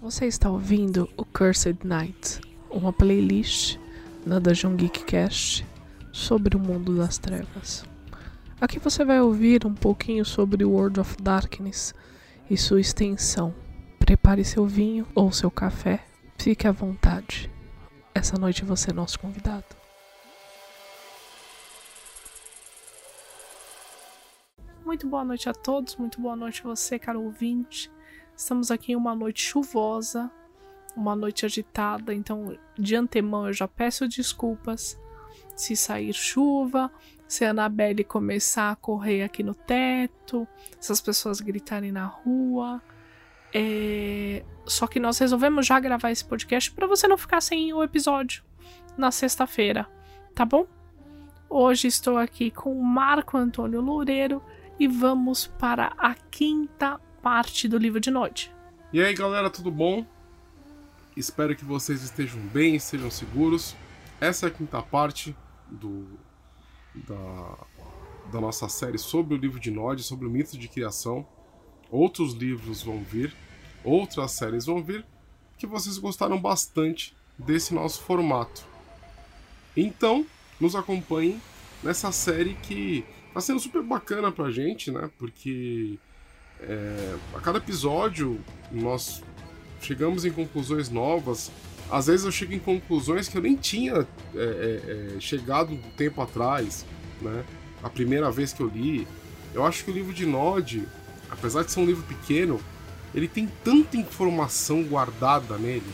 Você 0.00 0.26
está 0.26 0.48
ouvindo 0.48 1.10
o 1.16 1.24
Cursed 1.24 1.84
Night, 1.84 2.40
uma 2.70 2.92
playlist 2.92 3.78
na 4.24 4.38
Dungeon 4.38 4.76
Geek 4.76 5.04
Cast 5.04 5.66
sobre 6.12 6.56
o 6.56 6.60
mundo 6.60 6.96
das 6.96 7.18
trevas. 7.18 7.84
Aqui 8.60 8.78
você 8.78 9.04
vai 9.04 9.20
ouvir 9.20 9.66
um 9.66 9.74
pouquinho 9.74 10.24
sobre 10.24 10.64
World 10.64 11.00
of 11.00 11.16
Darkness 11.20 11.92
e 12.48 12.56
sua 12.56 12.80
extensão. 12.80 13.52
Prepare 13.98 14.44
seu 14.44 14.64
vinho 14.66 15.04
ou 15.16 15.32
seu 15.32 15.50
café, 15.50 16.06
fique 16.38 16.68
à 16.68 16.70
vontade. 16.70 17.50
Essa 18.14 18.38
noite 18.38 18.64
você 18.64 18.92
é 18.92 18.94
nosso 18.94 19.18
convidado. 19.18 19.66
Muito 24.84 25.08
boa 25.08 25.24
noite 25.24 25.48
a 25.48 25.52
todos, 25.52 25.96
muito 25.96 26.20
boa 26.20 26.36
noite 26.36 26.60
a 26.64 26.68
você, 26.68 27.00
caro 27.00 27.20
ouvinte. 27.20 27.90
Estamos 28.38 28.70
aqui 28.70 28.92
em 28.92 28.96
uma 28.96 29.16
noite 29.16 29.42
chuvosa, 29.42 30.30
uma 30.96 31.16
noite 31.16 31.44
agitada, 31.44 32.14
então 32.14 32.56
de 32.78 32.94
antemão 32.94 33.48
eu 33.48 33.52
já 33.52 33.66
peço 33.66 34.06
desculpas 34.06 34.96
se 35.56 35.74
sair 35.74 36.14
chuva, 36.14 36.88
se 37.26 37.44
a 37.44 37.50
Anabelle 37.50 38.04
começar 38.04 38.70
a 38.70 38.76
correr 38.76 39.24
aqui 39.24 39.42
no 39.42 39.54
teto, 39.54 40.46
se 40.78 40.92
as 40.92 41.00
pessoas 41.00 41.40
gritarem 41.40 41.90
na 41.90 42.06
rua. 42.06 42.80
É... 43.52 44.44
Só 44.64 44.86
que 44.86 45.00
nós 45.00 45.18
resolvemos 45.18 45.66
já 45.66 45.80
gravar 45.80 46.12
esse 46.12 46.24
podcast 46.24 46.70
para 46.70 46.86
você 46.86 47.08
não 47.08 47.18
ficar 47.18 47.40
sem 47.40 47.72
o 47.72 47.82
episódio 47.82 48.44
na 48.96 49.10
sexta-feira, 49.10 49.90
tá 50.32 50.44
bom? 50.44 50.64
Hoje 51.50 51.88
estou 51.88 52.16
aqui 52.16 52.52
com 52.52 52.72
o 52.72 52.84
Marco 52.84 53.36
Antônio 53.36 53.80
Loureiro 53.80 54.40
e 54.78 54.86
vamos 54.86 55.48
para 55.48 55.92
a 55.98 56.14
quinta 56.14 57.00
parte 57.28 57.68
do 57.68 57.76
livro 57.76 58.00
de 58.00 58.10
Nod. 58.10 58.50
E 58.90 59.02
aí 59.02 59.12
galera, 59.12 59.50
tudo 59.50 59.70
bom? 59.70 60.02
Espero 61.14 61.54
que 61.54 61.62
vocês 61.62 62.02
estejam 62.02 62.40
bem, 62.40 62.76
estejam 62.76 63.10
seguros. 63.10 63.76
Essa 64.18 64.46
é 64.46 64.48
a 64.48 64.50
quinta 64.50 64.80
parte 64.80 65.36
do, 65.70 66.18
da, 66.94 67.58
da 68.32 68.40
nossa 68.40 68.66
série 68.70 68.96
sobre 68.96 69.34
o 69.34 69.36
livro 69.36 69.60
de 69.60 69.70
Nod, 69.70 70.02
sobre 70.02 70.26
o 70.26 70.30
mito 70.30 70.56
de 70.56 70.68
criação. 70.68 71.28
Outros 71.90 72.32
livros 72.32 72.82
vão 72.82 73.04
vir, 73.04 73.36
outras 73.84 74.32
séries 74.32 74.64
vão 74.64 74.82
vir, 74.82 75.04
que 75.58 75.66
vocês 75.66 75.98
gostaram 75.98 76.40
bastante 76.40 77.14
desse 77.38 77.74
nosso 77.74 78.00
formato. 78.00 78.64
Então, 79.76 80.24
nos 80.58 80.74
acompanhem 80.74 81.38
nessa 81.82 82.10
série 82.10 82.54
que 82.54 83.04
tá 83.34 83.40
sendo 83.42 83.60
super 83.60 83.82
bacana 83.82 84.32
pra 84.32 84.50
gente, 84.50 84.90
né? 84.90 85.10
Porque 85.18 85.98
é, 86.60 87.16
a 87.34 87.40
cada 87.40 87.58
episódio 87.58 88.40
nós 88.70 89.22
chegamos 89.80 90.24
em 90.24 90.30
conclusões 90.30 90.88
novas. 90.88 91.50
Às 91.90 92.06
vezes 92.06 92.26
eu 92.26 92.32
chego 92.32 92.52
em 92.52 92.58
conclusões 92.58 93.28
que 93.28 93.38
eu 93.38 93.42
nem 93.42 93.56
tinha 93.56 94.06
é, 94.34 94.36
é, 94.36 95.16
é 95.16 95.20
chegado 95.20 95.72
um 95.72 95.80
tempo 95.96 96.20
atrás, 96.20 96.84
né? 97.22 97.44
A 97.82 97.88
primeira 97.88 98.30
vez 98.30 98.52
que 98.52 98.60
eu 98.60 98.68
li. 98.68 99.06
Eu 99.54 99.64
acho 99.64 99.84
que 99.84 99.90
o 99.90 99.94
livro 99.94 100.12
de 100.12 100.26
Nod, 100.26 100.86
apesar 101.30 101.62
de 101.62 101.72
ser 101.72 101.80
um 101.80 101.86
livro 101.86 102.02
pequeno, 102.04 102.60
ele 103.14 103.26
tem 103.26 103.48
tanta 103.64 103.96
informação 103.96 104.82
guardada 104.82 105.56
nele, 105.56 105.90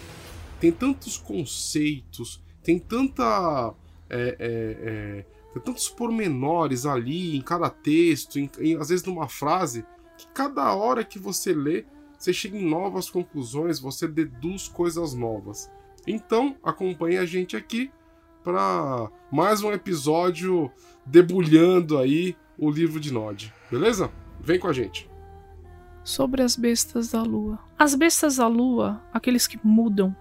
tem 0.59 0.73
tantos 0.73 1.17
conceitos, 1.17 2.43
tem 2.63 2.79
tanta 2.79 3.73
é, 4.11 4.37
é, 4.39 5.25
tem 5.53 5.63
tantos 5.63 5.89
pormenores 5.89 6.85
ali 6.85 7.37
em 7.37 7.41
cada 7.41 7.71
texto, 7.71 8.39
em, 8.39 8.51
em, 8.59 8.77
às 8.77 8.89
vezes 8.89 9.05
numa 9.05 9.29
frase, 9.29 9.85
que 10.17 10.27
cada 10.29 10.75
hora 10.75 11.05
que 11.05 11.19
você 11.19 11.53
lê, 11.53 11.85
você 12.19 12.33
chega 12.33 12.57
em 12.57 12.69
novas 12.69 13.11
conclusões, 13.11 13.79
você 13.79 14.07
deduz 14.09 14.69
coisas 14.69 15.15
novas. 15.15 15.71
Então, 16.07 16.57
acompanhe 16.63 17.19
a 17.19 17.25
gente 17.25 17.57
aqui 17.57 17.91
para 18.43 19.11
mais 19.31 19.63
um 19.63 19.73
episódio 19.73 20.71
debulhando 21.05 21.99
aí 21.99 22.37
o 22.59 22.71
livro 22.71 23.01
de 23.01 23.13
Nod, 23.13 23.53
beleza? 23.71 24.11
Vem 24.41 24.59
com 24.59 24.69
a 24.69 24.73
gente. 24.73 25.11
Sobre 26.03 26.43
as 26.43 26.55
bestas 26.55 27.11
da 27.11 27.23
lua. 27.23 27.59
As 27.79 27.95
bestas 27.95 28.37
da 28.37 28.47
lua, 28.47 29.03
aqueles 29.13 29.47
que 29.47 29.59
mudam, 29.65 30.15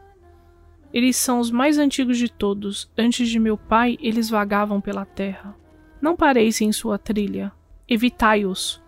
eles 0.93 1.17
são 1.17 1.39
os 1.39 1.49
mais 1.49 1.79
antigos 1.79 2.19
de 2.19 2.29
todos. 2.29 2.89
Antes 2.95 3.27
de 3.27 3.39
meu 3.39 3.57
pai, 3.57 3.97
eles 3.99 4.29
vagavam 4.29 4.79
pela 4.79 5.05
terra. 5.05 5.55
Não 5.99 6.15
pareis 6.15 6.61
em 6.61 6.71
sua 6.71 6.99
trilha. 6.99 7.51
Evitai-os. 7.89 8.82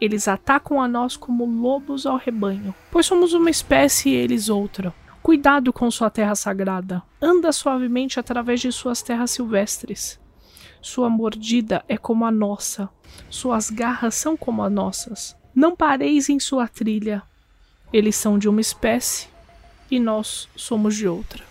Eles 0.00 0.28
atacam 0.28 0.82
a 0.82 0.88
nós 0.88 1.16
como 1.16 1.44
lobos 1.44 2.04
ao 2.04 2.16
rebanho, 2.16 2.74
pois 2.90 3.06
somos 3.06 3.32
uma 3.32 3.50
espécie 3.50 4.10
e 4.10 4.14
eles 4.14 4.48
outra. 4.48 4.94
Cuidado 5.22 5.72
com 5.72 5.90
sua 5.90 6.10
terra 6.10 6.34
sagrada. 6.34 7.02
Anda 7.20 7.50
suavemente 7.52 8.20
através 8.20 8.60
de 8.60 8.70
suas 8.70 9.00
terras 9.00 9.30
silvestres. 9.30 10.20
Sua 10.82 11.08
mordida 11.08 11.82
é 11.88 11.96
como 11.96 12.26
a 12.26 12.30
nossa. 12.30 12.90
Suas 13.30 13.70
garras 13.70 14.14
são 14.14 14.36
como 14.36 14.62
as 14.62 14.70
nossas. 14.70 15.36
Não 15.54 15.74
pareis 15.74 16.28
em 16.28 16.38
sua 16.38 16.68
trilha. 16.68 17.22
Eles 17.90 18.16
são 18.16 18.38
de 18.38 18.48
uma 18.48 18.60
espécie 18.60 19.28
e 19.90 19.98
nós 19.98 20.48
somos 20.54 20.94
de 20.96 21.08
outra. 21.08 21.42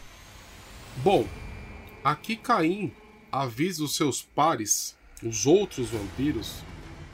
Bom, 0.98 1.26
aqui 2.04 2.36
Caim 2.36 2.92
avisa 3.32 3.84
os 3.84 3.96
seus 3.96 4.22
pares, 4.22 4.96
os 5.24 5.48
outros 5.48 5.90
vampiros, 5.90 6.58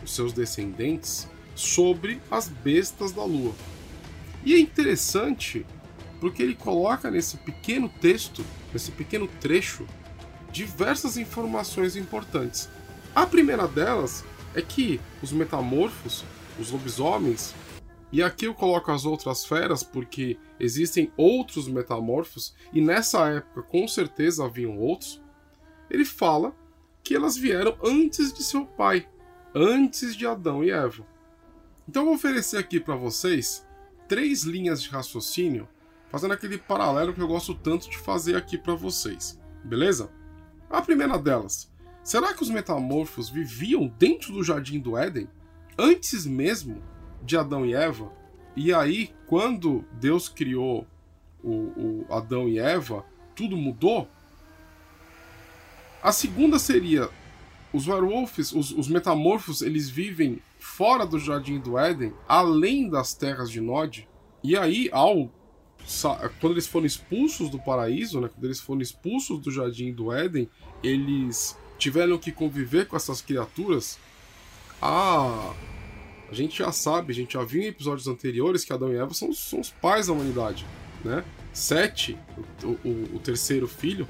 os 0.03 0.13
seus 0.13 0.33
descendentes, 0.33 1.27
sobre 1.55 2.21
as 2.31 2.47
bestas 2.47 3.11
da 3.11 3.23
lua. 3.23 3.53
E 4.43 4.53
é 4.53 4.59
interessante 4.59 5.65
porque 6.19 6.43
ele 6.43 6.55
coloca 6.55 7.09
nesse 7.09 7.37
pequeno 7.37 7.89
texto, 7.89 8.45
nesse 8.73 8.91
pequeno 8.91 9.27
trecho, 9.39 9.85
diversas 10.51 11.17
informações 11.17 11.95
importantes. 11.95 12.69
A 13.15 13.25
primeira 13.25 13.67
delas 13.67 14.23
é 14.55 14.61
que 14.61 14.99
os 15.21 15.31
metamorfos, 15.31 16.23
os 16.59 16.71
lobisomens, 16.71 17.53
e 18.11 18.23
aqui 18.23 18.45
eu 18.45 18.55
coloco 18.55 18.91
as 18.91 19.05
outras 19.05 19.45
feras 19.45 19.83
porque 19.83 20.37
existem 20.59 21.11
outros 21.15 21.67
metamorfos 21.67 22.55
e 22.73 22.81
nessa 22.81 23.29
época 23.29 23.61
com 23.61 23.87
certeza 23.87 24.45
haviam 24.45 24.77
outros. 24.77 25.21
Ele 25.89 26.05
fala 26.05 26.55
que 27.03 27.15
elas 27.15 27.37
vieram 27.37 27.77
antes 27.83 28.33
de 28.33 28.43
seu 28.43 28.65
pai, 28.65 29.07
antes 29.53 30.15
de 30.15 30.25
Adão 30.25 30.63
e 30.63 30.71
Eva. 30.71 31.05
Então 31.87 32.03
eu 32.03 32.07
vou 32.07 32.15
oferecer 32.15 32.57
aqui 32.57 32.79
para 32.79 32.95
vocês 32.95 33.65
três 34.07 34.43
linhas 34.43 34.81
de 34.81 34.89
raciocínio, 34.89 35.67
fazendo 36.09 36.33
aquele 36.33 36.57
paralelo 36.57 37.13
que 37.13 37.21
eu 37.21 37.27
gosto 37.27 37.53
tanto 37.53 37.89
de 37.89 37.97
fazer 37.97 38.35
aqui 38.35 38.57
para 38.57 38.75
vocês. 38.75 39.39
Beleza? 39.63 40.11
A 40.69 40.81
primeira 40.81 41.17
delas, 41.17 41.71
será 42.03 42.33
que 42.33 42.43
os 42.43 42.49
metamorfos 42.49 43.29
viviam 43.29 43.87
dentro 43.87 44.33
do 44.33 44.43
jardim 44.43 44.79
do 44.79 44.97
Éden 44.97 45.27
antes 45.79 46.25
mesmo 46.25 46.81
de 47.23 47.37
Adão 47.37 47.65
e 47.65 47.73
Eva. 47.73 48.11
E 48.55 48.73
aí, 48.73 49.13
quando 49.27 49.85
Deus 49.93 50.27
criou 50.27 50.85
o, 51.41 51.51
o 51.51 52.05
Adão 52.09 52.49
e 52.49 52.59
Eva, 52.59 53.05
tudo 53.33 53.55
mudou. 53.55 54.09
A 56.03 56.11
segunda 56.11 56.59
seria 56.59 57.09
os 57.73 57.87
werewolves, 57.87 58.51
os, 58.51 58.71
os, 58.71 58.87
metamorfos, 58.87 59.61
eles 59.61 59.89
vivem 59.89 60.41
fora 60.59 61.05
do 61.05 61.19
Jardim 61.19 61.59
do 61.59 61.77
Éden, 61.77 62.13
além 62.27 62.89
das 62.89 63.13
terras 63.13 63.49
de 63.49 63.61
Nod. 63.61 64.07
E 64.43 64.57
aí, 64.57 64.89
ao 64.91 65.29
quando 66.39 66.53
eles 66.53 66.67
foram 66.67 66.85
expulsos 66.85 67.49
do 67.49 67.57
paraíso, 67.57 68.19
né, 68.19 68.27
quando 68.27 68.45
eles 68.45 68.59
foram 68.59 68.81
expulsos 68.81 69.39
do 69.39 69.49
Jardim 69.49 69.91
do 69.91 70.11
Éden, 70.11 70.47
eles 70.83 71.57
tiveram 71.77 72.17
que 72.17 72.31
conviver 72.31 72.87
com 72.87 72.95
essas 72.95 73.21
criaturas. 73.21 73.97
Ah, 74.81 75.53
a 76.29 76.33
gente 76.33 76.59
já 76.59 76.71
sabe, 76.71 77.11
a 77.11 77.15
gente 77.15 77.33
já 77.33 77.43
viu 77.43 77.61
em 77.61 77.67
episódios 77.67 78.07
anteriores 78.07 78.63
que 78.63 78.71
Adão 78.71 78.93
e 78.93 78.97
Eva 78.97 79.13
são, 79.13 79.33
são 79.33 79.59
os 79.59 79.71
pais 79.71 80.07
da 80.07 80.13
humanidade, 80.13 80.65
né? 81.03 81.23
Sete, 81.51 82.17
o, 82.63 82.67
o, 82.87 83.15
o, 83.15 83.19
terceiro 83.19 83.67
filho, 83.67 84.07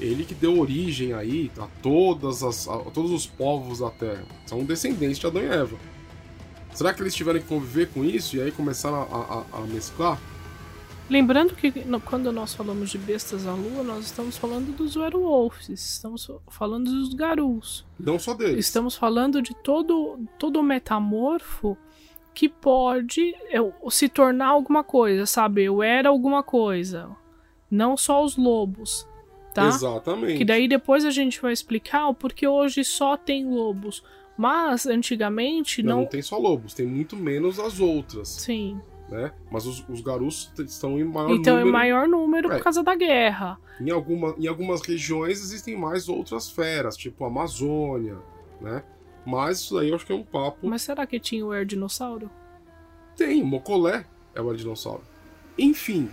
ele 0.00 0.24
que 0.24 0.34
deu 0.34 0.58
origem 0.58 1.12
aí 1.12 1.50
a, 1.58 1.66
todas 1.82 2.42
as, 2.42 2.66
a, 2.68 2.78
todos 2.78 3.10
os 3.12 3.26
povos 3.26 3.80
da 3.80 3.90
Terra. 3.90 4.24
São 4.46 4.64
descendentes 4.64 5.18
de 5.18 5.26
Adão 5.26 5.42
e 5.42 5.46
Eva. 5.46 5.76
Será 6.72 6.94
que 6.94 7.02
eles 7.02 7.14
tiveram 7.14 7.40
que 7.40 7.46
conviver 7.46 7.88
com 7.90 8.04
isso 8.04 8.36
e 8.36 8.42
aí 8.42 8.50
começaram 8.50 9.02
a, 9.02 9.58
a, 9.58 9.58
a 9.58 9.66
mesclar? 9.66 10.18
Lembrando 11.10 11.56
que 11.56 11.72
quando 12.04 12.30
nós 12.30 12.54
falamos 12.54 12.88
de 12.88 12.96
bestas 12.96 13.44
à 13.44 13.52
lua, 13.52 13.82
nós 13.82 14.04
estamos 14.04 14.38
falando 14.38 14.70
dos 14.76 14.94
werewolves, 14.94 15.68
estamos 15.68 16.30
falando 16.48 16.88
dos 16.88 17.12
garus. 17.14 17.84
Não 17.98 18.16
só 18.16 18.32
deles. 18.32 18.64
Estamos 18.64 18.94
falando 18.94 19.42
de 19.42 19.52
todo 19.52 20.20
todo 20.38 20.62
metamorfo 20.62 21.76
que 22.32 22.48
pode 22.48 23.34
se 23.90 24.08
tornar 24.08 24.46
alguma 24.46 24.84
coisa, 24.84 25.26
sabe? 25.26 25.64
Eu 25.64 25.82
era 25.82 26.08
alguma 26.08 26.44
coisa. 26.44 27.10
Não 27.68 27.96
só 27.96 28.24
os 28.24 28.36
lobos, 28.36 29.04
tá? 29.54 29.68
Exatamente. 29.68 30.38
Que 30.38 30.44
daí 30.44 30.66
depois 30.68 31.04
a 31.04 31.10
gente 31.10 31.40
vai 31.40 31.52
explicar 31.52 32.08
o 32.08 32.14
porquê 32.14 32.46
hoje 32.46 32.84
só 32.84 33.16
tem 33.16 33.46
lobos. 33.46 34.02
Mas 34.36 34.86
antigamente 34.86 35.82
não. 35.82 35.96
Não, 35.96 36.00
não 36.02 36.08
tem 36.08 36.22
só 36.22 36.38
lobos, 36.38 36.72
tem 36.72 36.86
muito 36.86 37.14
menos 37.16 37.58
as 37.60 37.78
outras. 37.78 38.28
Sim. 38.28 38.80
né? 39.10 39.32
Mas 39.50 39.66
os, 39.66 39.84
os 39.88 40.00
Garus 40.00 40.50
estão 40.58 40.98
em 40.98 41.04
maior 41.04 41.30
então, 41.32 41.54
número. 41.54 41.60
Então, 41.60 41.68
em 41.68 41.70
maior 41.72 42.08
número 42.08 42.52
É. 42.52 42.56
por 42.56 42.64
causa 42.64 42.82
da 42.82 42.94
guerra. 42.94 43.58
Em, 43.80 43.90
alguma, 43.90 44.34
em 44.38 44.46
algumas 44.46 44.80
regiões 44.82 45.40
existem 45.42 45.76
mais 45.76 46.08
outras 46.08 46.48
feras, 46.48 46.96
tipo 46.96 47.24
a 47.24 47.26
Amazônia, 47.26 48.16
né? 48.60 48.82
Mas 49.26 49.58
isso 49.60 49.74
daí 49.74 49.90
eu 49.90 49.96
acho 49.96 50.06
que 50.06 50.12
é 50.12 50.16
um 50.16 50.22
papo. 50.22 50.66
Mas 50.66 50.82
será 50.82 51.06
que 51.06 51.20
tinha 51.20 51.44
o 51.44 51.52
Erdinossauro? 51.52 52.30
Tem, 53.16 53.42
o 53.42 53.46
Mocolé 53.46 54.06
é 54.34 54.40
o 54.40 54.54
dinossauro. 54.54 55.02
Enfim. 55.58 56.08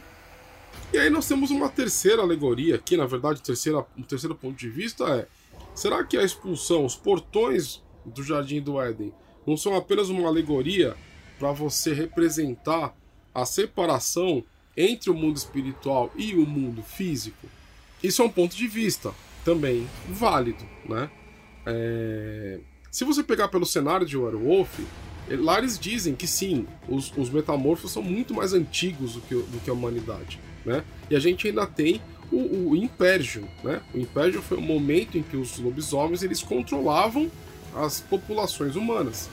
E 0.94 0.98
aí 0.98 1.10
nós 1.10 1.28
temos 1.28 1.52
uma 1.52 1.70
terceira 1.70 2.22
alegoria 2.22 2.76
aqui, 2.76 2.96
na 2.96 3.06
verdade, 3.06 3.42
terceira, 3.42 3.86
um 3.98 4.04
terceiro 4.04 4.36
ponto 4.36 4.56
de 4.56 4.70
vista 4.70 5.04
é: 5.06 5.28
será 5.76 6.04
que 6.04 6.18
a 6.18 6.24
expulsão, 6.24 6.86
os 6.86 6.96
portões 6.96 7.82
do 8.06 8.24
Jardim 8.24 8.62
do 8.62 8.82
Éden, 8.82 9.14
não 9.46 9.58
são 9.58 9.76
apenas 9.76 10.10
uma 10.10 10.28
alegoria 10.28 10.96
para 11.38 11.52
você 11.52 11.94
representar 11.94 12.96
a 13.34 13.46
separação 13.46 14.44
entre 14.76 15.10
o 15.10 15.14
mundo 15.14 15.38
espiritual 15.38 16.12
e 16.16 16.36
o 16.36 16.46
mundo 16.46 16.82
físico? 16.82 17.48
Isso 18.02 18.22
é 18.22 18.26
um 18.26 18.30
ponto 18.30 18.56
de 18.56 18.68
vista 18.68 19.14
também 19.44 19.88
válido, 20.10 20.64
né? 20.88 21.10
É... 21.66 22.60
Se 22.90 23.04
você 23.04 23.24
pegar 23.24 23.50
pelo 23.50 23.66
cenário 23.66 24.06
de 24.06 24.18
Werewolf, 24.18 24.80
lá 25.30 25.60
eles 25.60 25.78
dizem 25.78 26.16
que 26.16 26.26
sim, 26.26 26.66
os, 26.88 27.12
os 27.18 27.30
metamorfos 27.30 27.92
são 27.92 28.02
muito 28.02 28.34
mais 28.34 28.54
antigos 28.54 29.14
do 29.14 29.22
que, 29.22 29.36
do 29.36 29.62
que 29.64 29.70
a 29.70 29.74
humanidade, 29.74 30.40
né? 30.68 30.84
E 31.10 31.16
a 31.16 31.20
gente 31.20 31.48
ainda 31.48 31.66
tem 31.66 32.02
o, 32.32 32.72
o 32.72 32.76
Impérgio, 32.76 33.48
né? 33.64 33.82
O 33.94 33.98
Impérgio 33.98 34.42
foi 34.42 34.58
o 34.58 34.62
momento 34.62 35.18
em 35.18 35.24
que 35.24 35.38
os 35.38 35.58
lobisomens 35.58 36.22
eles 36.22 36.44
controlavam 36.44 37.32
as 37.74 38.02
populações 38.02 38.76
humanas. 38.76 39.30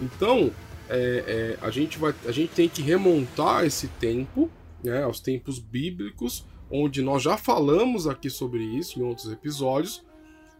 Então, 0.00 0.52
é, 0.88 1.56
é, 1.60 1.66
a, 1.66 1.70
gente 1.70 1.98
vai, 1.98 2.14
a 2.26 2.32
gente 2.32 2.52
tem 2.52 2.68
que 2.68 2.80
remontar 2.80 3.64
esse 3.64 3.88
tempo, 3.88 4.48
né, 4.84 5.02
aos 5.02 5.18
tempos 5.18 5.58
bíblicos, 5.58 6.46
onde 6.70 7.02
nós 7.02 7.22
já 7.22 7.36
falamos 7.36 8.06
aqui 8.06 8.30
sobre 8.30 8.62
isso 8.62 9.00
em 9.00 9.02
outros 9.02 9.32
episódios, 9.32 10.04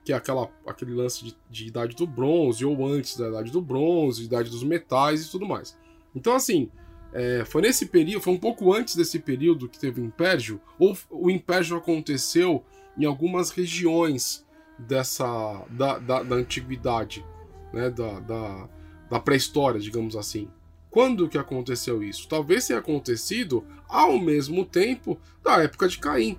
que 0.04 0.12
é 0.12 0.16
aquela, 0.16 0.48
aquele 0.66 0.94
lance 0.94 1.24
de, 1.24 1.36
de 1.50 1.66
idade 1.66 1.94
do 1.94 2.06
bronze, 2.06 2.64
ou 2.64 2.86
antes 2.86 3.16
da 3.16 3.28
idade 3.28 3.52
do 3.52 3.60
bronze, 3.60 4.24
idade 4.24 4.50
dos 4.50 4.62
metais 4.64 5.26
e 5.26 5.30
tudo 5.30 5.46
mais. 5.46 5.76
Então, 6.14 6.34
assim, 6.34 6.70
é, 7.18 7.46
foi 7.46 7.62
nesse 7.62 7.86
período, 7.86 8.20
foi 8.20 8.34
um 8.34 8.38
pouco 8.38 8.74
antes 8.74 8.94
desse 8.94 9.18
período 9.18 9.70
que 9.70 9.78
teve 9.78 10.02
o 10.02 10.04
Império, 10.04 10.60
ou 10.78 10.94
o 11.10 11.30
Império 11.30 11.74
aconteceu 11.74 12.62
em 12.94 13.06
algumas 13.06 13.48
regiões 13.48 14.44
dessa 14.78 15.64
da, 15.70 15.98
da, 15.98 16.22
da 16.22 16.36
antiguidade, 16.36 17.24
né, 17.72 17.88
da, 17.88 18.20
da, 18.20 18.68
da 19.10 19.18
pré-história, 19.18 19.80
digamos 19.80 20.14
assim. 20.14 20.50
Quando 20.90 21.26
que 21.26 21.38
aconteceu 21.38 22.02
isso? 22.02 22.28
Talvez 22.28 22.66
tenha 22.66 22.80
acontecido 22.80 23.64
ao 23.88 24.18
mesmo 24.18 24.66
tempo 24.66 25.18
da 25.42 25.62
época 25.62 25.88
de 25.88 25.98
Caim. 25.98 26.38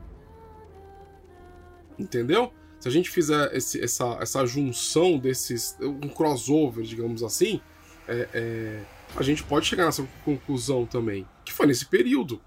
Entendeu? 1.98 2.54
Se 2.80 2.88
a 2.88 2.92
gente 2.92 3.10
fizer 3.10 3.52
esse, 3.56 3.84
essa, 3.84 4.20
essa 4.22 4.46
junção 4.46 5.18
desses. 5.18 5.76
um 5.82 6.08
crossover, 6.08 6.84
digamos 6.84 7.24
assim, 7.24 7.60
é, 8.08 8.30
é, 8.32 8.97
a 9.16 9.24
gente 9.24 9.44
pode 9.44 9.66
chegar 9.66 9.86
nessa 9.86 10.08
conclusão 10.24 10.86
também. 10.86 11.26
Que 11.46 11.54
foi 11.54 11.66
nesse 11.68 11.86
período. 11.86 12.42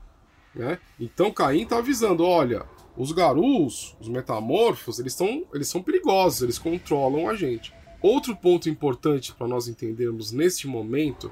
Né? 0.55 0.79
Então 0.99 1.33
Caim 1.33 1.63
está 1.63 1.79
avisando: 1.79 2.25
olha, 2.25 2.65
os 2.97 3.13
garus, 3.13 3.97
os 4.01 4.09
metamorfos, 4.09 4.99
eles, 4.99 5.15
tão, 5.15 5.45
eles 5.55 5.69
são 5.69 5.83
perigosos, 5.83 6.43
eles 6.43 6.59
controlam 6.59 7.29
a 7.29 7.35
gente. 7.35 7.73
Outro 8.03 8.35
ponto 8.35 8.69
importante 8.69 9.33
para 9.33 9.47
nós 9.47 9.69
entendermos 9.69 10.33
neste 10.33 10.67
momento 10.67 11.31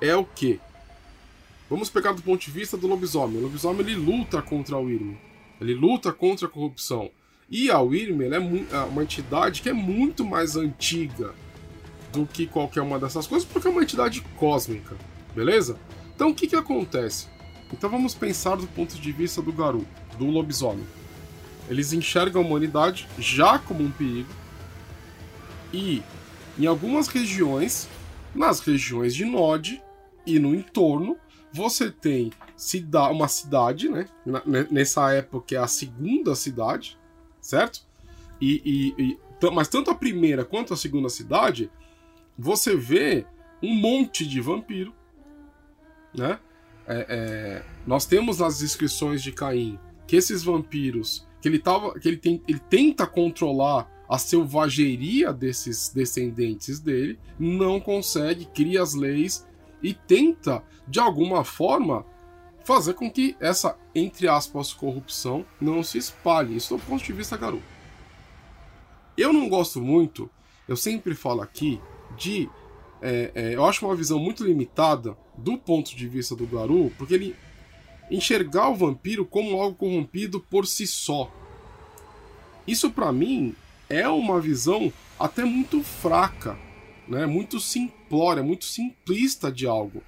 é 0.00 0.14
o 0.16 0.24
que? 0.24 0.60
Vamos 1.68 1.90
pegar 1.90 2.12
do 2.12 2.22
ponto 2.22 2.40
de 2.40 2.50
vista 2.50 2.76
do 2.76 2.86
lobisomem. 2.86 3.38
O 3.38 3.42
lobisomem 3.42 3.80
ele 3.80 3.94
luta 3.94 4.40
contra 4.40 4.76
o 4.76 4.84
Wyrm. 4.84 5.14
Ele 5.60 5.74
luta 5.74 6.12
contra 6.12 6.46
a 6.46 6.50
corrupção. 6.50 7.10
E 7.50 7.70
a 7.70 7.80
Wyrm 7.80 8.22
é 8.22 8.38
uma 8.84 9.02
entidade 9.02 9.60
que 9.60 9.68
é 9.68 9.72
muito 9.72 10.24
mais 10.24 10.56
antiga 10.56 11.34
do 12.12 12.26
que 12.26 12.46
qualquer 12.46 12.82
uma 12.82 12.98
dessas 12.98 13.26
coisas, 13.26 13.46
porque 13.46 13.68
é 13.68 13.70
uma 13.70 13.82
entidade 13.82 14.20
cósmica, 14.36 14.96
beleza? 15.34 15.78
Então 16.14 16.30
o 16.30 16.34
que, 16.34 16.46
que 16.46 16.56
acontece? 16.56 17.28
Então 17.72 17.88
vamos 17.88 18.14
pensar 18.14 18.56
do 18.56 18.66
ponto 18.66 18.96
de 18.96 19.12
vista 19.12 19.42
do 19.42 19.52
Garu, 19.52 19.86
do 20.18 20.26
lobisomem. 20.26 20.86
Eles 21.68 21.92
enxergam 21.92 22.42
a 22.42 22.44
humanidade 22.44 23.06
já 23.18 23.58
como 23.58 23.84
um 23.84 23.90
perigo, 23.90 24.30
e 25.72 26.02
em 26.58 26.66
algumas 26.66 27.08
regiões, 27.08 27.88
nas 28.34 28.60
regiões 28.60 29.14
de 29.14 29.24
Nod 29.24 29.82
e 30.26 30.38
no 30.38 30.54
entorno, 30.54 31.16
você 31.52 31.90
tem 31.90 32.32
cida 32.56 33.08
uma 33.08 33.28
cidade, 33.28 33.88
né? 33.88 34.06
Nessa 34.70 35.12
época 35.12 35.54
é 35.54 35.58
a 35.58 35.66
segunda 35.66 36.34
cidade, 36.34 36.98
certo? 37.40 37.86
E, 38.40 38.94
e, 38.98 39.02
e, 39.02 39.50
mas 39.52 39.68
tanto 39.68 39.90
a 39.90 39.94
primeira 39.94 40.44
quanto 40.44 40.74
a 40.74 40.76
segunda 40.76 41.08
cidade, 41.08 41.70
você 42.38 42.76
vê 42.76 43.26
um 43.62 43.74
monte 43.74 44.26
de 44.26 44.40
vampiro, 44.40 44.94
né? 46.14 46.38
É, 46.86 47.06
é, 47.08 47.64
nós 47.86 48.06
temos 48.06 48.38
nas 48.38 48.58
descrições 48.58 49.22
de 49.22 49.32
Caim 49.32 49.78
que 50.06 50.16
esses 50.16 50.42
vampiros, 50.42 51.28
que 51.42 51.48
ele, 51.48 51.58
tava, 51.58 51.98
que 51.98 52.08
ele, 52.08 52.16
tem, 52.16 52.42
ele 52.48 52.58
tenta 52.58 53.06
controlar 53.06 53.90
a 54.08 54.16
selvageria 54.16 55.32
desses 55.34 55.90
descendentes 55.90 56.80
dele, 56.80 57.18
não 57.38 57.78
consegue, 57.78 58.46
cria 58.46 58.82
as 58.82 58.94
leis 58.94 59.46
e 59.82 59.92
tenta, 59.92 60.64
de 60.86 60.98
alguma 60.98 61.44
forma, 61.44 62.06
fazer 62.64 62.94
com 62.94 63.10
que 63.10 63.36
essa, 63.38 63.76
entre 63.94 64.26
aspas, 64.26 64.72
corrupção 64.72 65.44
não 65.60 65.82
se 65.82 65.98
espalhe. 65.98 66.56
Isso 66.56 66.76
do 66.76 66.82
ponto 66.82 67.04
de 67.04 67.12
vista 67.12 67.36
garoto. 67.36 67.62
Eu 69.16 69.32
não 69.32 69.48
gosto 69.48 69.80
muito, 69.80 70.30
eu 70.66 70.76
sempre 70.76 71.14
falo 71.14 71.42
aqui, 71.42 71.78
de. 72.16 72.48
É, 73.00 73.30
é, 73.34 73.54
eu 73.54 73.64
acho 73.64 73.86
uma 73.86 73.94
visão 73.94 74.18
muito 74.18 74.44
limitada 74.44 75.16
do 75.36 75.56
ponto 75.56 75.94
de 75.94 76.08
vista 76.08 76.34
do 76.34 76.46
Garu, 76.46 76.92
porque 76.98 77.14
ele 77.14 77.36
enxergar 78.10 78.68
o 78.68 78.74
vampiro 78.74 79.24
como 79.24 79.60
algo 79.60 79.76
corrompido 79.76 80.40
por 80.40 80.66
si 80.66 80.86
só. 80.86 81.30
Isso 82.66 82.90
para 82.90 83.12
mim 83.12 83.54
é 83.88 84.08
uma 84.08 84.40
visão 84.40 84.92
até 85.18 85.44
muito 85.44 85.82
fraca, 85.82 86.58
né? 87.06 87.24
Muito 87.26 87.60
simplória, 87.60 88.42
muito 88.42 88.64
simplista 88.64 89.50
de 89.50 89.66
algo, 89.66 90.02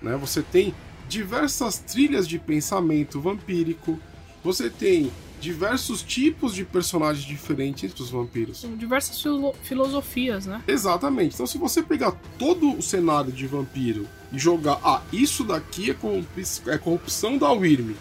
né? 0.00 0.16
Você 0.16 0.42
tem 0.42 0.74
diversas 1.08 1.78
trilhas 1.78 2.26
de 2.26 2.38
pensamento 2.38 3.20
vampírico, 3.20 3.98
você 4.42 4.70
tem 4.70 5.10
diversos 5.44 6.02
tipos 6.02 6.54
de 6.54 6.64
personagens 6.64 7.24
diferentes 7.24 7.92
dos 7.92 8.08
vampiros. 8.08 8.62
São 8.62 8.74
diversas 8.74 9.20
filo 9.20 9.54
filosofias, 9.62 10.46
né? 10.46 10.64
Exatamente. 10.66 11.34
Então, 11.34 11.46
se 11.46 11.58
você 11.58 11.82
pegar 11.82 12.12
todo 12.38 12.72
o 12.72 12.82
cenário 12.82 13.30
de 13.30 13.46
vampiro 13.46 14.08
e 14.32 14.38
jogar, 14.38 14.80
ah, 14.82 15.02
isso 15.12 15.44
daqui 15.44 15.90
é, 15.90 15.94
corrup 15.94 16.26
é 16.66 16.78
corrupção 16.78 17.36
da 17.36 17.52
Wyrm, 17.52 17.94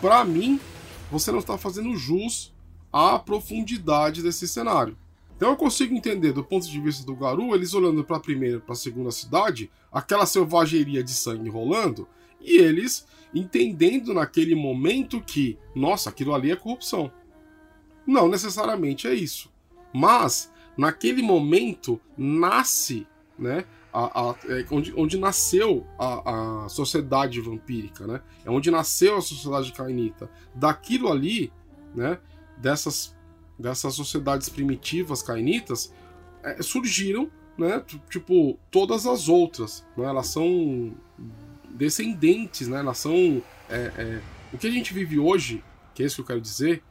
para 0.00 0.24
mim, 0.24 0.58
você 1.12 1.30
não 1.30 1.38
está 1.38 1.56
fazendo 1.56 1.96
jus 1.96 2.52
à 2.92 3.18
profundidade 3.18 4.20
desse 4.20 4.48
cenário. 4.48 4.96
Então 5.36 5.50
eu 5.50 5.56
consigo 5.56 5.94
entender 5.94 6.32
do 6.32 6.42
ponto 6.42 6.68
de 6.68 6.80
vista 6.80 7.06
do 7.06 7.14
Garu, 7.14 7.54
eles 7.54 7.72
olhando 7.72 8.02
para 8.02 8.16
a 8.16 8.20
primeira 8.20 8.56
e 8.56 8.60
para 8.60 8.72
a 8.72 8.76
segunda 8.76 9.12
cidade, 9.12 9.70
aquela 9.92 10.26
selvageria 10.26 11.04
de 11.04 11.12
sangue 11.12 11.48
rolando, 11.48 12.06
e 12.40 12.58
eles 12.58 13.06
entendendo 13.34 14.12
naquele 14.12 14.54
momento 14.54 15.20
que, 15.20 15.58
nossa, 15.74 16.10
aquilo 16.10 16.34
ali 16.34 16.50
é 16.50 16.56
corrupção. 16.56 17.10
Não 18.06 18.28
necessariamente 18.28 19.06
é 19.06 19.14
isso. 19.14 19.50
Mas, 19.92 20.52
naquele 20.76 21.22
momento, 21.22 22.00
nasce, 22.16 23.06
né? 23.38 23.64
A, 23.92 24.30
a, 24.30 24.34
é 24.48 24.64
onde, 24.70 24.94
onde 24.96 25.18
nasceu 25.18 25.84
a, 25.98 26.64
a 26.64 26.68
sociedade 26.68 27.40
vampírica, 27.40 28.06
né? 28.06 28.22
É 28.44 28.50
onde 28.50 28.70
nasceu 28.70 29.16
a 29.16 29.20
sociedade 29.20 29.72
cainita. 29.72 30.30
Daquilo 30.54 31.10
ali, 31.10 31.52
né? 31.94 32.18
Dessas, 32.56 33.16
dessas 33.58 33.94
sociedades 33.94 34.48
primitivas 34.48 35.22
cainitas, 35.22 35.92
é, 36.42 36.62
surgiram, 36.62 37.30
né? 37.58 37.84
Tipo, 38.08 38.58
todas 38.70 39.06
as 39.06 39.28
outras. 39.28 39.86
Né? 39.96 40.04
Elas 40.04 40.28
são 40.28 40.94
descendentes, 41.80 42.68
né? 42.68 42.82
São. 42.92 43.42
É, 43.70 43.92
é, 43.96 44.20
o 44.52 44.58
que 44.58 44.66
a 44.66 44.70
gente 44.70 44.92
vive 44.92 45.18
hoje, 45.18 45.64
que 45.94 46.02
é 46.02 46.06
isso 46.06 46.16
que 46.16 46.20
eu 46.20 46.26
quero 46.26 46.40
dizer, 46.40 46.82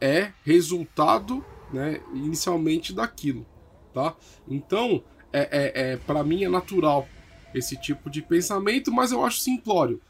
é 0.00 0.32
resultado, 0.44 1.44
né, 1.72 2.00
inicialmente 2.14 2.92
daquilo, 2.92 3.44
tá? 3.92 4.14
Então, 4.46 5.02
é, 5.32 5.48
é, 5.50 5.92
é 5.92 5.96
para 5.96 6.22
mim 6.22 6.44
é 6.44 6.48
natural 6.48 7.08
esse 7.52 7.76
tipo 7.76 8.08
de 8.08 8.22
pensamento, 8.22 8.92
mas 8.92 9.10
eu 9.10 9.24
acho 9.24 9.40
simplório. 9.40 10.00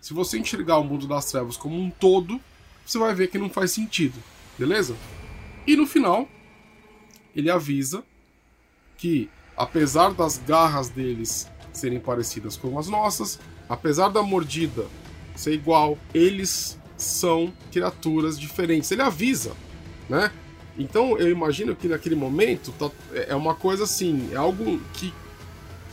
Se 0.00 0.14
você 0.14 0.38
enxergar 0.38 0.78
o 0.78 0.84
mundo 0.84 1.08
das 1.08 1.24
trevas 1.30 1.56
como 1.56 1.76
um 1.76 1.90
todo, 1.90 2.40
você 2.86 2.98
vai 2.98 3.14
ver 3.14 3.28
que 3.28 3.38
não 3.38 3.50
faz 3.50 3.72
sentido, 3.72 4.22
beleza? 4.58 4.94
E 5.66 5.74
no 5.74 5.86
final, 5.86 6.28
ele 7.34 7.50
avisa 7.50 8.04
que, 8.98 9.30
apesar 9.56 10.12
das 10.12 10.38
garras 10.38 10.90
deles 10.90 11.50
serem 11.72 11.98
parecidas 11.98 12.56
com 12.56 12.78
as 12.78 12.88
nossas, 12.88 13.40
apesar 13.70 14.08
da 14.08 14.20
mordida 14.20 14.84
ser 15.36 15.52
igual, 15.54 15.96
eles 16.12 16.76
são 16.96 17.52
criaturas 17.70 18.38
diferentes. 18.38 18.90
Ele 18.90 19.00
avisa, 19.00 19.52
né? 20.08 20.32
Então 20.76 21.16
eu 21.16 21.30
imagino 21.30 21.76
que 21.76 21.86
naquele 21.86 22.16
momento 22.16 22.72
tá, 22.72 22.90
é 23.12 23.34
uma 23.34 23.54
coisa 23.54 23.84
assim, 23.84 24.28
é 24.32 24.36
algo 24.36 24.80
que 24.92 25.14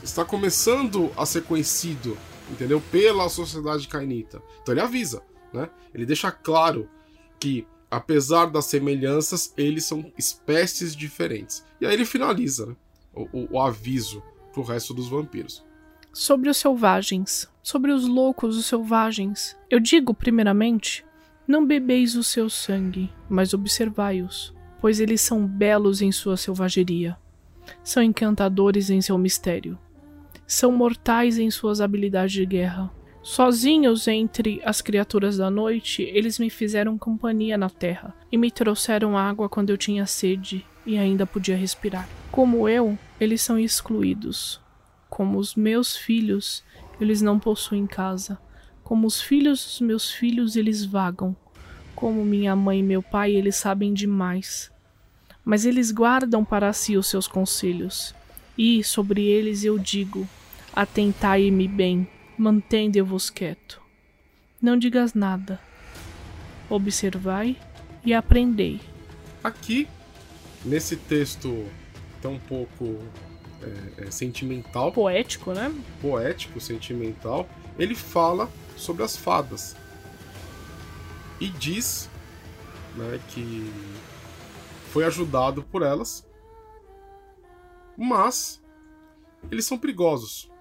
está 0.04 0.26
começando 0.26 1.12
a 1.16 1.26
ser 1.26 1.44
conhecido, 1.44 2.18
entendeu? 2.50 2.82
Pela 2.92 3.30
sociedade 3.30 3.88
cainita. 3.88 4.42
Então 4.62 4.74
ele 4.74 4.82
avisa, 4.82 5.22
né? 5.54 5.70
Ele 5.94 6.06
deixa 6.06 6.32
claro 6.32 6.90
que 7.40 7.66
apesar 7.92 8.48
das 8.48 8.66
semelhanças, 8.66 9.54
eles 9.56 9.86
são 9.86 10.12
espécies 10.18 10.96
diferentes. 10.96 11.64
E 11.80 11.86
aí 11.86 11.94
ele 11.94 12.06
finaliza 12.06 12.66
né? 12.66 12.76
o, 13.14 13.24
o, 13.32 13.48
o 13.52 13.62
aviso 13.62 14.24
pro 14.52 14.64
resto 14.64 14.94
dos 14.96 15.08
vampiros. 15.08 15.67
Sobre 16.20 16.50
os 16.50 16.58
selvagens, 16.58 17.48
sobre 17.62 17.92
os 17.92 18.08
loucos, 18.08 18.58
os 18.58 18.66
selvagens, 18.66 19.56
eu 19.70 19.80
digo 19.80 20.16
primeiramente: 20.16 21.06
não 21.48 21.64
bebeis 21.64 22.16
o 22.16 22.24
seu 22.24 22.50
sangue, 22.50 23.12
mas 23.30 23.54
observai-os, 23.54 24.52
pois 24.82 25.00
eles 25.00 25.22
são 25.22 25.46
belos 25.46 26.02
em 26.02 26.12
sua 26.12 26.36
selvageria, 26.36 27.16
são 27.84 28.02
encantadores 28.02 28.90
em 28.90 29.00
seu 29.00 29.16
mistério, 29.16 29.78
são 30.48 30.72
mortais 30.72 31.38
em 31.38 31.52
suas 31.52 31.80
habilidades 31.80 32.34
de 32.34 32.48
guerra, 32.48 32.92
Sozinhos 33.22 34.08
entre 34.08 34.60
as 34.64 34.82
criaturas 34.82 35.38
da 35.38 35.52
noite, 35.52 36.02
eles 36.02 36.40
me 36.40 36.50
fizeram 36.50 36.98
companhia 36.98 37.58
na 37.58 37.70
terra 37.70 38.16
e 38.32 38.38
me 38.38 38.50
trouxeram 38.50 39.18
água 39.18 39.50
quando 39.50 39.70
eu 39.70 39.78
tinha 39.78 40.06
sede 40.08 40.66
e 40.84 40.98
ainda 40.98 41.28
podia 41.28 41.58
respirar. 41.58 42.10
Como 42.32 42.70
eu, 42.70 42.98
eles 43.20 43.42
são 43.42 43.60
excluídos. 43.60 44.66
Como 45.18 45.40
os 45.40 45.56
meus 45.56 45.98
filhos, 45.98 46.64
eles 47.02 47.24
não 47.24 47.40
possuem 47.40 47.88
casa. 47.88 48.38
Como 48.84 49.08
os 49.08 49.20
filhos 49.20 49.64
dos 49.64 49.82
meus 49.82 50.12
filhos, 50.12 50.56
eles 50.56 50.86
vagam. 50.86 51.36
Como 51.96 52.24
minha 52.24 52.56
mãe 52.56 52.82
e 52.82 52.84
meu 52.84 53.02
pai, 53.02 53.32
eles 53.32 53.56
sabem 53.56 53.96
demais. 53.96 54.72
Mas 55.44 55.66
eles 55.66 55.90
guardam 55.90 56.46
para 56.46 56.72
si 56.72 56.96
os 56.96 57.08
seus 57.08 57.28
conselhos. 57.28 58.14
E 58.56 58.84
sobre 58.84 59.24
eles 59.24 59.64
eu 59.64 59.80
digo: 59.80 60.30
atentai-me 60.72 61.68
bem 61.68 62.08
mantende-vos 62.38 63.32
quieto. 63.32 63.82
Não 64.62 64.78
digas 64.78 65.16
nada. 65.16 65.60
Observai 66.70 67.58
e 68.06 68.14
aprendei. 68.14 68.80
Aqui, 69.44 69.88
nesse 70.64 70.96
texto 70.96 71.66
tão 72.22 72.38
pouco 72.38 73.00
é, 73.62 74.04
é, 74.04 74.12
sentimental, 74.12 74.92
poético, 74.92 75.52
né? 75.52 75.74
Poético, 76.02 76.60
sentimental, 76.60 77.48
ele 77.78 77.96
fala 77.96 78.50
sobre 78.76 79.04
as 79.04 79.16
fadas 79.16 79.76
e 81.40 81.50
diz 81.50 82.10
né, 82.96 83.20
que 83.30 83.72
foi 84.92 85.06
ajudado 85.06 85.64
por 85.64 85.84
elas, 85.84 86.28
mas 87.96 88.64
eles 89.52 89.66
são 89.66 89.78
perigosos. 89.78 90.52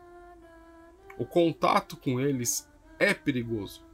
O 1.18 1.24
contato 1.24 1.96
com 1.96 2.20
eles 2.20 2.68
é 2.98 3.14
perigoso. 3.14 3.84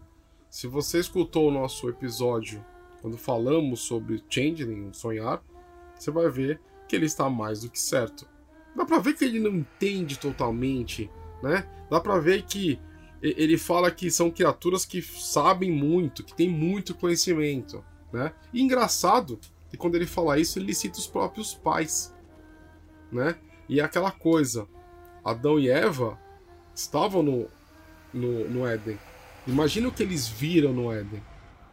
Se 0.50 0.66
você 0.66 0.99
escutou 0.99 1.49
o 1.49 1.52
nosso 1.52 1.88
episódio 1.88 2.64
quando 3.00 3.16
falamos 3.16 3.80
sobre 3.80 4.23
Changeling, 4.28 4.92
sonhar, 4.92 5.42
você 5.94 6.11
vai 6.11 6.28
ver 6.28 6.61
que 6.88 6.94
ele 6.94 7.06
está 7.06 7.28
mais 7.30 7.62
do 7.62 7.71
que 7.71 7.78
certo. 7.78 8.28
Dá 8.75 8.85
pra 8.85 8.99
ver 8.99 9.14
que 9.14 9.25
ele 9.25 9.38
não 9.38 9.50
entende 9.50 10.19
totalmente, 10.19 11.11
né? 11.43 11.69
Dá 11.91 12.00
pra 12.00 12.19
ver 12.19 12.43
que 12.43 12.81
ele 13.23 13.57
fala 13.57 13.91
que 13.91 14.11
são 14.11 14.31
criaturas 14.31 14.85
que 14.85 15.00
sabem 15.00 15.71
muito, 15.71 16.25
que 16.25 16.35
têm 16.35 16.49
muito 16.49 16.95
conhecimento, 16.95 17.85
né? 18.12 18.33
E 18.52 18.61
engraçado 18.61 19.38
que 19.71 19.76
quando 19.76 19.95
ele 19.95 20.07
fala 20.07 20.38
isso, 20.38 20.59
ele 20.59 20.75
cita 20.75 20.99
os 20.99 21.07
próprios 21.07 21.55
pais, 21.55 22.14
né? 23.12 23.37
E 23.69 23.81
é 23.81 23.85
aquela 23.85 24.11
coisa, 24.11 24.67
Adão 25.25 25.59
e 25.59 25.71
Eva 25.71 26.19
estavam 26.75 27.23
no, 27.23 27.49
no, 28.12 28.49
no 28.49 28.67
Éden. 28.67 28.99
Imagina 29.47 29.88
o 29.88 29.93
que 29.93 30.02
eles 30.02 30.26
viram 30.26 30.73
no 30.73 30.93
Éden, 30.93 31.23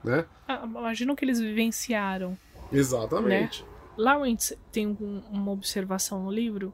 né? 0.03 0.25
Ah, 0.47 0.63
imagina 0.65 1.13
o 1.13 1.15
que 1.15 1.25
eles 1.25 1.39
vivenciaram. 1.39 2.37
Exatamente. 2.71 3.63
Né? 3.63 3.68
Lawrence 3.99 4.57
tem 4.71 4.87
um, 4.87 5.21
uma 5.29 5.51
observação 5.51 6.23
no 6.23 6.31
livro 6.31 6.73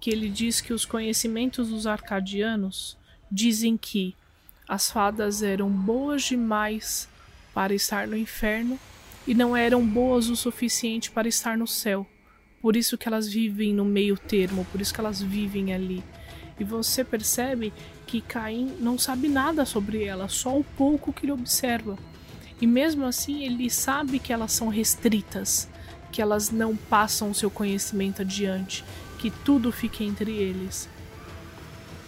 que 0.00 0.08
ele 0.10 0.30
diz 0.30 0.58
que 0.62 0.72
os 0.72 0.86
conhecimentos 0.86 1.68
dos 1.68 1.86
arcadianos 1.86 2.96
dizem 3.30 3.76
que 3.76 4.16
as 4.66 4.90
fadas 4.90 5.42
eram 5.42 5.68
boas 5.68 6.22
demais 6.22 7.10
para 7.52 7.74
estar 7.74 8.08
no 8.08 8.16
inferno 8.16 8.78
e 9.26 9.34
não 9.34 9.54
eram 9.54 9.86
boas 9.86 10.30
o 10.30 10.34
suficiente 10.34 11.10
para 11.10 11.28
estar 11.28 11.58
no 11.58 11.66
céu. 11.66 12.06
Por 12.62 12.74
isso 12.74 12.96
que 12.96 13.06
elas 13.06 13.28
vivem 13.28 13.74
no 13.74 13.84
meio 13.84 14.16
termo, 14.16 14.64
por 14.72 14.80
isso 14.80 14.94
que 14.94 15.00
elas 15.00 15.20
vivem 15.20 15.74
ali. 15.74 16.02
E 16.58 16.64
você 16.64 17.04
percebe 17.04 17.70
que 18.06 18.22
Caim 18.22 18.76
não 18.80 18.96
sabe 18.96 19.28
nada 19.28 19.66
sobre 19.66 20.04
ela, 20.04 20.26
só 20.26 20.58
o 20.58 20.64
pouco 20.64 21.12
que 21.12 21.26
ele 21.26 21.32
observa. 21.32 21.98
E 22.58 22.66
mesmo 22.66 23.04
assim, 23.04 23.44
ele 23.44 23.68
sabe 23.68 24.18
que 24.18 24.32
elas 24.32 24.52
são 24.52 24.68
restritas, 24.68 25.68
que 26.12 26.20
elas 26.22 26.50
não 26.50 26.76
passam 26.76 27.32
seu 27.32 27.50
conhecimento 27.50 28.22
adiante, 28.22 28.84
que 29.18 29.30
tudo 29.30 29.72
fica 29.72 30.04
entre 30.04 30.30
eles. 30.30 30.88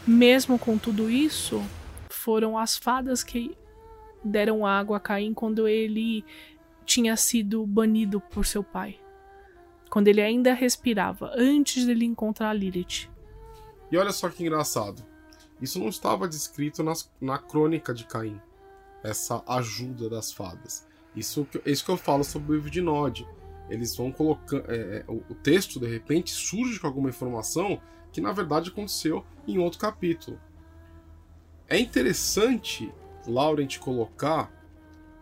Mesmo 0.06 0.58
com 0.58 0.76
tudo 0.76 1.10
isso, 1.10 1.64
foram 2.10 2.58
as 2.58 2.76
fadas 2.76 3.24
que 3.24 3.56
deram 4.22 4.66
água 4.66 4.98
a 4.98 5.00
Caim 5.00 5.32
quando 5.32 5.66
ele 5.66 6.24
tinha 6.84 7.16
sido 7.16 7.66
banido 7.66 8.20
por 8.20 8.44
seu 8.44 8.62
pai. 8.62 8.98
Quando 9.88 10.08
ele 10.08 10.20
ainda 10.20 10.52
respirava, 10.52 11.30
antes 11.34 11.86
dele 11.86 12.04
encontrar 12.04 12.52
Lilith. 12.52 13.08
E 13.90 13.96
olha 13.96 14.12
só 14.12 14.28
que 14.28 14.42
engraçado. 14.42 15.02
Isso 15.60 15.78
não 15.78 15.88
estava 15.88 16.28
descrito 16.28 16.82
nas, 16.82 17.10
na 17.20 17.38
crônica 17.38 17.94
de 17.94 18.04
Caim. 18.04 18.40
Essa 19.02 19.42
ajuda 19.46 20.10
das 20.10 20.32
fadas. 20.32 20.86
Isso, 21.14 21.46
isso 21.64 21.84
que 21.84 21.90
eu 21.90 21.96
falo 21.96 22.24
sobre 22.24 22.52
o 22.52 22.54
livro 22.56 22.70
de 22.70 22.80
Nod. 22.82 23.26
Eles 23.68 23.96
vão 23.96 24.12
colocando. 24.12 24.70
É, 24.70 24.76
é, 24.76 25.04
o, 25.08 25.34
texto, 25.34 25.80
de 25.80 25.86
repente, 25.86 26.30
surge 26.30 26.78
com 26.78 26.86
alguma 26.86 27.08
informação 27.08 27.80
que 28.12 28.20
na 28.20 28.32
verdade 28.32 28.70
aconteceu 28.70 29.24
em 29.46 29.58
outro 29.58 29.78
capítulo. 29.78 30.38
É 31.68 31.78
interessante 31.78 32.92
Laurent 33.26 33.78
colocar 33.78 34.52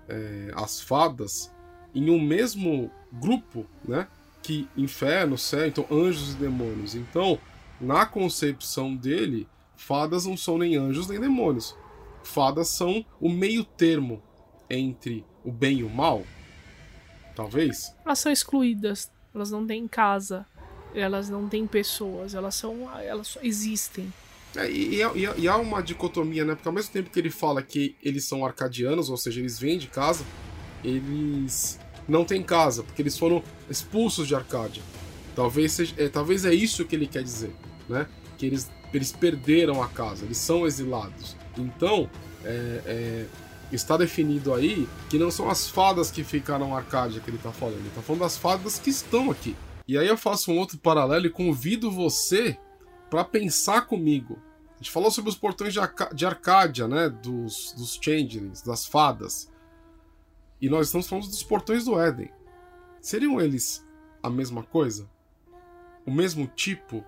é, 0.08 0.50
as 0.54 0.80
fadas 0.80 1.54
em 1.94 2.10
um 2.10 2.20
mesmo 2.20 2.90
grupo, 3.12 3.66
né? 3.86 4.08
Que 4.42 4.68
inferno, 4.76 5.38
céu, 5.38 5.66
então 5.66 5.86
anjos 5.90 6.34
e 6.34 6.36
demônios. 6.36 6.94
Então, 6.94 7.38
na 7.80 8.04
concepção 8.04 8.96
dele, 8.96 9.48
fadas 9.76 10.26
não 10.26 10.36
são 10.36 10.58
nem 10.58 10.76
anjos 10.76 11.08
nem 11.08 11.20
demônios. 11.20 11.76
Fadas 12.24 12.68
são 12.68 13.04
o 13.20 13.28
meio 13.28 13.64
termo 13.64 14.22
entre 14.68 15.24
o 15.44 15.52
bem 15.52 15.78
e 15.78 15.84
o 15.84 15.90
mal. 15.90 16.22
Talvez. 17.34 17.94
Elas 18.04 18.18
são 18.18 18.30
excluídas. 18.30 19.10
Elas 19.34 19.50
não 19.50 19.66
têm 19.66 19.86
casa. 19.88 20.46
Elas 20.94 21.28
não 21.28 21.48
têm 21.48 21.66
pessoas. 21.66 22.34
Elas 22.34 22.54
são. 22.54 22.88
Elas 23.00 23.28
só 23.28 23.40
existem. 23.42 24.12
É, 24.54 24.70
e, 24.70 25.00
e, 25.00 25.40
e, 25.40 25.48
há 25.48 25.56
uma 25.56 25.82
dicotomia, 25.82 26.44
né? 26.44 26.54
Porque 26.54 26.68
ao 26.68 26.74
mesmo 26.74 26.92
tempo 26.92 27.08
que 27.08 27.18
ele 27.18 27.30
fala 27.30 27.62
que 27.62 27.96
eles 28.02 28.24
são 28.24 28.44
arcadianos, 28.44 29.08
ou 29.08 29.16
seja, 29.16 29.40
eles 29.40 29.58
vêm 29.58 29.78
de 29.78 29.86
casa, 29.86 30.24
eles 30.84 31.80
não 32.06 32.22
têm 32.22 32.42
casa, 32.42 32.82
porque 32.82 33.00
eles 33.00 33.18
foram 33.18 33.42
expulsos 33.70 34.28
de 34.28 34.34
Arcádia. 34.34 34.82
Talvez, 35.34 35.72
seja, 35.72 35.94
é, 35.96 36.08
talvez 36.08 36.44
é 36.44 36.52
isso 36.52 36.84
que 36.84 36.94
ele 36.94 37.06
quer 37.06 37.22
dizer 37.22 37.54
né? 37.88 38.06
Que 38.36 38.46
eles, 38.46 38.70
eles 38.92 39.12
perderam 39.12 39.82
a 39.82 39.88
casa, 39.88 40.24
eles 40.24 40.38
são 40.38 40.66
exilados. 40.66 41.36
Então, 41.56 42.08
é, 42.44 42.80
é, 42.86 43.26
está 43.76 43.96
definido 43.96 44.52
aí 44.54 44.88
que 45.08 45.18
não 45.18 45.30
são 45.30 45.48
as 45.48 45.68
fadas 45.68 46.10
que 46.10 46.22
ficaram 46.22 46.68
na 46.68 46.76
Arcádia 46.76 47.20
que 47.20 47.30
ele 47.30 47.36
está 47.36 47.52
falando, 47.52 47.78
ele 47.78 47.88
está 47.88 48.02
falando 48.02 48.22
das 48.22 48.36
fadas 48.36 48.78
que 48.78 48.90
estão 48.90 49.30
aqui. 49.30 49.56
E 49.86 49.98
aí 49.98 50.06
eu 50.06 50.16
faço 50.16 50.52
um 50.52 50.58
outro 50.58 50.78
paralelo 50.78 51.26
e 51.26 51.30
convido 51.30 51.90
você 51.90 52.58
para 53.10 53.24
pensar 53.24 53.82
comigo. 53.82 54.38
A 54.74 54.76
gente 54.78 54.90
falou 54.90 55.10
sobre 55.10 55.30
os 55.30 55.36
portões 55.36 55.74
de, 55.74 55.80
de 56.14 56.26
Arcádia, 56.26 56.88
né? 56.88 57.08
Dos, 57.08 57.72
dos 57.76 57.98
changelings, 58.02 58.62
das 58.62 58.86
fadas. 58.86 59.50
E 60.60 60.68
nós 60.68 60.86
estamos 60.86 61.08
falando 61.08 61.26
dos 61.26 61.42
portões 61.42 61.84
do 61.84 62.00
Éden. 62.00 62.30
Seriam 63.00 63.40
eles 63.40 63.86
a 64.22 64.30
mesma 64.30 64.62
coisa? 64.62 65.10
O 66.06 66.10
mesmo 66.10 66.46
tipo 66.46 67.04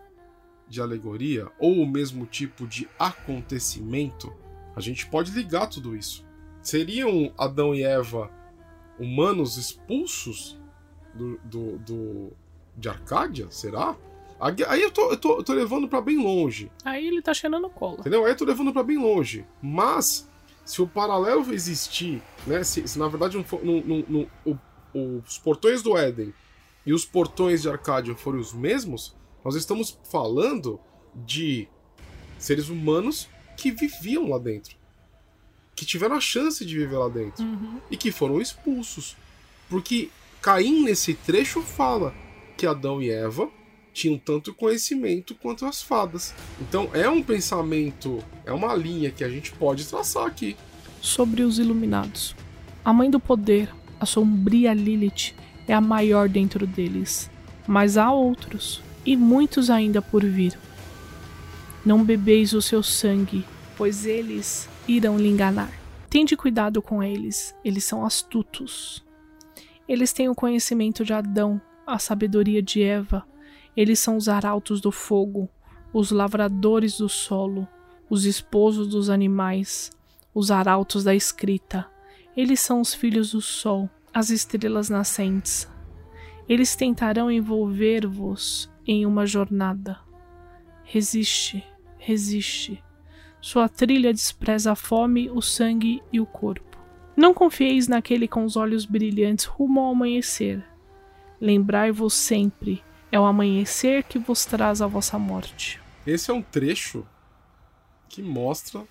de 0.68 0.80
alegoria 0.80 1.50
ou 1.58 1.78
o 1.78 1.86
mesmo 1.86 2.26
tipo 2.26 2.66
de 2.66 2.88
acontecimento, 2.98 4.34
a 4.74 4.80
gente 4.80 5.06
pode 5.06 5.30
ligar 5.30 5.68
tudo 5.68 5.96
isso. 5.96 6.24
Seriam 6.64 7.32
Adão 7.36 7.74
e 7.74 7.82
Eva 7.82 8.30
humanos 8.98 9.56
expulsos 9.56 10.58
do, 11.14 11.38
do, 11.44 11.78
do 11.78 12.32
de 12.76 12.88
Arcádia? 12.88 13.46
Será? 13.50 13.96
Aí 14.40 14.82
eu 14.82 14.90
tô, 14.90 15.10
eu 15.10 15.16
tô, 15.16 15.36
eu 15.38 15.44
tô 15.44 15.52
levando 15.52 15.88
para 15.88 16.00
bem 16.00 16.16
longe. 16.16 16.70
Aí 16.84 17.06
ele 17.06 17.22
tá 17.22 17.32
cheirando 17.32 17.68
cola. 17.70 18.00
Entendeu? 18.00 18.24
Aí 18.24 18.32
eu 18.32 18.36
tô 18.36 18.44
levando 18.44 18.72
para 18.72 18.82
bem 18.82 18.98
longe. 18.98 19.46
Mas, 19.62 20.28
se 20.64 20.82
o 20.82 20.86
paralelo 20.86 21.52
existir, 21.52 22.20
né? 22.46 22.64
Se, 22.64 22.86
se 22.88 22.98
na 22.98 23.08
verdade 23.08 23.36
o, 23.38 24.58
os 25.24 25.38
portões 25.38 25.82
do 25.82 25.96
Éden 25.96 26.34
e 26.84 26.92
os 26.92 27.04
portões 27.04 27.62
de 27.62 27.68
Arcadian 27.68 28.14
forem 28.14 28.40
os 28.40 28.52
mesmos, 28.52 29.16
nós 29.44 29.54
estamos 29.54 29.98
falando 30.10 30.80
de 31.14 31.68
seres 32.38 32.68
humanos 32.68 33.28
que 33.56 33.70
viviam 33.70 34.28
lá 34.28 34.38
dentro. 34.38 34.76
Que 35.74 35.84
tiveram 35.84 36.16
a 36.16 36.20
chance 36.20 36.64
de 36.64 36.78
viver 36.78 36.96
lá 36.96 37.08
dentro. 37.08 37.44
Uhum. 37.44 37.80
E 37.90 37.96
que 37.96 38.12
foram 38.12 38.40
expulsos. 38.40 39.16
Porque 39.68 40.10
Caim, 40.40 40.84
nesse 40.84 41.14
trecho, 41.14 41.62
fala 41.62 42.14
que 42.56 42.66
Adão 42.66 43.00
e 43.00 43.10
Eva 43.10 43.48
tinham 43.94 44.18
tanto 44.18 44.52
conhecimento 44.52 45.34
quanto 45.34 45.64
as 45.64 45.80
fadas. 45.80 46.34
Então 46.60 46.90
é 46.92 47.08
um 47.08 47.22
pensamento, 47.22 48.22
é 48.44 48.52
uma 48.52 48.74
linha 48.74 49.10
que 49.10 49.24
a 49.24 49.28
gente 49.28 49.52
pode 49.52 49.86
traçar 49.86 50.26
aqui. 50.26 50.56
Sobre 51.00 51.42
os 51.42 51.58
iluminados. 51.58 52.34
A 52.84 52.92
mãe 52.92 53.08
do 53.08 53.20
poder, 53.20 53.72
a 53.98 54.04
sombria 54.04 54.74
Lilith, 54.74 55.34
é 55.66 55.72
a 55.72 55.80
maior 55.80 56.28
dentro 56.28 56.66
deles. 56.66 57.30
Mas 57.66 57.96
há 57.96 58.12
outros, 58.12 58.82
e 59.06 59.16
muitos 59.16 59.70
ainda 59.70 60.02
por 60.02 60.24
vir. 60.24 60.58
Não 61.84 62.04
bebeis 62.04 62.52
o 62.52 62.60
seu 62.60 62.82
sangue, 62.82 63.44
pois 63.76 64.06
eles 64.06 64.68
irão 64.86 65.16
lhe 65.16 65.28
enganar. 65.28 65.70
Tende 66.08 66.36
cuidado 66.36 66.80
com 66.80 67.02
eles, 67.02 67.54
eles 67.64 67.84
são 67.84 68.04
astutos. 68.04 69.04
Eles 69.88 70.12
têm 70.12 70.28
o 70.28 70.34
conhecimento 70.34 71.04
de 71.04 71.12
Adão, 71.12 71.60
a 71.86 71.98
sabedoria 71.98 72.62
de 72.62 72.82
Eva. 72.82 73.26
Eles 73.76 73.98
são 73.98 74.16
os 74.16 74.28
arautos 74.28 74.80
do 74.80 74.90
fogo, 74.90 75.48
os 75.92 76.10
lavradores 76.10 76.98
do 76.98 77.08
solo, 77.08 77.68
os 78.08 78.24
esposos 78.24 78.88
dos 78.88 79.10
animais, 79.10 79.90
os 80.32 80.50
arautos 80.50 81.04
da 81.04 81.14
escrita. 81.14 81.86
Eles 82.36 82.60
são 82.60 82.80
os 82.80 82.94
filhos 82.94 83.32
do 83.32 83.40
sol, 83.40 83.90
as 84.12 84.30
estrelas 84.30 84.88
nascentes. 84.88 85.68
Eles 86.48 86.76
tentarão 86.76 87.30
envolver-vos 87.30 88.70
em 88.86 89.04
uma 89.04 89.26
jornada. 89.26 89.98
Resiste 90.84 91.64
resiste. 92.04 92.84
Sua 93.44 93.68
trilha 93.68 94.10
despreza 94.10 94.72
a 94.72 94.74
fome, 94.74 95.28
o 95.28 95.42
sangue 95.42 96.02
e 96.10 96.18
o 96.18 96.24
corpo. 96.24 96.78
Não 97.14 97.34
confieis 97.34 97.86
naquele 97.86 98.26
com 98.26 98.42
os 98.42 98.56
olhos 98.56 98.86
brilhantes 98.86 99.44
rumo 99.44 99.80
ao 99.80 99.92
amanhecer. 99.92 100.64
Lembrai-vos 101.38 102.14
sempre, 102.14 102.82
é 103.12 103.20
o 103.20 103.24
amanhecer 103.26 104.04
que 104.04 104.18
vos 104.18 104.46
traz 104.46 104.80
a 104.80 104.86
vossa 104.86 105.18
morte. 105.18 105.78
Esse 106.06 106.30
é 106.30 106.34
um 106.34 106.40
trecho 106.40 107.06
que 108.08 108.22
mostra 108.22 108.82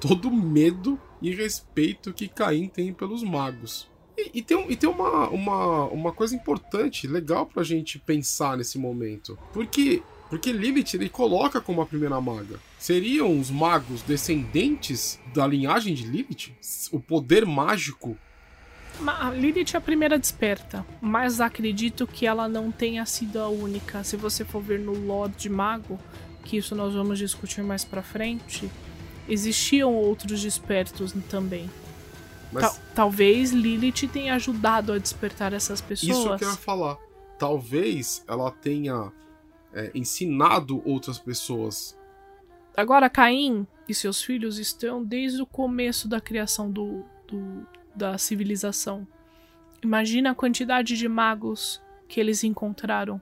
todo 0.00 0.28
o 0.28 0.34
medo 0.34 0.98
e 1.20 1.30
respeito 1.34 2.14
que 2.14 2.28
Caim 2.28 2.68
tem 2.68 2.94
pelos 2.94 3.22
magos. 3.22 3.90
E, 4.16 4.38
e 4.38 4.42
tem, 4.42 4.72
e 4.72 4.74
tem 4.74 4.88
uma, 4.88 5.28
uma, 5.28 5.84
uma 5.88 6.12
coisa 6.12 6.34
importante, 6.34 7.06
legal 7.06 7.44
pra 7.44 7.62
gente 7.62 7.98
pensar 7.98 8.56
nesse 8.56 8.78
momento. 8.78 9.38
Porque 9.52 10.02
porque 10.32 10.50
Lilith 10.50 10.94
ele 10.94 11.10
coloca 11.10 11.60
como 11.60 11.82
a 11.82 11.86
primeira 11.86 12.18
maga. 12.18 12.58
Seriam 12.78 13.38
os 13.38 13.50
magos 13.50 14.00
descendentes 14.00 15.20
da 15.34 15.46
linhagem 15.46 15.92
de 15.92 16.04
Lilith? 16.04 16.54
O 16.90 16.98
poder 16.98 17.44
mágico? 17.44 18.16
A 19.06 19.28
Lilith 19.28 19.74
é 19.74 19.76
a 19.76 19.80
primeira 19.82 20.18
desperta, 20.18 20.86
mas 21.02 21.38
acredito 21.38 22.06
que 22.06 22.26
ela 22.26 22.48
não 22.48 22.72
tenha 22.72 23.04
sido 23.04 23.38
a 23.40 23.48
única. 23.48 24.02
Se 24.04 24.16
você 24.16 24.42
for 24.42 24.62
ver 24.62 24.78
no 24.80 24.94
Lord 24.94 25.50
Mago, 25.50 25.98
que 26.46 26.56
isso 26.56 26.74
nós 26.74 26.94
vamos 26.94 27.18
discutir 27.18 27.62
mais 27.62 27.84
pra 27.84 28.02
frente, 28.02 28.70
existiam 29.28 29.92
outros 29.94 30.40
despertos 30.40 31.12
também. 31.28 31.70
Mas... 32.50 32.80
talvez 32.94 33.50
Lilith 33.50 34.08
tenha 34.10 34.34
ajudado 34.36 34.94
a 34.94 34.98
despertar 34.98 35.52
essas 35.52 35.82
pessoas. 35.82 36.16
Isso 36.16 36.36
que 36.38 36.44
eu 36.44 36.48
ia 36.48 36.56
falar. 36.56 36.96
Talvez 37.38 38.24
ela 38.26 38.50
tenha 38.50 39.12
é, 39.72 39.90
ensinado 39.94 40.82
outras 40.84 41.18
pessoas. 41.18 41.98
Agora, 42.76 43.10
Caim 43.10 43.66
e 43.88 43.94
seus 43.94 44.22
filhos 44.22 44.58
estão 44.58 45.04
desde 45.04 45.42
o 45.42 45.46
começo 45.46 46.08
da 46.08 46.20
criação 46.20 46.70
do, 46.70 47.04
do, 47.26 47.66
da 47.94 48.16
civilização. 48.16 49.06
Imagina 49.82 50.30
a 50.30 50.34
quantidade 50.34 50.96
de 50.96 51.08
magos 51.08 51.82
que 52.08 52.20
eles 52.20 52.44
encontraram 52.44 53.20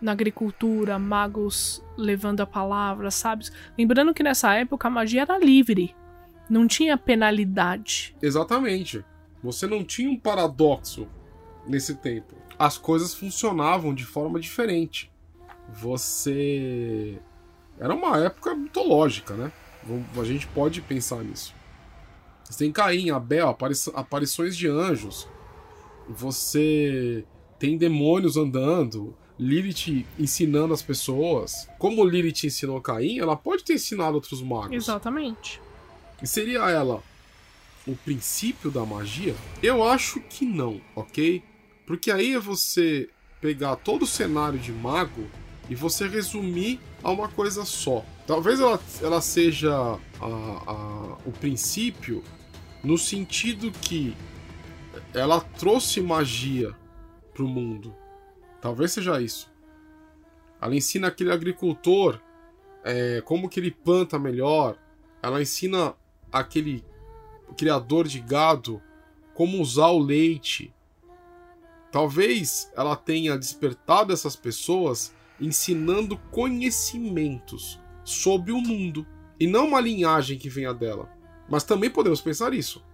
na 0.00 0.12
agricultura, 0.12 0.98
magos 0.98 1.82
levando 1.96 2.40
a 2.40 2.46
palavra, 2.46 3.10
sábios. 3.10 3.50
Lembrando 3.76 4.14
que 4.14 4.22
nessa 4.22 4.54
época 4.54 4.88
a 4.88 4.90
magia 4.90 5.22
era 5.22 5.38
livre, 5.38 5.94
não 6.48 6.66
tinha 6.66 6.96
penalidade. 6.96 8.16
Exatamente. 8.22 9.04
Você 9.42 9.66
não 9.66 9.84
tinha 9.84 10.10
um 10.10 10.18
paradoxo 10.18 11.08
nesse 11.66 11.94
tempo. 11.96 12.34
As 12.58 12.78
coisas 12.78 13.14
funcionavam 13.14 13.94
de 13.94 14.04
forma 14.04 14.38
diferente 14.40 15.10
você. 15.74 17.18
Era 17.78 17.94
uma 17.94 18.18
época 18.18 18.54
mitológica, 18.54 19.34
né? 19.34 19.52
A 20.18 20.24
gente 20.24 20.46
pode 20.48 20.80
pensar 20.80 21.22
nisso. 21.22 21.54
Você 22.44 22.64
tem 22.64 22.72
Caim, 22.72 23.10
Abel, 23.10 23.56
aparições 23.94 24.56
de 24.56 24.68
anjos. 24.68 25.28
Você 26.08 27.24
tem 27.58 27.76
demônios 27.76 28.36
andando. 28.36 29.14
Lilith 29.38 30.06
ensinando 30.18 30.72
as 30.72 30.80
pessoas. 30.80 31.68
Como 31.78 32.04
Lilith 32.04 32.46
ensinou 32.46 32.80
Caim, 32.80 33.18
ela 33.18 33.36
pode 33.36 33.64
ter 33.64 33.74
ensinado 33.74 34.14
outros 34.14 34.40
magos. 34.40 34.72
Exatamente. 34.72 35.60
E 36.22 36.26
seria 36.26 36.70
ela 36.70 37.02
o 37.86 37.94
princípio 37.94 38.70
da 38.70 38.84
magia? 38.86 39.34
Eu 39.62 39.84
acho 39.84 40.20
que 40.20 40.46
não, 40.46 40.80
ok? 40.94 41.42
Porque 41.86 42.10
aí 42.10 42.32
é 42.32 42.38
você 42.38 43.10
pegar 43.40 43.76
todo 43.76 44.02
o 44.02 44.06
cenário 44.06 44.58
de 44.58 44.72
mago 44.72 45.26
e 45.68 45.74
você 45.74 46.06
resumir 46.06 46.80
a 47.02 47.10
uma 47.10 47.28
coisa 47.28 47.64
só. 47.64 48.04
Talvez 48.26 48.60
ela, 48.60 48.80
ela 49.02 49.20
seja 49.20 49.72
a, 49.72 50.26
a, 50.26 51.18
o 51.24 51.32
princípio 51.32 52.22
no 52.82 52.96
sentido 52.96 53.70
que 53.70 54.16
ela 55.12 55.40
trouxe 55.40 56.00
magia 56.00 56.74
para 57.32 57.42
o 57.42 57.48
mundo. 57.48 57.94
Talvez 58.60 58.92
seja 58.92 59.20
isso. 59.20 59.50
Ela 60.60 60.74
ensina 60.74 61.08
aquele 61.08 61.32
agricultor 61.32 62.20
é, 62.84 63.20
como 63.22 63.48
que 63.48 63.60
ele 63.60 63.70
planta 63.70 64.18
melhor. 64.18 64.78
Ela 65.22 65.42
ensina 65.42 65.94
aquele 66.32 66.84
criador 67.56 68.06
de 68.06 68.20
gado 68.20 68.80
como 69.34 69.60
usar 69.60 69.88
o 69.88 69.98
leite. 69.98 70.72
Talvez 71.90 72.70
ela 72.76 72.96
tenha 72.96 73.38
despertado 73.38 74.12
essas 74.12 74.36
pessoas 74.36 75.14
ensinando 75.40 76.16
conhecimentos 76.30 77.80
sobre 78.04 78.52
o 78.52 78.60
mundo 78.60 79.06
e 79.38 79.46
não 79.46 79.68
uma 79.68 79.80
linhagem 79.80 80.38
que 80.38 80.48
venha 80.48 80.72
dela. 80.72 81.10
Mas 81.48 81.64
também 81.64 81.90
podemos 81.90 82.20
pensar 82.20 82.54
isso, 82.54 82.84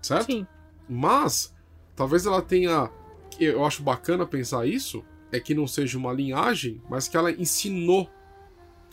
certo? 0.00 0.32
Sim. 0.32 0.46
Mas 0.88 1.54
talvez 1.94 2.26
ela 2.26 2.42
tenha, 2.42 2.90
eu 3.38 3.64
acho 3.64 3.82
bacana 3.82 4.26
pensar 4.26 4.66
isso, 4.66 5.04
é 5.30 5.40
que 5.40 5.54
não 5.54 5.66
seja 5.66 5.98
uma 5.98 6.12
linhagem, 6.12 6.82
mas 6.88 7.08
que 7.08 7.16
ela 7.16 7.30
ensinou 7.30 8.10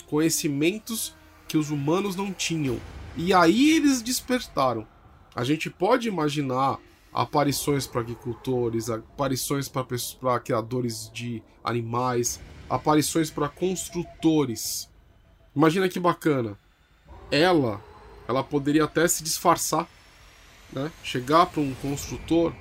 conhecimentos 0.07 1.15
que 1.47 1.57
os 1.57 1.69
humanos 1.69 2.15
não 2.15 2.31
tinham. 2.31 2.79
E 3.17 3.33
aí 3.33 3.71
eles 3.71 4.01
despertaram. 4.01 4.87
A 5.35 5.43
gente 5.43 5.69
pode 5.69 6.07
imaginar 6.07 6.79
aparições 7.11 7.87
para 7.87 8.01
agricultores, 8.01 8.89
aparições 8.89 9.67
para 9.67 10.39
criadores 10.39 11.11
de 11.13 11.43
animais, 11.63 12.39
aparições 12.69 13.31
para 13.31 13.49
construtores. 13.49 14.89
Imagina 15.55 15.89
que 15.89 15.99
bacana. 15.99 16.57
Ela, 17.31 17.81
ela 18.27 18.43
poderia 18.43 18.83
até 18.83 19.07
se 19.07 19.23
disfarçar, 19.23 19.87
né? 20.71 20.91
Chegar 21.03 21.47
para 21.47 21.61
um 21.61 21.73
construtor 21.75 22.53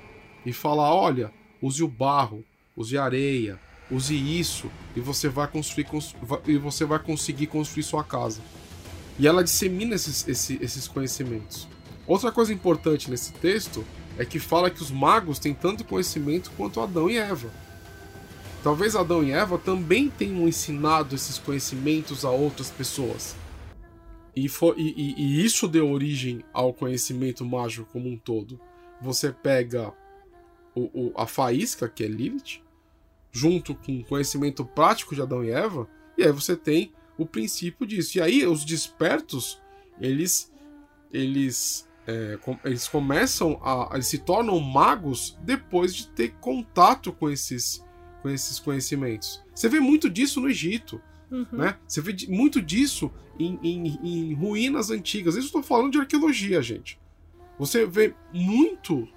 e 0.45 0.51
falar: 0.51 0.93
"Olha, 0.93 1.31
use 1.61 1.83
o 1.83 1.87
barro, 1.87 2.43
use 2.75 2.97
areia, 2.97 3.59
use 3.91 4.15
isso 4.15 4.69
e 4.95 4.99
você 4.99 5.29
vai 5.29 5.47
construir 5.47 5.87
e 6.47 6.57
você 6.57 6.85
vai 6.85 6.99
conseguir 6.99 7.47
construir 7.47 7.83
sua 7.83 8.03
casa". 8.03 8.41
E 9.17 9.27
ela 9.27 9.43
dissemina 9.43 9.95
esses, 9.95 10.27
esses, 10.27 10.61
esses 10.61 10.87
conhecimentos. 10.87 11.67
Outra 12.07 12.31
coisa 12.31 12.53
importante 12.53 13.11
nesse 13.11 13.33
texto 13.33 13.85
é 14.17 14.25
que 14.25 14.39
fala 14.39 14.69
que 14.69 14.81
os 14.81 14.89
magos 14.89 15.39
têm 15.39 15.53
tanto 15.53 15.83
conhecimento 15.83 16.51
quanto 16.57 16.81
Adão 16.81 17.09
e 17.09 17.17
Eva. 17.17 17.51
Talvez 18.63 18.95
Adão 18.95 19.23
e 19.23 19.31
Eva 19.31 19.57
também 19.57 20.09
tenham 20.09 20.47
ensinado 20.47 21.15
esses 21.15 21.37
conhecimentos 21.37 22.25
a 22.25 22.29
outras 22.29 22.69
pessoas. 22.69 23.35
E, 24.35 24.49
for, 24.49 24.75
e, 24.77 24.93
e, 24.95 25.15
e, 25.17 25.45
isso 25.45 25.67
deu 25.67 25.89
origem 25.89 26.43
ao 26.53 26.73
conhecimento 26.73 27.45
mágico 27.45 27.89
como 27.91 28.09
um 28.09 28.17
todo. 28.17 28.59
Você 29.01 29.31
pega 29.31 29.93
o, 30.75 30.81
o, 30.93 31.13
a 31.15 31.25
faísca, 31.25 31.87
que 31.87 32.03
é 32.03 32.07
Lilith, 32.07 32.61
junto 33.31 33.75
com 33.75 33.99
o 33.99 34.03
conhecimento 34.03 34.65
prático 34.65 35.15
de 35.15 35.21
Adão 35.21 35.43
e 35.43 35.51
Eva, 35.51 35.87
e 36.17 36.23
aí 36.23 36.31
você 36.31 36.55
tem 36.55 36.91
o 37.17 37.25
princípio 37.25 37.85
disso. 37.85 38.17
E 38.17 38.21
aí 38.21 38.45
os 38.45 38.65
despertos, 38.65 39.61
eles 39.99 40.51
eles 41.11 41.87
é, 42.05 42.37
eles 42.63 42.87
começam 42.87 43.59
a 43.63 43.89
eles 43.93 44.07
se 44.07 44.19
tornam 44.19 44.59
magos 44.59 45.37
depois 45.43 45.95
de 45.95 46.07
ter 46.07 46.33
contato 46.39 47.11
com 47.11 47.29
esses 47.29 47.83
com 48.21 48.29
esses 48.29 48.59
conhecimentos. 48.59 49.43
Você 49.53 49.69
vê 49.69 49.79
muito 49.79 50.09
disso 50.09 50.41
no 50.41 50.49
Egito. 50.49 51.01
Uhum. 51.31 51.45
Né? 51.51 51.77
Você 51.87 52.01
vê 52.01 52.15
muito 52.27 52.61
disso 52.61 53.11
em, 53.39 53.59
em, 53.63 53.99
em 54.03 54.33
ruínas 54.33 54.89
antigas. 54.89 55.35
Isso 55.35 55.45
eu 55.45 55.59
estou 55.59 55.63
falando 55.63 55.91
de 55.91 55.99
arqueologia, 55.99 56.61
gente. 56.61 56.99
Você 57.57 57.85
vê 57.85 58.13
muito, 58.33 59.07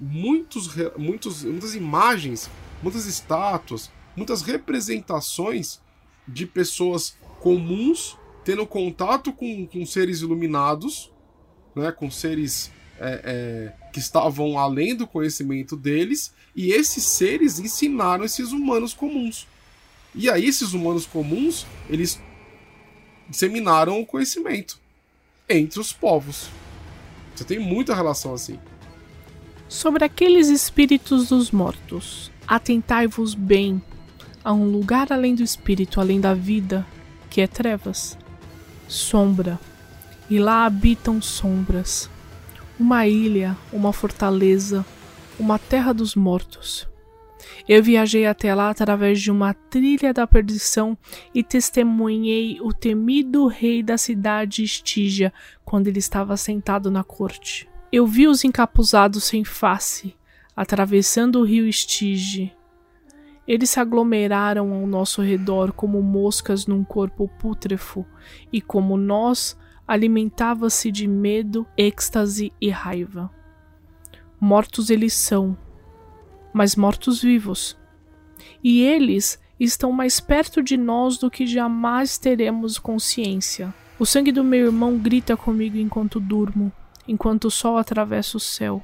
muitos, 0.00 0.70
muitos, 0.96 1.42
muitas 1.42 1.74
imagens, 1.74 2.50
muitas 2.82 3.06
estátuas, 3.06 3.90
muitas 4.14 4.42
representações 4.42 5.80
de 6.26 6.46
pessoas 6.46 7.16
comuns 7.40 8.16
tendo 8.44 8.66
contato 8.66 9.32
com, 9.32 9.66
com 9.66 9.84
seres 9.84 10.20
iluminados, 10.20 11.12
né, 11.76 11.92
com 11.92 12.10
seres 12.10 12.72
é, 12.98 13.20
é, 13.24 13.90
que 13.92 13.98
estavam 13.98 14.58
além 14.58 14.94
do 14.94 15.06
conhecimento 15.06 15.76
deles, 15.76 16.32
e 16.58 16.72
esses 16.72 17.04
seres 17.04 17.60
ensinaram 17.60 18.24
esses 18.24 18.50
humanos 18.50 18.92
comuns. 18.92 19.46
E 20.12 20.28
aí 20.28 20.44
esses 20.44 20.72
humanos 20.72 21.06
comuns, 21.06 21.64
eles 21.88 22.20
disseminaram 23.28 24.00
o 24.00 24.04
conhecimento 24.04 24.76
entre 25.48 25.78
os 25.78 25.92
povos. 25.92 26.48
Você 27.32 27.44
tem 27.44 27.60
muita 27.60 27.94
relação 27.94 28.34
assim. 28.34 28.58
Sobre 29.68 30.04
aqueles 30.04 30.48
espíritos 30.48 31.28
dos 31.28 31.52
mortos, 31.52 32.28
atentai-vos 32.44 33.36
bem 33.36 33.80
a 34.42 34.52
um 34.52 34.64
lugar 34.64 35.12
além 35.12 35.36
do 35.36 35.44
espírito, 35.44 36.00
além 36.00 36.20
da 36.20 36.34
vida, 36.34 36.84
que 37.30 37.40
é 37.40 37.46
trevas, 37.46 38.18
sombra, 38.88 39.60
e 40.28 40.40
lá 40.40 40.66
habitam 40.66 41.22
sombras, 41.22 42.10
uma 42.80 43.06
ilha, 43.06 43.56
uma 43.72 43.92
fortaleza, 43.92 44.84
uma 45.38 45.58
terra 45.58 45.92
dos 45.92 46.14
mortos. 46.14 46.88
Eu 47.68 47.82
viajei 47.82 48.26
até 48.26 48.54
lá 48.54 48.70
através 48.70 49.20
de 49.20 49.30
uma 49.30 49.54
trilha 49.54 50.12
da 50.12 50.26
perdição 50.26 50.96
e 51.34 51.42
testemunhei 51.42 52.58
o 52.60 52.72
temido 52.72 53.46
rei 53.46 53.82
da 53.82 53.98
cidade 53.98 54.62
Estígia 54.62 55.32
quando 55.64 55.86
ele 55.86 55.98
estava 55.98 56.36
sentado 56.36 56.90
na 56.90 57.04
corte. 57.04 57.68
Eu 57.92 58.06
vi 58.06 58.26
os 58.26 58.44
encapuzados 58.44 59.24
sem 59.24 59.44
face, 59.44 60.16
atravessando 60.56 61.40
o 61.40 61.44
rio 61.44 61.66
Estige. 61.66 62.52
Eles 63.46 63.70
se 63.70 63.80
aglomeraram 63.80 64.72
ao 64.74 64.86
nosso 64.86 65.22
redor 65.22 65.72
como 65.72 66.02
moscas 66.02 66.66
num 66.66 66.84
corpo 66.84 67.28
pútrefo, 67.38 68.04
e 68.52 68.60
como 68.60 68.96
nós, 68.96 69.56
alimentava-se 69.86 70.90
de 70.90 71.06
medo, 71.06 71.66
êxtase 71.76 72.52
e 72.60 72.68
raiva. 72.68 73.37
Mortos 74.40 74.90
eles 74.90 75.14
são, 75.14 75.56
mas 76.52 76.76
mortos-vivos. 76.76 77.76
E 78.62 78.82
eles 78.82 79.40
estão 79.58 79.90
mais 79.92 80.20
perto 80.20 80.62
de 80.62 80.76
nós 80.76 81.18
do 81.18 81.30
que 81.30 81.46
jamais 81.46 82.18
teremos 82.18 82.78
consciência. 82.78 83.74
O 83.98 84.06
sangue 84.06 84.30
do 84.30 84.44
meu 84.44 84.66
irmão 84.66 84.96
grita 84.96 85.36
comigo 85.36 85.76
enquanto 85.76 86.20
durmo, 86.20 86.72
enquanto 87.06 87.46
o 87.46 87.50
sol 87.50 87.76
atravessa 87.76 88.36
o 88.36 88.40
céu. 88.40 88.82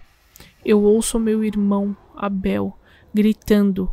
Eu 0.64 0.82
ouço 0.82 1.18
meu 1.18 1.44
irmão, 1.44 1.96
Abel, 2.16 2.76
gritando: 3.12 3.88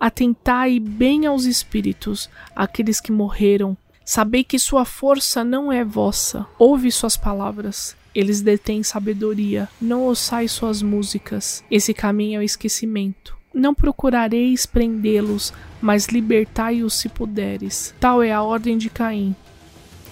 Atentai 0.00 0.80
bem 0.80 1.26
aos 1.26 1.44
espíritos, 1.44 2.28
aqueles 2.56 3.00
que 3.00 3.12
morreram. 3.12 3.76
Sabei 4.04 4.42
que 4.42 4.58
sua 4.58 4.84
força 4.84 5.44
não 5.44 5.70
é 5.70 5.84
vossa. 5.84 6.46
Ouve 6.58 6.90
suas 6.90 7.16
palavras. 7.16 7.94
Eles 8.14 8.40
detêm 8.40 8.82
sabedoria, 8.82 9.68
não 9.80 10.02
ouçais 10.02 10.52
suas 10.52 10.82
músicas. 10.82 11.64
Esse 11.70 11.92
caminho 11.92 12.38
é 12.38 12.40
o 12.40 12.44
esquecimento. 12.44 13.36
Não 13.52 13.74
procurareis 13.74 14.66
prendê-los, 14.66 15.52
mas 15.80 16.06
libertai-os 16.06 16.94
se 16.94 17.08
puderes. 17.08 17.94
Tal 17.98 18.22
é 18.22 18.32
a 18.32 18.42
ordem 18.42 18.76
de 18.76 18.90
Caim, 18.90 19.34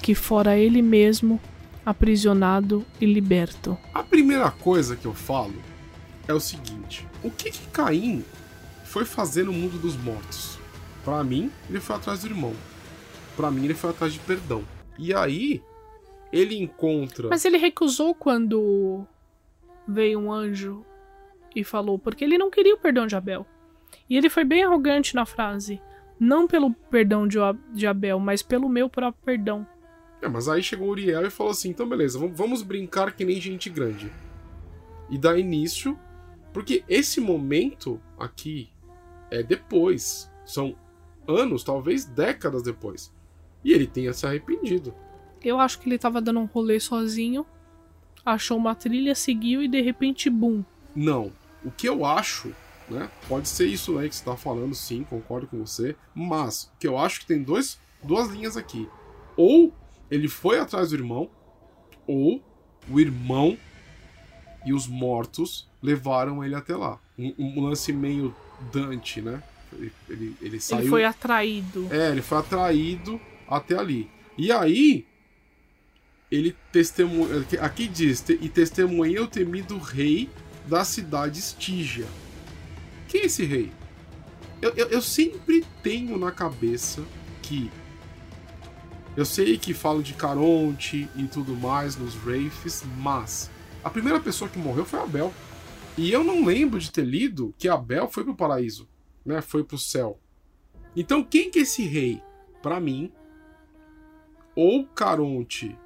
que 0.03 0.15
fora 0.15 0.57
ele 0.57 0.83
mesmo, 0.83 1.41
aprisionado 1.85 2.85
e 3.01 3.07
liberto. 3.07 3.79
A 3.95 4.03
primeira 4.03 4.51
coisa 4.51 4.97
que 4.97 5.07
eu 5.07 5.15
falo 5.15 5.55
é 6.27 6.35
o 6.35 6.41
seguinte: 6.41 7.07
o 7.23 7.31
que, 7.31 7.51
que 7.51 7.67
Caim 7.69 8.25
foi 8.85 9.05
fazer 9.05 9.45
no 9.45 9.53
mundo 9.53 9.79
dos 9.79 9.97
mortos? 9.97 10.59
Para 11.05 11.23
mim, 11.23 11.51
ele 11.71 11.81
foi 11.81 11.97
atrás 11.97 12.21
do 12.21 12.27
irmão. 12.27 12.55
Para 13.37 13.51
mim, 13.51 13.65
ele 13.65 13.75
foi 13.75 13.91
atrás 13.91 14.13
de 14.13 14.19
perdão. 14.19 14.65
E 14.99 15.15
aí, 15.15 15.63
ele 16.37 16.57
encontra. 16.57 17.29
Mas 17.29 17.45
ele 17.45 17.57
recusou 17.57 18.15
quando 18.15 19.07
veio 19.87 20.19
um 20.19 20.33
anjo 20.33 20.85
e 21.55 21.65
falou, 21.65 21.99
porque 21.99 22.25
ele 22.25 22.39
não 22.39 22.51
queria 22.51 22.75
o 22.75 22.79
perdão 22.79 23.07
de 23.07 23.17
Abel. 23.17 23.47
E 24.09 24.17
ele 24.17 24.29
foi 24.29 24.45
bem 24.45 24.63
arrogante 24.63 25.15
na 25.15 25.25
frase. 25.25 25.81
Não 26.19 26.47
pelo 26.47 26.73
perdão 26.73 27.27
de 27.27 27.87
Abel, 27.87 28.19
mas 28.19 28.43
pelo 28.43 28.69
meu 28.69 28.89
próprio 28.89 29.23
perdão. 29.25 29.67
É, 30.23 30.29
mas 30.29 30.49
aí 30.49 30.63
chegou 30.63 30.89
Uriel 30.89 31.27
e 31.27 31.31
falou 31.31 31.51
assim: 31.51 31.71
então 31.71 31.89
beleza, 31.89 32.19
vamos 32.19 32.63
brincar 32.63 33.13
que 33.15 33.25
nem 33.25 33.41
gente 33.41 33.69
grande. 33.69 34.11
E 35.11 35.19
dá 35.19 35.39
início, 35.39 35.99
porque 36.53 36.83
esse 36.89 37.21
momento 37.21 38.01
aqui 38.19 38.71
é 39.31 39.43
depois. 39.43 40.31
São 40.45 40.77
anos, 41.29 41.63
talvez 41.63 42.05
décadas 42.05 42.63
depois. 42.63 43.15
E 43.65 43.73
ele 43.73 43.87
tenha 43.87 44.13
se 44.13 44.27
arrependido. 44.27 44.95
Eu 45.43 45.61
acho 45.61 45.79
que 45.79 45.89
ele 45.89 45.99
tava 45.99 46.21
dando 46.21 46.41
um 46.41 46.45
rolê 46.45 46.81
sozinho, 46.81 47.47
achou 48.25 48.57
uma 48.57 48.75
trilha, 48.75 49.15
seguiu 49.15 49.63
e 49.63 49.69
de 49.69 49.81
repente, 49.81 50.29
bum. 50.29 50.65
Não. 50.95 51.33
O 51.65 51.71
que 51.71 51.89
eu 51.89 52.05
acho, 52.05 52.53
né? 52.89 53.11
Pode 53.29 53.49
ser 53.49 53.67
isso 53.67 53.99
aí 53.99 54.09
que 54.09 54.17
você 54.17 54.25
tá 54.25 54.37
falando, 54.37 54.75
sim, 54.75 55.05
concordo 55.05 55.47
com 55.47 55.59
você. 55.59 55.97
Mas 56.15 56.65
o 56.65 56.79
que 56.79 56.87
eu 56.89 56.99
acho 56.99 57.21
que 57.21 57.27
tem 57.27 57.43
dois, 57.43 57.81
duas 58.03 58.29
linhas 58.31 58.57
aqui. 58.57 58.89
Ou 59.37 59.73
ele 60.11 60.29
foi 60.29 60.59
atrás 60.59 60.91
do 60.91 60.97
irmão, 60.97 61.29
ou 62.07 62.43
o 62.89 63.01
irmão 63.01 63.59
e 64.65 64.73
os 64.73 64.87
mortos 64.87 65.69
levaram 65.83 66.45
ele 66.45 66.55
até 66.55 66.75
lá. 66.77 66.99
Um, 67.19 67.35
um 67.39 67.61
lance 67.65 67.93
meio 67.93 68.35
Dante, 68.73 69.21
né? 69.21 69.43
Ele, 69.73 69.93
ele, 70.09 70.37
ele 70.41 70.61
saiu. 70.61 70.81
Ele 70.81 70.89
foi 70.89 71.05
atraído. 71.05 71.89
É, 71.91 72.11
ele 72.11 72.23
foi 72.23 72.39
atraído 72.39 73.21
até 73.47 73.77
ali. 73.77 74.11
E 74.39 74.51
aí, 74.51 75.07
ele 76.31 76.57
testemunha. 76.73 77.47
Aqui 77.61 77.87
diz: 77.89 78.25
e 78.29 78.49
testemunhei 78.49 79.19
o 79.19 79.27
temido 79.27 79.79
rei 79.79 80.29
da 80.67 80.85
cidade 80.85 81.39
Estígia. 81.39 82.07
Quem 83.09 83.23
é 83.23 83.27
esse 83.27 83.45
rei? 83.45 83.73
Eu, 84.61 84.73
eu, 84.75 84.89
eu, 84.89 85.03
sempre 85.03 85.65
tenho 85.83 86.19
na 86.19 86.33
cabeça 86.33 87.05
que. 87.43 87.71
Eu 89.17 89.25
sei 89.25 89.57
que 89.57 89.73
falam 89.73 90.03
de 90.03 90.13
Caronte 90.13 91.09
e 91.17 91.27
tudo 91.27 91.55
mais 91.55 91.97
nos 91.97 92.15
Wraiths, 92.23 92.85
mas 92.99 93.51
a 93.83 93.89
primeira 93.89 94.21
pessoa 94.21 94.51
que 94.51 94.59
morreu 94.59 94.85
foi 94.85 95.01
Abel. 95.01 95.33
E 95.97 96.13
eu 96.13 96.23
não 96.23 96.45
lembro 96.45 96.79
de 96.79 96.93
ter 96.93 97.05
lido 97.05 97.55
que 97.57 97.69
Abel 97.69 98.09
foi 98.09 98.25
pro 98.25 98.35
paraíso, 98.35 98.87
né? 99.25 99.41
Foi 99.41 99.65
pro 99.65 99.79
céu. 99.79 100.19
Então 100.95 101.23
quem 101.23 101.51
que 101.51 101.61
é 101.61 101.63
esse 101.63 101.83
rei? 101.85 102.21
Para 102.63 102.81
mim, 102.81 103.11
ou 104.55 104.85
Caronte 104.87 105.79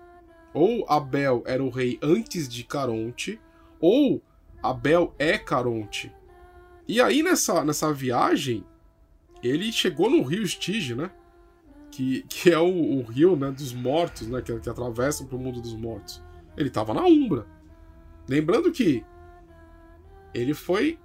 ou 0.53 0.85
Abel 0.89 1.43
era 1.47 1.63
o 1.63 1.71
rei 1.71 1.99
antes 2.03 2.49
de 2.49 2.65
Caronte, 2.65 3.41
ou 3.81 4.23
Abel 4.63 5.15
é 5.19 5.39
Caronte. 5.39 6.13
E 6.87 7.01
aí 7.01 7.23
nessa, 7.23 7.65
nessa 7.65 7.93
viagem, 7.93 8.65
ele 9.43 9.73
chegou 9.73 10.11
no 10.11 10.23
rio 10.23 10.43
Estige, 10.43 10.95
né? 10.95 11.11
Que, 11.91 12.23
que 12.29 12.51
é 12.51 12.59
o, 12.59 12.99
o 12.99 13.03
rio 13.03 13.37
né, 13.37 13.51
dos 13.51 13.73
mortos, 13.73 14.29
né? 14.29 14.43
Que, 14.43 14.59
que 14.59 14.69
atravessam 14.69 15.27
para 15.27 15.37
o 15.37 15.41
mundo 15.41 15.61
dos 15.61 15.75
mortos. 15.75 16.23
Ele 16.57 16.69
estava 16.69 16.93
na 16.93 17.03
Umbra. 17.03 17.47
Lembrando 18.29 18.71
que 18.71 19.05
ele 20.35 20.55
foi. 20.55 20.99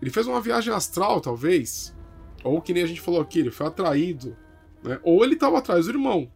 Ele 0.00 0.10
fez 0.10 0.26
uma 0.26 0.40
viagem 0.40 0.72
astral, 0.72 1.20
talvez. 1.20 1.96
Ou 2.44 2.60
que 2.60 2.72
nem 2.72 2.84
a 2.84 2.86
gente 2.86 3.00
falou 3.00 3.20
aqui, 3.20 3.40
ele 3.40 3.50
foi 3.50 3.66
atraído. 3.66 4.36
Né? 4.82 5.00
Ou 5.02 5.24
ele 5.24 5.34
estava 5.34 5.58
atrás 5.58 5.86
do 5.86 5.92
irmão. 5.92 6.30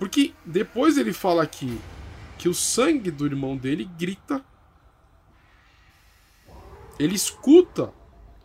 Porque 0.00 0.32
depois 0.46 0.96
ele 0.96 1.12
fala 1.12 1.42
aqui 1.42 1.78
que 2.38 2.48
o 2.48 2.54
sangue 2.54 3.10
do 3.10 3.26
irmão 3.26 3.54
dele 3.54 3.84
grita. 3.84 4.42
Ele 6.98 7.14
escuta 7.14 7.92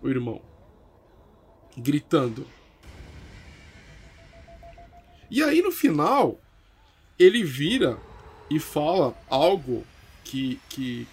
o 0.02 0.10
irmão 0.10 0.42
gritando. 1.78 2.46
E 5.32 5.42
aí 5.42 5.62
no 5.62 5.72
final, 5.72 6.38
ele 7.18 7.42
vira 7.42 7.98
e 8.50 8.60
fala 8.60 9.18
algo 9.30 9.86
que, 10.26 10.60
que 10.68 11.08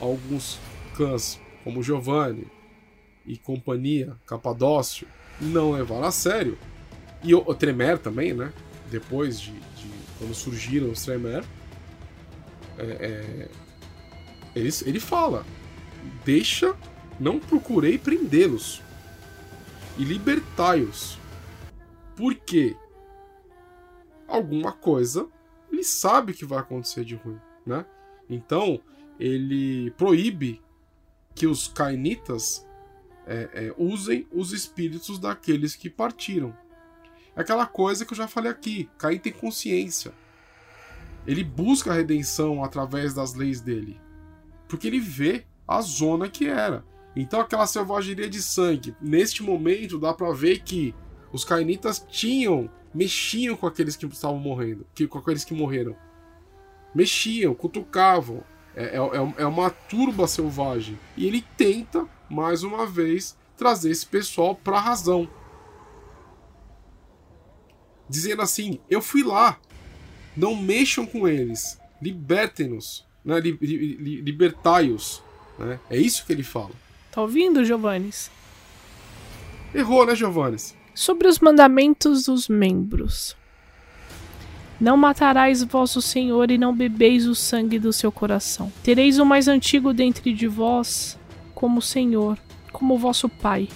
alguns 0.00 0.60
clãs 0.96 1.40
como 1.64 1.82
Giovanni 1.82 2.46
e 3.26 3.36
companhia, 3.36 4.16
Capadócio, 4.24 5.08
não 5.40 5.72
levaram 5.72 6.04
a 6.04 6.12
sério, 6.12 6.56
e 7.24 7.34
o, 7.34 7.38
o 7.38 7.54
Tremer 7.54 7.98
também, 7.98 8.32
né? 8.32 8.52
Depois 8.90 9.40
de, 9.40 9.52
de 9.52 9.90
quando 10.18 10.34
surgiram 10.34 10.90
os 10.90 11.02
Tremer, 11.02 11.44
é, 12.78 12.84
é, 12.84 13.50
ele, 14.54 14.70
ele 14.84 15.00
fala: 15.00 15.44
deixa, 16.24 16.76
não 17.18 17.38
procurei 17.38 17.98
prendê-los 17.98 18.82
e 19.98 20.04
libertai-os. 20.04 21.18
Por 22.16 22.34
quê? 22.34 22.76
Alguma 24.26 24.72
coisa 24.72 25.28
ele 25.70 25.84
sabe 25.84 26.32
que 26.32 26.44
vai 26.44 26.58
acontecer 26.58 27.04
de 27.04 27.14
ruim, 27.14 27.38
né? 27.66 27.84
Então 28.28 28.80
ele 29.18 29.90
proíbe 29.92 30.62
que 31.34 31.46
os 31.46 31.68
cainitas 31.68 32.66
é, 33.26 33.48
é, 33.52 33.74
usem 33.76 34.26
os 34.32 34.52
espíritos 34.52 35.18
daqueles 35.18 35.74
que 35.74 35.90
partiram. 35.90 36.56
É 37.36 37.40
aquela 37.40 37.66
coisa 37.66 38.04
que 38.04 38.12
eu 38.12 38.16
já 38.16 38.28
falei 38.28 38.50
aqui: 38.50 38.88
Caim 38.98 39.18
tem 39.18 39.32
consciência. 39.32 40.12
Ele 41.26 41.42
busca 41.42 41.90
a 41.90 41.94
redenção 41.94 42.62
através 42.62 43.14
das 43.14 43.34
leis 43.34 43.60
dele. 43.60 44.00
Porque 44.68 44.86
ele 44.86 45.00
vê 45.00 45.44
a 45.66 45.80
zona 45.80 46.28
que 46.28 46.46
era. 46.46 46.84
Então 47.16 47.40
aquela 47.40 47.66
selvageria 47.66 48.28
de 48.28 48.42
sangue, 48.42 48.94
neste 49.00 49.42
momento 49.42 49.98
dá 49.98 50.12
para 50.12 50.32
ver 50.32 50.62
que 50.62 50.94
os 51.32 51.44
cainitas 51.44 52.04
tinham, 52.08 52.70
mexiam 52.92 53.56
com 53.56 53.66
aqueles 53.66 53.96
que 53.96 54.06
estavam 54.06 54.38
morrendo, 54.38 54.86
que, 54.94 55.06
com 55.06 55.18
aqueles 55.18 55.44
que 55.44 55.54
morreram. 55.54 55.96
Mexiam, 56.94 57.54
cutucavam. 57.54 58.42
É, 58.76 58.96
é, 58.96 58.98
é, 58.98 59.34
é 59.42 59.46
uma 59.46 59.70
turba 59.70 60.26
selvagem. 60.26 60.98
E 61.16 61.26
ele 61.26 61.44
tenta, 61.56 62.06
mais 62.28 62.62
uma 62.62 62.86
vez, 62.86 63.36
trazer 63.56 63.90
esse 63.90 64.06
pessoal 64.06 64.54
para 64.54 64.80
razão. 64.80 65.28
Dizendo 68.08 68.42
assim: 68.42 68.78
eu 68.88 69.00
fui 69.00 69.22
lá, 69.22 69.58
não 70.36 70.54
mexam 70.54 71.06
com 71.06 71.26
eles, 71.26 71.78
libertem-nos, 72.00 73.06
né? 73.24 73.40
li, 73.40 73.56
li, 73.60 73.96
li, 73.96 74.20
libertai-os. 74.20 75.22
Né? 75.58 75.78
É 75.88 75.96
isso 75.96 76.24
que 76.26 76.32
ele 76.32 76.42
fala. 76.42 76.72
Tá 77.10 77.22
ouvindo, 77.22 77.64
Giovannis? 77.64 78.30
Errou, 79.74 80.06
né, 80.06 80.14
Giovannis? 80.14 80.74
Sobre 80.94 81.28
os 81.28 81.38
mandamentos 81.38 82.26
dos 82.26 82.48
membros. 82.48 83.36
Não 84.80 84.96
matarás 84.96 85.62
vosso 85.62 86.02
Senhor 86.02 86.50
e 86.50 86.58
não 86.58 86.74
bebeis 86.74 87.26
o 87.26 87.34
sangue 87.34 87.78
do 87.78 87.92
seu 87.92 88.10
coração. 88.10 88.72
Tereis 88.82 89.18
o 89.18 89.24
mais 89.24 89.48
antigo 89.48 89.92
dentre 89.92 90.32
de 90.32 90.46
vós 90.46 91.18
como 91.54 91.80
Senhor, 91.80 92.38
como 92.72 92.98
vosso 92.98 93.28
Pai, 93.28 93.68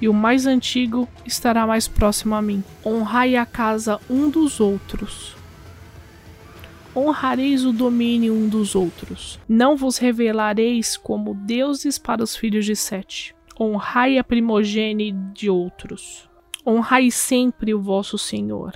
e 0.00 0.08
o 0.08 0.14
mais 0.14 0.46
antigo 0.46 1.08
estará 1.26 1.66
mais 1.66 1.86
próximo 1.86 2.34
a 2.34 2.42
mim. 2.42 2.64
Honrai 2.84 3.36
a 3.36 3.44
casa 3.44 4.00
um 4.08 4.30
dos 4.30 4.60
outros 4.60 5.38
honrareis 6.94 7.64
o 7.64 7.72
domínio 7.72 8.34
um 8.34 8.48
dos 8.48 8.74
outros. 8.74 9.38
Não 9.48 9.76
vos 9.76 9.98
revelareis 9.98 10.96
como 10.96 11.34
deuses 11.34 11.98
para 11.98 12.22
os 12.22 12.36
filhos 12.36 12.64
de 12.64 12.76
Sete. 12.76 13.34
Honrai 13.58 14.18
a 14.18 14.24
primogênite 14.24 15.16
de 15.32 15.50
outros. 15.50 16.28
Honrai 16.66 17.10
sempre 17.10 17.74
o 17.74 17.80
vosso 17.80 18.18
Senhor. 18.18 18.74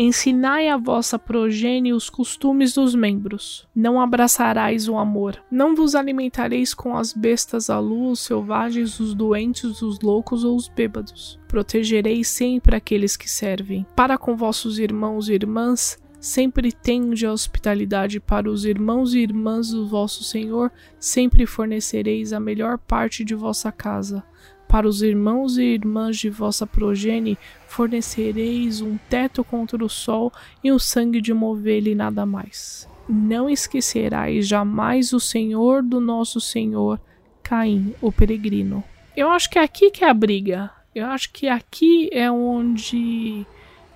Ensinai 0.00 0.68
a 0.68 0.76
vossa 0.76 1.18
progênie 1.18 1.92
os 1.92 2.08
costumes 2.08 2.72
dos 2.72 2.94
membros. 2.94 3.66
Não 3.74 4.00
abraçarais 4.00 4.88
o 4.88 4.96
amor. 4.96 5.42
Não 5.50 5.74
vos 5.74 5.96
alimentareis 5.96 6.72
com 6.72 6.96
as 6.96 7.12
bestas 7.12 7.68
à 7.68 7.80
luz, 7.80 8.12
os 8.12 8.20
selvagens, 8.20 9.00
os 9.00 9.12
doentes, 9.12 9.82
os 9.82 9.98
loucos 9.98 10.44
ou 10.44 10.54
os 10.54 10.68
bêbados. 10.68 11.40
Protegereis 11.48 12.28
sempre 12.28 12.76
aqueles 12.76 13.16
que 13.16 13.28
servem. 13.28 13.84
Para 13.96 14.16
com 14.16 14.36
vossos 14.36 14.78
irmãos 14.78 15.28
e 15.28 15.32
irmãs, 15.32 15.98
Sempre 16.20 16.72
tende 16.72 17.24
a 17.24 17.32
hospitalidade 17.32 18.18
para 18.18 18.50
os 18.50 18.64
irmãos 18.64 19.14
e 19.14 19.20
irmãs 19.20 19.70
do 19.70 19.86
vosso 19.86 20.24
Senhor, 20.24 20.72
sempre 20.98 21.46
fornecereis 21.46 22.32
a 22.32 22.40
melhor 22.40 22.76
parte 22.76 23.24
de 23.24 23.36
vossa 23.36 23.70
casa. 23.70 24.24
Para 24.68 24.86
os 24.86 25.00
irmãos 25.00 25.56
e 25.56 25.62
irmãs 25.62 26.18
de 26.18 26.28
vossa 26.28 26.66
progenie, 26.66 27.38
fornecereis 27.66 28.82
um 28.82 28.98
teto 29.08 29.42
contra 29.42 29.82
o 29.82 29.88
sol 29.88 30.30
e 30.62 30.70
o 30.70 30.78
sangue 30.78 31.22
de 31.22 31.32
uma 31.32 31.46
ovelha 31.46 31.88
e 31.88 31.94
nada 31.94 32.26
mais. 32.26 32.86
Não 33.08 33.48
esquecerás 33.48 34.46
jamais 34.46 35.14
o 35.14 35.18
Senhor 35.18 35.82
do 35.82 35.98
nosso 35.98 36.38
Senhor, 36.38 37.00
Caim, 37.42 37.94
o 38.02 38.12
peregrino. 38.12 38.84
Eu 39.16 39.30
acho 39.30 39.48
que 39.48 39.58
é 39.58 39.62
aqui 39.62 39.90
que 39.90 40.04
é 40.04 40.10
a 40.10 40.14
briga. 40.14 40.70
Eu 40.94 41.06
acho 41.06 41.32
que 41.32 41.48
aqui 41.48 42.10
é 42.12 42.30
onde 42.30 43.46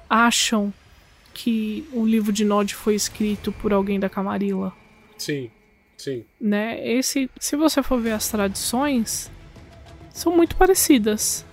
acham 0.09 0.73
que 1.35 1.87
o 1.93 2.07
livro 2.07 2.33
de 2.33 2.45
Nod 2.47 2.75
foi 2.75 2.95
escrito 2.95 3.53
por 3.53 3.75
alguém 3.75 4.01
da 4.01 4.09
Camarilla. 4.09 4.73
Sim, 5.19 5.51
sim. 5.99 6.25
Né? 6.41 6.87
Esse, 6.87 7.31
se 7.39 7.57
você 7.57 7.83
for 7.83 8.01
ver 8.01 8.13
as 8.13 8.29
tradições, 8.29 9.31
são 10.13 10.37
muito 10.37 10.57
parecidas. 10.57 11.45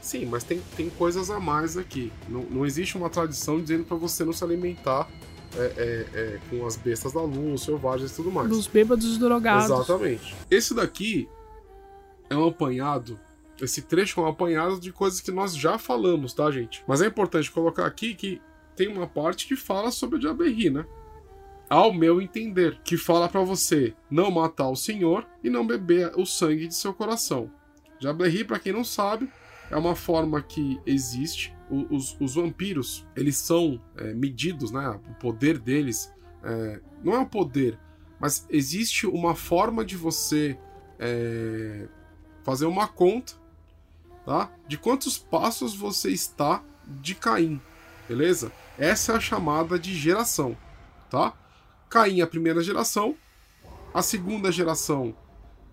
Sim, 0.00 0.26
mas 0.26 0.42
tem, 0.42 0.62
tem 0.76 0.88
coisas 0.88 1.30
a 1.30 1.38
mais 1.38 1.76
aqui. 1.76 2.12
Não, 2.28 2.42
não 2.44 2.66
existe 2.66 2.96
uma 2.96 3.10
tradição 3.10 3.60
dizendo 3.60 3.84
para 3.84 3.96
você 3.96 4.24
não 4.24 4.32
se 4.32 4.42
alimentar 4.42 5.08
é, 5.56 5.60
é, 5.60 6.18
é, 6.18 6.40
com 6.48 6.66
as 6.66 6.76
bestas 6.76 7.12
da 7.12 7.22
luz, 7.22 7.62
selvagens 7.62 8.12
e 8.12 8.14
tudo 8.14 8.30
mais. 8.30 8.48
Dos 8.48 8.66
bêbados 8.66 9.18
drogados. 9.18 9.64
Exatamente. 9.64 10.34
Esse 10.50 10.74
daqui 10.74 11.28
é 12.30 12.36
um 12.36 12.46
apanhado. 12.46 13.18
Esse 13.60 13.82
trecho 13.82 14.20
é 14.20 14.24
um 14.24 14.26
apanhado 14.28 14.78
de 14.78 14.92
coisas 14.92 15.20
que 15.20 15.30
nós 15.30 15.56
já 15.56 15.78
falamos, 15.78 16.32
tá, 16.32 16.50
gente? 16.50 16.82
Mas 16.86 17.02
é 17.02 17.06
importante 17.06 17.50
colocar 17.50 17.86
aqui 17.86 18.14
que 18.14 18.40
tem 18.76 18.88
uma 18.88 19.06
parte 19.06 19.46
que 19.46 19.56
fala 19.56 19.90
sobre 19.90 20.16
a 20.16 20.20
Diaberri, 20.20 20.70
né? 20.70 20.86
Ao 21.68 21.92
meu 21.92 22.22
entender, 22.22 22.80
que 22.84 22.96
fala 22.96 23.28
para 23.28 23.42
você 23.42 23.94
não 24.10 24.30
matar 24.30 24.68
o 24.68 24.76
Senhor 24.76 25.26
e 25.42 25.50
não 25.50 25.66
beber 25.66 26.12
o 26.16 26.24
sangue 26.24 26.68
de 26.68 26.74
seu 26.74 26.94
coração. 26.94 27.50
Diaberri, 27.98 28.44
para 28.44 28.58
quem 28.58 28.72
não 28.72 28.84
sabe, 28.84 29.30
é 29.70 29.76
uma 29.76 29.94
forma 29.94 30.40
que 30.40 30.80
existe. 30.86 31.54
Os, 31.70 32.16
os 32.18 32.34
vampiros, 32.34 33.06
eles 33.14 33.36
são 33.36 33.78
é, 33.96 34.14
medidos, 34.14 34.70
né? 34.70 34.88
O 35.10 35.14
poder 35.14 35.58
deles 35.58 36.10
é, 36.42 36.80
não 37.04 37.14
é 37.14 37.18
um 37.18 37.26
poder, 37.26 37.78
mas 38.18 38.46
existe 38.48 39.06
uma 39.06 39.34
forma 39.34 39.84
de 39.84 39.96
você 39.96 40.58
é, 40.98 41.86
fazer 42.42 42.64
uma 42.64 42.88
conta, 42.88 43.34
tá? 44.24 44.50
De 44.66 44.78
quantos 44.78 45.18
passos 45.18 45.74
você 45.74 46.10
está 46.10 46.64
de 46.86 47.14
Caim, 47.14 47.60
beleza? 48.08 48.50
Essa 48.78 49.12
é 49.12 49.16
a 49.16 49.20
chamada 49.20 49.78
de 49.78 49.94
geração, 49.94 50.56
tá? 51.10 51.34
Caim 51.90 52.20
é 52.20 52.22
a 52.22 52.26
primeira 52.26 52.62
geração, 52.62 53.14
a 53.92 54.00
segunda 54.00 54.50
geração 54.50 55.14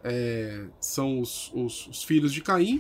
é, 0.08 0.66
são 0.80 1.20
os, 1.20 1.52
os, 1.52 1.88
os, 1.88 2.04
filhos 2.04 2.32
de 2.32 2.40
Caim, 2.40 2.80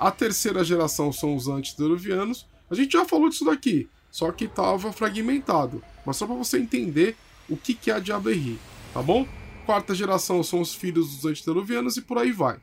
a 0.00 0.10
terceira 0.10 0.64
geração 0.64 1.12
são 1.12 1.36
os 1.36 1.46
antediluvianos. 1.46 2.46
A 2.70 2.74
gente 2.74 2.92
já 2.92 3.04
falou 3.04 3.28
disso 3.28 3.44
daqui, 3.44 3.90
só 4.10 4.32
que 4.32 4.46
estava 4.46 4.90
fragmentado, 4.90 5.84
mas 6.06 6.16
só 6.16 6.26
para 6.26 6.34
você 6.34 6.58
entender 6.58 7.14
o 7.46 7.58
que, 7.58 7.74
que 7.74 7.90
é 7.90 7.94
a 7.94 7.98
Diaberri, 7.98 8.58
tá 8.94 9.02
bom? 9.02 9.28
Quarta 9.66 9.94
geração 9.94 10.42
são 10.42 10.62
os 10.62 10.74
filhos 10.74 11.14
dos 11.14 11.26
antediluvianos 11.26 11.98
e 11.98 12.00
por 12.00 12.16
aí 12.16 12.32
vai. 12.32 12.58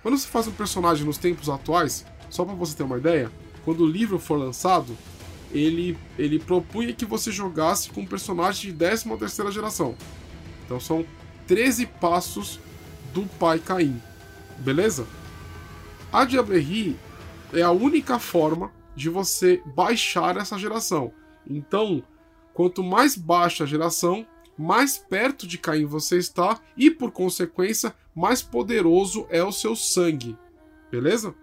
Quando 0.00 0.16
você 0.16 0.28
faz 0.28 0.46
um 0.46 0.52
personagem 0.52 1.04
nos 1.04 1.18
tempos 1.18 1.48
atuais, 1.48 2.06
só 2.30 2.44
para 2.44 2.54
você 2.54 2.76
ter 2.76 2.84
uma 2.84 2.98
ideia, 2.98 3.32
quando 3.64 3.80
o 3.80 3.86
livro 3.86 4.18
for 4.20 4.38
lançado, 4.38 4.96
ele, 5.50 5.98
ele 6.16 6.38
propunha 6.38 6.92
que 6.92 7.04
você 7.04 7.32
jogasse 7.32 7.90
com 7.90 8.02
um 8.02 8.06
personagem 8.06 8.70
de 8.70 8.78
13 8.78 9.16
terceira 9.16 9.50
geração. 9.50 9.96
Então 10.64 10.78
são 10.78 11.04
13 11.46 11.86
passos 11.86 12.60
do 13.14 13.22
pai 13.38 13.60
Caim. 13.60 14.02
Beleza? 14.58 15.06
A 16.12 16.24
Diablerri 16.24 16.98
é 17.52 17.62
a 17.62 17.70
única 17.70 18.18
forma 18.18 18.72
de 18.96 19.08
você 19.08 19.62
baixar 19.64 20.36
essa 20.36 20.58
geração. 20.58 21.12
Então, 21.48 22.02
quanto 22.52 22.82
mais 22.82 23.16
baixa 23.16 23.62
a 23.62 23.66
geração, 23.66 24.26
mais 24.58 24.98
perto 24.98 25.46
de 25.46 25.58
Caim 25.58 25.86
você 25.86 26.18
está 26.18 26.60
e, 26.76 26.90
por 26.90 27.12
consequência, 27.12 27.94
mais 28.14 28.42
poderoso 28.42 29.26
é 29.30 29.42
o 29.42 29.52
seu 29.52 29.76
sangue. 29.76 30.36
Beleza? 30.90 31.34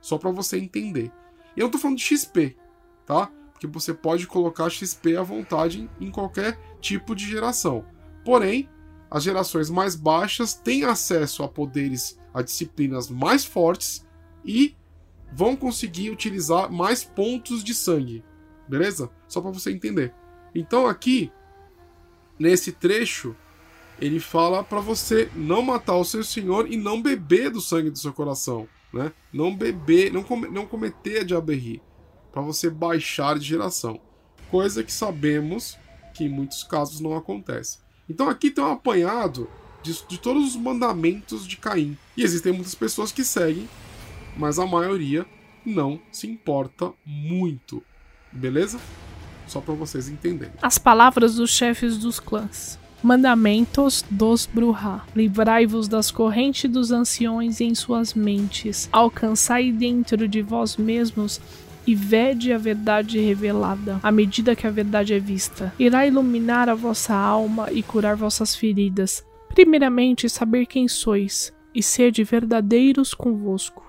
Só 0.00 0.16
para 0.16 0.30
você 0.30 0.58
entender. 0.58 1.12
E 1.54 1.60
eu 1.60 1.64
não 1.64 1.70
tô 1.70 1.78
falando 1.78 1.98
de 1.98 2.04
XP, 2.04 2.56
tá? 3.04 3.30
Porque 3.52 3.66
você 3.66 3.92
pode 3.92 4.26
colocar 4.26 4.70
XP 4.70 5.16
à 5.16 5.22
vontade 5.22 5.90
em 6.00 6.10
qualquer 6.10 6.58
tipo 6.80 7.14
de 7.14 7.26
geração. 7.26 7.84
Porém, 8.24 8.68
as 9.10 9.22
gerações 9.22 9.70
mais 9.70 9.94
baixas 9.94 10.54
têm 10.54 10.84
acesso 10.84 11.42
a 11.42 11.48
poderes, 11.48 12.18
a 12.34 12.42
disciplinas 12.42 13.08
mais 13.08 13.44
fortes 13.44 14.06
e 14.44 14.76
vão 15.32 15.56
conseguir 15.56 16.10
utilizar 16.10 16.70
mais 16.70 17.04
pontos 17.04 17.62
de 17.62 17.74
sangue. 17.74 18.24
Beleza? 18.68 19.10
Só 19.28 19.40
para 19.40 19.50
você 19.50 19.70
entender. 19.70 20.12
Então 20.54 20.86
aqui 20.86 21.30
nesse 22.38 22.72
trecho 22.72 23.34
ele 24.00 24.20
fala 24.20 24.62
para 24.62 24.80
você 24.80 25.30
não 25.34 25.62
matar 25.62 25.96
o 25.96 26.04
seu 26.04 26.22
senhor 26.22 26.70
e 26.70 26.76
não 26.76 27.00
beber 27.00 27.50
do 27.50 27.60
sangue 27.60 27.90
do 27.90 27.98
seu 27.98 28.12
coração, 28.12 28.68
né? 28.92 29.12
Não 29.32 29.54
beber, 29.56 30.12
não, 30.12 30.22
com, 30.22 30.38
não 30.40 30.66
cometer 30.66 31.20
a 31.20 31.24
diaberri, 31.24 31.82
para 32.30 32.42
você 32.42 32.68
baixar 32.68 33.38
de 33.38 33.46
geração. 33.46 33.98
Coisa 34.50 34.84
que 34.84 34.92
sabemos 34.92 35.78
que 36.12 36.24
em 36.24 36.28
muitos 36.28 36.62
casos 36.62 37.00
não 37.00 37.16
acontece. 37.16 37.78
Então 38.08 38.28
aqui 38.28 38.50
tem 38.50 38.62
um 38.62 38.72
apanhado 38.72 39.48
de, 39.82 40.06
de 40.08 40.18
todos 40.18 40.48
os 40.48 40.56
mandamentos 40.56 41.46
de 41.46 41.56
Caim. 41.56 41.96
E 42.16 42.22
existem 42.22 42.52
muitas 42.52 42.74
pessoas 42.74 43.12
que 43.12 43.24
seguem, 43.24 43.68
mas 44.36 44.58
a 44.58 44.66
maioria 44.66 45.26
não 45.64 46.00
se 46.12 46.26
importa 46.26 46.92
muito. 47.04 47.82
Beleza? 48.32 48.78
Só 49.46 49.60
para 49.60 49.74
vocês 49.74 50.08
entenderem. 50.08 50.54
As 50.60 50.78
palavras 50.78 51.36
dos 51.36 51.50
chefes 51.50 51.96
dos 51.98 52.20
clãs. 52.20 52.78
Mandamentos 53.02 54.04
dos 54.10 54.46
Bruhá. 54.46 55.04
Livrai-vos 55.14 55.86
das 55.86 56.10
correntes 56.10 56.68
dos 56.70 56.90
anciões 56.90 57.60
em 57.60 57.74
suas 57.74 58.14
mentes. 58.14 58.88
Alcançai 58.90 59.70
dentro 59.70 60.26
de 60.26 60.42
vós 60.42 60.76
mesmos 60.76 61.40
e 61.86 61.94
vede 61.94 62.52
a 62.52 62.58
verdade 62.58 63.18
revelada, 63.20 64.00
à 64.02 64.10
medida 64.10 64.56
que 64.56 64.66
a 64.66 64.70
verdade 64.70 65.14
é 65.14 65.18
vista. 65.18 65.72
Irá 65.78 66.06
iluminar 66.06 66.68
a 66.68 66.74
vossa 66.74 67.14
alma 67.14 67.70
e 67.70 67.82
curar 67.82 68.16
vossas 68.16 68.56
feridas. 68.56 69.24
Primeiramente, 69.54 70.28
saber 70.28 70.66
quem 70.66 70.88
sois 70.88 71.54
e 71.74 71.82
ser 71.82 72.10
de 72.10 72.24
verdadeiros 72.24 73.14
convosco. 73.14 73.84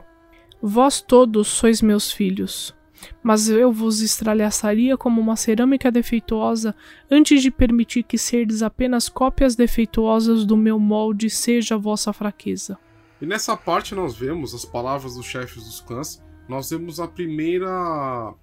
Vós 0.61 1.01
todos 1.01 1.47
sois 1.47 1.81
meus 1.81 2.11
filhos, 2.11 2.75
mas 3.23 3.49
eu 3.49 3.71
vos 3.71 4.01
estralhaçaria 4.01 4.97
como 4.97 5.21
uma 5.21 5.35
cerâmica 5.35 5.91
defeituosa 5.91 6.75
antes 7.09 7.41
de 7.41 7.51
permitir 7.51 8.03
que 8.03 8.17
serdes 8.17 8.61
apenas 8.61 9.09
cópias 9.09 9.55
defeituosas 9.55 10.45
do 10.45 10.57
meu 10.57 10.79
molde 10.79 11.29
seja 11.29 11.75
a 11.75 11.77
vossa 11.77 12.11
fraqueza. 12.11 12.77
E 13.21 13.25
nessa 13.25 13.57
parte 13.57 13.95
nós 13.95 14.15
vemos 14.15 14.53
as 14.53 14.65
palavras 14.65 15.15
dos 15.15 15.25
chefes 15.25 15.63
dos 15.63 15.81
clãs, 15.81 16.21
nós 16.47 16.69
vemos 16.69 16.99
a 16.99 17.07
primeira 17.07 18.33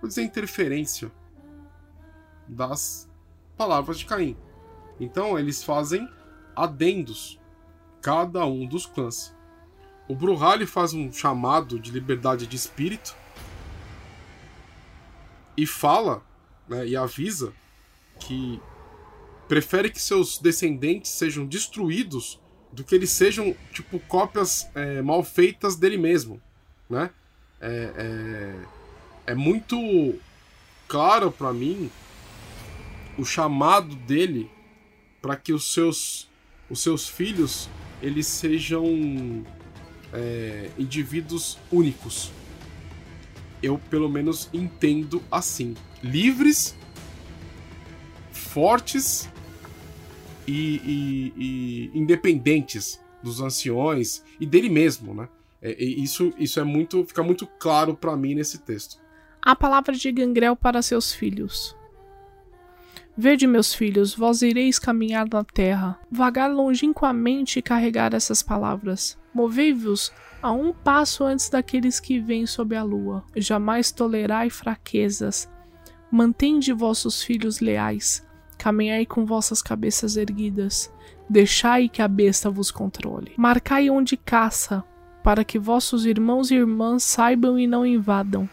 vou 0.00 0.08
dizer 0.08 0.22
interferência 0.22 1.10
das 2.46 3.08
palavras 3.56 3.98
de 3.98 4.06
Caim. 4.06 4.36
Então 5.00 5.38
eles 5.38 5.62
fazem 5.62 6.08
adendos 6.54 7.40
cada 8.00 8.46
um 8.46 8.66
dos 8.66 8.86
clãs. 8.86 9.34
O 10.08 10.14
Bruhali 10.14 10.66
faz 10.66 10.94
um 10.94 11.12
chamado 11.12 11.80
de 11.80 11.90
liberdade 11.90 12.46
de 12.46 12.54
espírito 12.54 13.16
e 15.56 15.66
fala 15.66 16.22
né, 16.68 16.86
e 16.86 16.96
avisa 16.96 17.52
que 18.20 18.60
prefere 19.48 19.90
que 19.90 20.00
seus 20.00 20.38
descendentes 20.38 21.10
sejam 21.10 21.46
destruídos 21.46 22.40
do 22.72 22.84
que 22.84 22.94
eles 22.94 23.10
sejam 23.10 23.56
tipo 23.72 23.98
cópias 24.00 24.68
é, 24.74 25.00
mal 25.02 25.22
feitas 25.24 25.76
dele 25.76 25.96
mesmo, 25.96 26.40
né? 26.88 27.10
É, 27.60 27.92
é, 29.26 29.32
é 29.32 29.34
muito 29.34 30.14
claro 30.86 31.32
para 31.32 31.52
mim 31.52 31.90
o 33.18 33.24
chamado 33.24 33.94
dele 33.94 34.50
para 35.22 35.36
que 35.36 35.52
os 35.52 35.72
seus 35.72 36.28
os 36.68 36.80
seus 36.80 37.08
filhos 37.08 37.68
eles 38.02 38.26
sejam 38.26 39.44
é, 40.12 40.70
indivíduos 40.78 41.58
únicos, 41.70 42.30
eu 43.62 43.78
pelo 43.90 44.08
menos 44.08 44.48
entendo 44.52 45.22
assim. 45.30 45.74
Livres, 46.02 46.76
fortes 48.30 49.28
e, 50.46 50.76
e, 50.84 51.32
e 51.36 51.98
independentes 51.98 53.00
dos 53.22 53.40
anciões 53.40 54.22
e 54.38 54.46
dele 54.46 54.68
mesmo, 54.68 55.14
né? 55.14 55.28
É, 55.60 55.82
isso, 55.82 56.32
isso 56.38 56.60
é 56.60 56.64
muito, 56.64 57.04
fica 57.04 57.22
muito 57.22 57.46
claro 57.58 57.96
para 57.96 58.16
mim 58.16 58.34
nesse 58.34 58.58
texto. 58.58 59.00
A 59.42 59.54
palavra 59.54 59.94
de 59.94 60.10
Gangrel 60.10 60.56
para 60.56 60.82
seus 60.82 61.12
filhos. 61.12 61.76
Vede, 63.18 63.46
meus 63.46 63.72
filhos, 63.72 64.14
vós 64.14 64.42
ireis 64.42 64.78
caminhar 64.78 65.26
na 65.32 65.42
terra, 65.42 65.98
vagar 66.10 66.52
longínquamente 66.52 67.58
e 67.58 67.62
carregar 67.62 68.12
essas 68.12 68.42
palavras. 68.42 69.18
Movei-vos 69.32 70.12
a 70.42 70.52
um 70.52 70.72
passo 70.72 71.24
antes 71.24 71.48
daqueles 71.48 71.98
que 71.98 72.20
vêm 72.20 72.46
sob 72.46 72.76
a 72.76 72.82
lua. 72.82 73.24
Jamais 73.34 73.90
tolerai 73.90 74.50
fraquezas. 74.50 75.50
Mantende 76.10 76.74
vossos 76.74 77.22
filhos 77.22 77.60
leais. 77.60 78.26
Caminhai 78.58 79.06
com 79.06 79.24
vossas 79.24 79.62
cabeças 79.62 80.16
erguidas. 80.16 80.92
Deixai 81.28 81.88
que 81.88 82.02
a 82.02 82.08
besta 82.08 82.50
vos 82.50 82.70
controle. 82.70 83.32
Marcai 83.36 83.88
onde 83.88 84.16
caça, 84.16 84.84
para 85.26 85.42
que 85.42 85.58
vossos 85.58 86.06
irmãos 86.06 86.52
e 86.52 86.54
irmãs 86.54 87.02
saibam 87.02 87.58
e 87.58 87.66
não 87.66 87.84
invadam. 87.84 88.48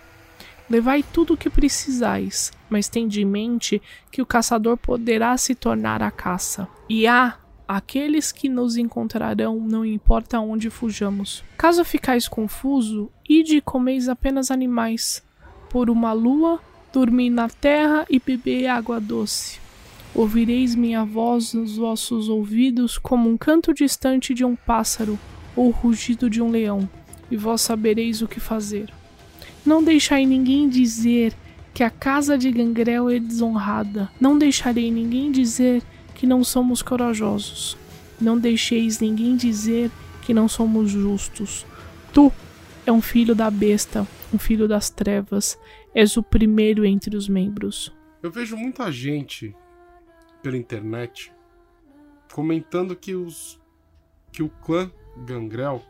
Levai 0.67 1.03
tudo 1.03 1.35
o 1.35 1.37
que 1.37 1.47
precisais, 1.47 2.51
mas 2.67 2.89
tende 2.89 3.21
em 3.21 3.25
mente 3.25 3.79
que 4.09 4.23
o 4.23 4.25
caçador 4.25 4.75
poderá 4.75 5.37
se 5.37 5.53
tornar 5.53 6.01
a 6.01 6.09
caça. 6.09 6.67
E 6.89 7.05
há 7.05 7.37
aqueles 7.67 8.31
que 8.31 8.49
nos 8.49 8.75
encontrarão, 8.75 9.59
não 9.59 9.85
importa 9.85 10.39
onde 10.39 10.71
fujamos. 10.71 11.43
Caso 11.55 11.85
ficais 11.85 12.27
confuso, 12.27 13.11
ide 13.29 13.57
e 13.57 13.61
comeis 13.61 14.09
apenas 14.09 14.49
animais. 14.49 15.21
Por 15.69 15.91
uma 15.91 16.11
lua, 16.11 16.59
dormi 16.91 17.29
na 17.29 17.49
terra 17.49 18.03
e 18.09 18.19
beber 18.19 18.65
água 18.65 18.99
doce. 18.99 19.59
Ouvireis 20.15 20.73
minha 20.73 21.05
voz 21.05 21.53
nos 21.53 21.77
vossos 21.77 22.29
ouvidos 22.29 22.97
como 22.97 23.29
um 23.29 23.37
canto 23.37 23.75
distante 23.75 24.33
de 24.33 24.43
um 24.43 24.55
pássaro 24.55 25.19
ou 25.55 25.67
o 25.67 25.71
rugido 25.71 26.29
de 26.29 26.41
um 26.41 26.49
leão, 26.49 26.89
e 27.29 27.37
vós 27.37 27.61
sabereis 27.61 28.21
o 28.21 28.27
que 28.27 28.39
fazer. 28.39 28.91
Não 29.65 29.83
deixai 29.83 30.25
ninguém 30.25 30.67
dizer 30.67 31.33
que 31.73 31.83
a 31.83 31.89
casa 31.89 32.37
de 32.37 32.51
Gangrel 32.51 33.09
é 33.09 33.19
desonrada. 33.19 34.09
Não 34.19 34.37
deixarei 34.37 34.91
ninguém 34.91 35.31
dizer 35.31 35.81
que 36.13 36.27
não 36.27 36.43
somos 36.43 36.81
corajosos. 36.81 37.77
Não 38.19 38.37
deixeis 38.37 38.99
ninguém 38.99 39.35
dizer 39.35 39.89
que 40.21 40.33
não 40.33 40.47
somos 40.47 40.91
justos. 40.91 41.65
Tu 42.13 42.31
é 42.85 42.91
um 42.91 43.01
filho 43.01 43.33
da 43.33 43.49
besta, 43.49 44.07
um 44.33 44.37
filho 44.37 44.67
das 44.67 44.89
trevas. 44.89 45.57
És 45.95 46.17
o 46.17 46.23
primeiro 46.23 46.85
entre 46.85 47.15
os 47.15 47.27
membros. 47.27 47.93
Eu 48.21 48.31
vejo 48.31 48.55
muita 48.55 48.91
gente 48.91 49.55
pela 50.41 50.57
internet 50.57 51.33
comentando 52.31 52.95
que 52.95 53.15
os 53.15 53.61
que 54.31 54.41
o 54.41 54.49
clã 54.49 54.91
Gangrel 55.17 55.81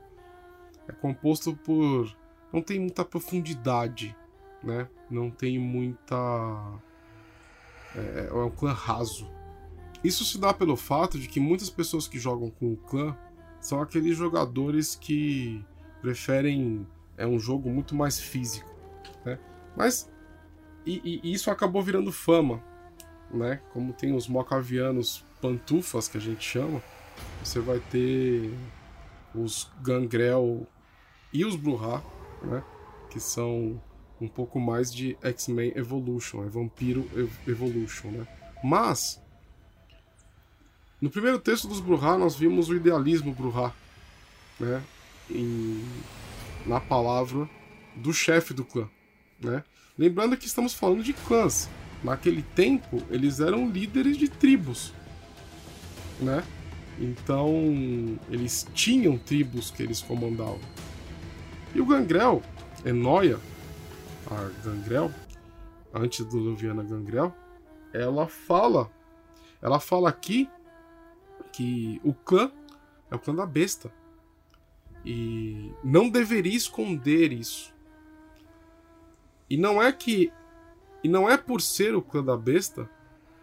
é 0.88 0.92
composto 0.92 1.56
por 1.56 2.16
não 2.52 2.62
tem 2.62 2.80
muita 2.80 3.04
profundidade, 3.04 4.16
né? 4.64 4.88
Não 5.10 5.32
tem 5.32 5.58
muita 5.58 6.80
é, 7.96 8.28
é 8.30 8.34
um 8.34 8.50
clã 8.50 8.74
raso. 8.74 9.30
Isso 10.04 10.26
se 10.26 10.38
dá 10.38 10.54
pelo 10.54 10.76
fato 10.76 11.18
de 11.18 11.28
que 11.28 11.40
muitas 11.40 11.70
pessoas 11.70 12.08
que 12.08 12.20
jogam 12.20 12.50
com 12.50 12.74
o 12.74 12.78
clã 12.78 13.18
são 13.60 13.82
aqueles 13.82 14.18
jogadores 14.18 14.96
que 14.96 15.64
preferem 16.02 16.86
é 17.16 17.26
um 17.26 17.40
jogo 17.40 17.70
muito 17.70 17.96
mais 17.96 18.20
físico, 18.20 18.70
né? 19.26 19.40
Mas 19.76 20.12
e, 20.86 21.22
e 21.24 21.34
isso 21.34 21.50
acabou 21.50 21.82
virando 21.82 22.12
fama, 22.12 22.62
né? 23.32 23.62
Como 23.72 23.94
tem 23.94 24.14
os 24.14 24.28
mocavianos 24.28 25.26
pantufas 25.42 26.08
que 26.08 26.18
a 26.18 26.22
gente 26.22 26.44
chama, 26.44 26.84
você 27.44 27.60
vai 27.60 27.80
ter 27.80 28.54
os 29.34 29.70
Gangrel 29.82 30.68
e 31.32 31.46
os 31.46 31.56
Bruhá, 31.56 32.02
né? 32.42 32.64
Que 33.10 33.20
são 33.20 33.82
um 34.20 34.28
pouco 34.28 34.60
mais 34.60 34.94
de 34.94 35.18
X-Men 35.22 35.74
Evolution, 35.76 36.44
é 36.44 36.48
Vampiro 36.48 37.10
Evolution, 37.48 38.10
né? 38.12 38.28
Mas 38.64 39.22
no 41.02 41.10
primeiro 41.10 41.38
texto 41.38 41.68
dos 41.68 41.82
Bruhá, 41.82 42.18
nós 42.18 42.36
vimos 42.36 42.70
o 42.70 42.76
idealismo 42.76 43.34
Bruhá, 43.34 43.74
né? 44.60 44.82
Em, 45.30 45.84
na 46.66 46.80
palavra 46.80 47.50
do 47.96 48.14
chefe 48.14 48.54
do 48.54 48.64
clã, 48.64 48.90
né? 49.42 49.64
Lembrando 49.98 50.38
que 50.38 50.48
estamos 50.48 50.74
falando 50.74 51.04
de 51.04 51.14
clãs. 51.14 51.70
Naquele 52.04 52.42
tempo, 52.42 53.02
eles 53.10 53.40
eram 53.40 53.70
líderes 53.70 54.18
de 54.18 54.28
tribos, 54.28 54.94
né? 56.20 56.44
Então, 57.00 57.50
eles 58.30 58.68
tinham 58.74 59.18
tribos 59.18 59.72
que 59.72 59.82
eles 59.82 60.02
comandavam. 60.02 60.60
E 61.74 61.82
o 61.82 61.86
Gangrel, 61.86 62.42
Enoia, 62.86 63.40
a 64.30 64.50
Gangrel, 64.64 65.12
antes 65.94 66.26
do 66.26 66.38
Luviana 66.38 66.84
Gangrel, 66.84 67.34
ela 67.94 68.28
fala, 68.28 68.92
ela 69.62 69.80
fala 69.80 70.10
aqui 70.10 70.50
que 71.52 72.00
o 72.04 72.14
clã 72.14 72.52
é 73.10 73.16
o 73.16 73.20
clã 73.20 73.34
da 73.34 73.46
besta. 73.46 73.92
E 75.06 75.72
não 75.84 76.10
deveria 76.10 76.56
esconder 76.56 77.32
isso. 77.34 77.74
E 79.50 79.58
não 79.58 79.82
é 79.82 79.92
que. 79.92 80.32
E 81.04 81.10
não 81.10 81.30
é 81.30 81.38
por 81.38 81.62
ser 81.62 81.96
o 81.96 82.02
clã 82.02 82.24
da 82.24 82.38
besta 82.38 82.90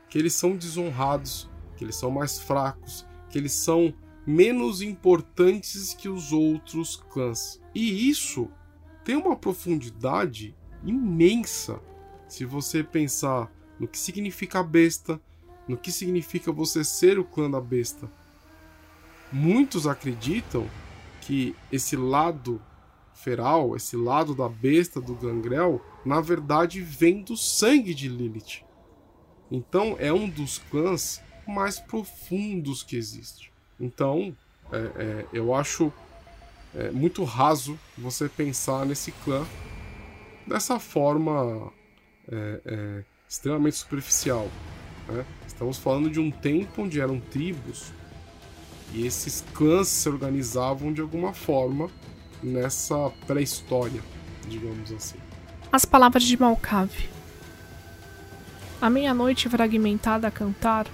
que 0.09 0.19
eles 0.19 0.35
são 0.35 0.57
desonrados, 0.57 1.49
que 1.77 1.85
eles 1.85 1.95
são 1.95 2.11
mais 2.11 2.41
fracos, 2.41 3.07
que 3.31 3.39
eles 3.39 3.53
são 3.53 3.95
menos 4.27 4.83
importantes 4.83 5.95
que 5.95 6.09
os 6.09 6.33
outros 6.33 6.97
clãs. 6.97 7.61
E 7.75 8.11
isso 8.11 8.51
tem 9.05 9.17
uma 9.17 9.37
profundidade 9.37 10.55
imensa 10.85 11.81
se 12.29 12.45
você 12.45 12.83
pensar 12.85 13.51
no 13.79 13.89
que 13.89 13.99
significa 13.99 14.63
besta, 14.63 15.21
no 15.67 15.77
que 15.77 15.91
significa 15.91 16.53
você 16.53 16.85
ser 16.85 17.19
o 17.19 17.25
clã 17.25 17.51
da 17.51 17.61
besta. 17.61 18.11
Muitos 19.33 19.87
acreditam 19.87 20.69
que 21.21 21.55
esse 21.71 21.97
lado 21.97 22.61
feral, 23.15 23.77
esse 23.77 23.97
lado 23.97 24.35
da 24.35 24.49
besta 24.49 25.01
do 25.01 25.15
Gangrel, 25.15 25.81
na 26.05 26.21
verdade 26.21 26.81
vem 26.81 27.23
do 27.23 27.37
sangue 27.37 27.95
de 27.95 28.09
Lilith. 28.09 28.65
Então 29.51 29.97
é 29.99 30.13
um 30.13 30.29
dos 30.29 30.59
clãs 30.59 31.23
mais 31.51 31.79
profundos 31.79 32.83
que 32.83 32.97
existe. 32.97 33.53
Então 33.79 34.35
é, 34.73 34.77
é, 34.77 35.27
eu 35.33 35.55
acho 35.55 35.93
é, 36.75 36.91
muito 36.91 37.25
raso 37.25 37.79
você 37.99 38.29
pensar 38.29 38.87
nesse 38.87 39.11
clã 39.13 39.45
dessa 40.47 40.79
forma 40.79 41.73
é, 42.31 42.61
é, 42.65 43.05
extremamente 43.29 43.77
superficial. 43.77 44.49
Né? 45.09 45.25
Estamos 45.47 45.79
falando 45.79 46.11
de 46.11 46.21
um 46.21 46.31
tempo 46.31 46.83
onde 46.83 47.01
eram 47.01 47.21
tribos 47.21 47.93
e 48.93 49.07
esses 49.07 49.45
clãs 49.55 49.89
se 49.89 50.09
organizavam 50.09 50.93
de 50.93 51.01
alguma 51.01 51.33
forma 51.33 51.89
nessa 52.43 53.11
pré-história, 53.27 54.03
digamos 54.49 54.93
assim. 54.93 55.19
As 55.71 55.85
palavras 55.85 56.25
de 56.25 56.41
Malcave. 56.41 57.09
A 58.81 58.89
meia-noite 58.91 59.49
fragmentada 59.49 60.27
a 60.27 60.31
cantar, 60.31 60.87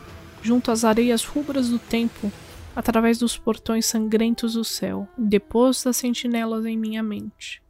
junto 0.47 0.71
às 0.71 0.85
areias 0.85 1.25
rubras 1.25 1.69
do 1.69 1.79
tempo, 1.79 2.31
através 2.75 3.19
dos 3.19 3.37
portões 3.37 3.87
sangrentos 3.87 4.55
do 4.55 4.63
céu, 4.63 5.09
depois 5.19 5.83
das 5.83 5.97
sentinelas 5.97 6.65
em 6.65 6.79
minha 6.79 7.03
mente. 7.03 7.61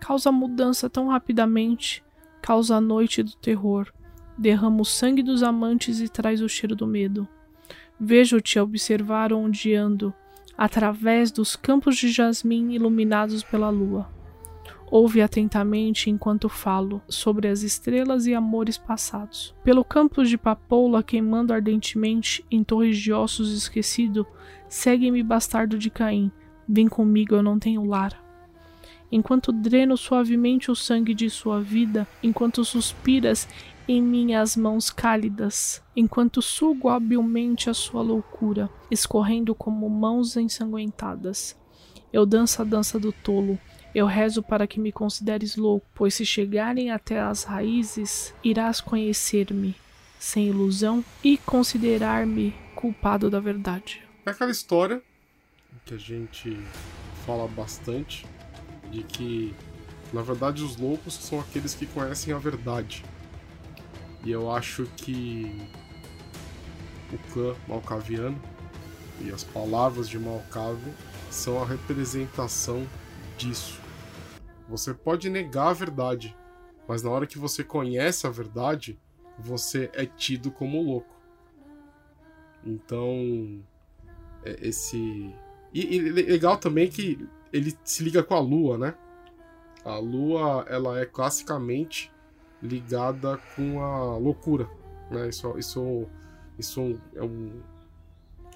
Causa 0.00 0.32
mudança 0.32 0.88
tão 0.88 1.08
rapidamente, 1.08 2.02
causa 2.40 2.76
a 2.76 2.80
noite 2.80 3.22
do 3.22 3.36
terror, 3.36 3.92
derrama 4.36 4.80
o 4.80 4.84
sangue 4.84 5.22
dos 5.22 5.42
amantes 5.42 6.00
e 6.00 6.08
traz 6.08 6.40
o 6.40 6.48
cheiro 6.48 6.74
do 6.74 6.86
medo. 6.86 7.28
Vejo-te 8.00 8.58
observar 8.58 9.30
onde 9.32 9.74
ando, 9.74 10.12
através 10.56 11.30
dos 11.30 11.54
campos 11.54 11.96
de 11.96 12.10
jasmim 12.10 12.72
iluminados 12.72 13.42
pela 13.42 13.68
lua. 13.68 14.13
Ouve 14.90 15.22
atentamente 15.22 16.10
enquanto 16.10 16.48
falo 16.48 17.02
sobre 17.08 17.48
as 17.48 17.62
estrelas 17.62 18.26
e 18.26 18.34
amores 18.34 18.78
passados. 18.78 19.54
Pelo 19.64 19.84
campo 19.84 20.22
de 20.22 20.36
papoula 20.38 21.02
queimando 21.02 21.52
ardentemente 21.52 22.44
em 22.50 22.62
torres 22.62 22.98
de 22.98 23.12
ossos 23.12 23.50
esquecido, 23.50 24.26
segue-me 24.68 25.22
bastardo 25.22 25.78
de 25.78 25.90
Caim. 25.90 26.30
Vem 26.68 26.86
comigo, 26.86 27.34
eu 27.34 27.42
não 27.42 27.58
tenho 27.58 27.84
lar. 27.84 28.22
Enquanto 29.10 29.52
dreno 29.52 29.96
suavemente 29.96 30.70
o 30.70 30.76
sangue 30.76 31.14
de 31.14 31.30
sua 31.30 31.60
vida, 31.60 32.06
enquanto 32.22 32.64
suspiras 32.64 33.48
em 33.86 34.02
minhas 34.02 34.56
mãos 34.56 34.90
cálidas, 34.90 35.82
enquanto 35.94 36.40
sugo 36.40 36.88
habilmente 36.88 37.68
a 37.68 37.74
sua 37.74 38.02
loucura, 38.02 38.70
escorrendo 38.90 39.54
como 39.54 39.88
mãos 39.88 40.36
ensanguentadas. 40.36 41.56
Eu 42.12 42.24
danço 42.24 42.62
a 42.62 42.64
dança 42.64 42.98
do 42.98 43.12
tolo, 43.12 43.58
eu 43.94 44.06
rezo 44.06 44.42
para 44.42 44.66
que 44.66 44.80
me 44.80 44.90
consideres 44.90 45.56
louco, 45.56 45.86
pois 45.94 46.14
se 46.14 46.26
chegarem 46.26 46.90
até 46.90 47.20
as 47.20 47.44
raízes, 47.44 48.34
irás 48.42 48.80
conhecer-me 48.80 49.76
sem 50.18 50.48
ilusão 50.48 51.04
e 51.22 51.36
considerar-me 51.38 52.54
culpado 52.74 53.30
da 53.30 53.38
verdade. 53.38 54.02
É 54.26 54.30
aquela 54.30 54.50
história 54.50 55.02
que 55.84 55.94
a 55.94 55.98
gente 55.98 56.58
fala 57.26 57.46
bastante 57.46 58.26
de 58.90 59.02
que, 59.02 59.54
na 60.12 60.22
verdade, 60.22 60.62
os 60.62 60.76
loucos 60.76 61.14
são 61.14 61.40
aqueles 61.40 61.74
que 61.74 61.86
conhecem 61.86 62.32
a 62.32 62.38
verdade. 62.38 63.04
E 64.24 64.30
eu 64.30 64.50
acho 64.50 64.86
que 64.96 65.68
o 67.12 67.18
clã 67.32 67.54
malcaviano 67.68 68.40
e 69.20 69.30
as 69.30 69.44
palavras 69.44 70.08
de 70.08 70.18
Malcave 70.18 70.92
são 71.30 71.62
a 71.62 71.66
representação 71.66 72.86
disso. 73.36 73.83
Você 74.68 74.94
pode 74.94 75.28
negar 75.28 75.68
a 75.68 75.72
verdade, 75.72 76.36
mas 76.88 77.02
na 77.02 77.10
hora 77.10 77.26
que 77.26 77.38
você 77.38 77.62
conhece 77.62 78.26
a 78.26 78.30
verdade, 78.30 78.98
você 79.38 79.90
é 79.92 80.06
tido 80.06 80.50
como 80.50 80.82
louco. 80.82 81.14
Então, 82.64 83.62
é 84.44 84.68
esse. 84.68 85.34
E, 85.72 85.96
e 85.96 85.98
legal 86.10 86.56
também 86.56 86.88
que 86.88 87.28
ele 87.52 87.76
se 87.84 88.02
liga 88.02 88.22
com 88.22 88.34
a 88.34 88.40
lua, 88.40 88.78
né? 88.78 88.94
A 89.84 89.98
lua, 89.98 90.64
ela 90.68 90.98
é 90.98 91.04
classicamente 91.04 92.10
ligada 92.62 93.38
com 93.54 93.82
a 93.82 94.16
loucura. 94.16 94.68
Né? 95.10 95.28
Isso, 95.28 95.58
isso, 95.58 96.06
isso 96.58 97.00
é, 97.14 97.22
um, 97.22 97.60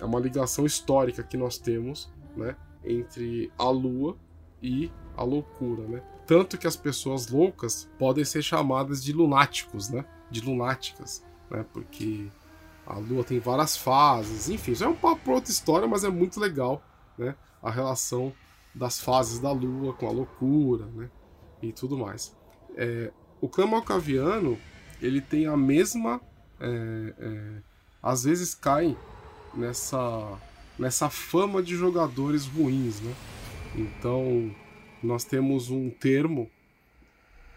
é 0.00 0.04
uma 0.04 0.18
ligação 0.18 0.64
histórica 0.64 1.22
que 1.22 1.36
nós 1.36 1.58
temos 1.58 2.10
né? 2.34 2.56
entre 2.82 3.52
a 3.58 3.68
lua 3.68 4.16
e 4.62 4.90
a 5.18 5.24
loucura. 5.24 5.82
Né? 5.88 6.02
Tanto 6.26 6.56
que 6.56 6.66
as 6.66 6.76
pessoas 6.76 7.28
loucas 7.28 7.90
podem 7.98 8.24
ser 8.24 8.42
chamadas 8.42 9.02
de 9.02 9.12
lunáticos, 9.12 9.88
né? 9.88 10.04
de 10.30 10.40
lunáticas, 10.40 11.24
né? 11.50 11.64
porque 11.72 12.28
a 12.86 12.98
lua 12.98 13.24
tem 13.24 13.38
várias 13.40 13.76
fases, 13.76 14.48
enfim, 14.48 14.72
isso 14.72 14.84
é 14.84 14.88
um 14.88 14.94
papo 14.94 15.32
outra 15.32 15.50
história, 15.50 15.86
mas 15.86 16.04
é 16.04 16.08
muito 16.08 16.40
legal 16.40 16.82
né? 17.18 17.34
a 17.62 17.70
relação 17.70 18.32
das 18.74 19.00
fases 19.00 19.40
da 19.40 19.50
lua 19.50 19.92
com 19.92 20.06
a 20.06 20.12
loucura 20.12 20.86
né? 20.94 21.10
e 21.60 21.72
tudo 21.72 21.98
mais. 21.98 22.34
É, 22.76 23.10
o 23.40 23.48
clã 23.48 23.66
malcaviano 23.66 24.56
ele 25.02 25.20
tem 25.20 25.46
a 25.46 25.56
mesma 25.56 26.20
é, 26.60 27.14
é, 27.18 27.62
às 28.02 28.24
vezes 28.24 28.54
cai 28.54 28.96
nessa 29.54 30.38
nessa 30.78 31.08
fama 31.08 31.62
de 31.62 31.74
jogadores 31.76 32.46
ruins 32.46 33.00
né 33.00 33.14
então 33.74 34.54
nós 35.02 35.24
temos 35.24 35.70
um 35.70 35.90
termo 35.90 36.50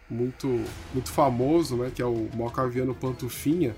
muito 0.08 0.48
muito 0.92 1.10
famoso 1.10 1.76
né 1.76 1.90
que 1.94 2.02
é 2.02 2.06
o 2.06 2.28
malcaviano 2.36 2.94
pantufinha 2.94 3.74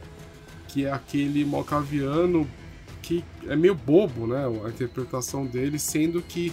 que 0.69 0.85
é 0.85 0.93
aquele 0.93 1.45
malcaviano 1.45 2.49
que 3.03 3.25
é 3.47 3.55
meio 3.55 3.75
bobo 3.75 4.27
né 4.27 4.45
a 4.65 4.69
interpretação 4.69 5.47
dele 5.47 5.79
sendo 5.79 6.21
que 6.23 6.53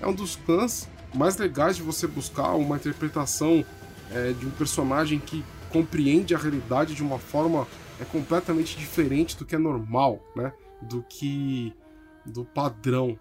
é 0.00 0.06
um 0.06 0.14
dos 0.14 0.36
clãs 0.36 0.88
mais 1.14 1.36
legais 1.36 1.76
de 1.76 1.82
você 1.82 2.06
buscar 2.06 2.54
uma 2.54 2.76
interpretação 2.76 3.64
é, 4.10 4.32
de 4.32 4.46
um 4.46 4.50
personagem 4.50 5.18
que 5.18 5.44
compreende 5.70 6.34
a 6.34 6.38
realidade 6.38 6.94
de 6.94 7.02
uma 7.02 7.18
forma 7.18 7.66
é 8.00 8.04
completamente 8.04 8.76
diferente 8.78 9.36
do 9.36 9.44
que 9.44 9.54
é 9.54 9.58
normal, 9.58 10.20
né? 10.36 10.52
Do 10.82 11.02
que 11.02 11.74
do 12.24 12.44
padrão. 12.44 13.18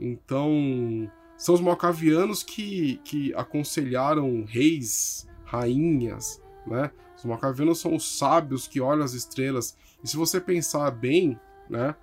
Então, 0.00 1.10
são 1.36 1.54
os 1.54 1.60
malcavianos 1.60 2.42
que, 2.42 3.00
que 3.04 3.34
aconselharam 3.34 4.44
reis, 4.46 5.28
rainhas, 5.44 6.40
né? 6.66 6.90
Os 7.16 7.24
malcavianos 7.24 7.78
são 7.78 7.94
os 7.94 8.18
sábios 8.18 8.66
que 8.66 8.80
olham 8.80 9.04
as 9.04 9.12
estrelas. 9.12 9.76
E 10.02 10.08
se 10.08 10.16
você 10.16 10.40
pensar 10.40 10.90
bem, 10.90 11.38
né? 11.68 11.94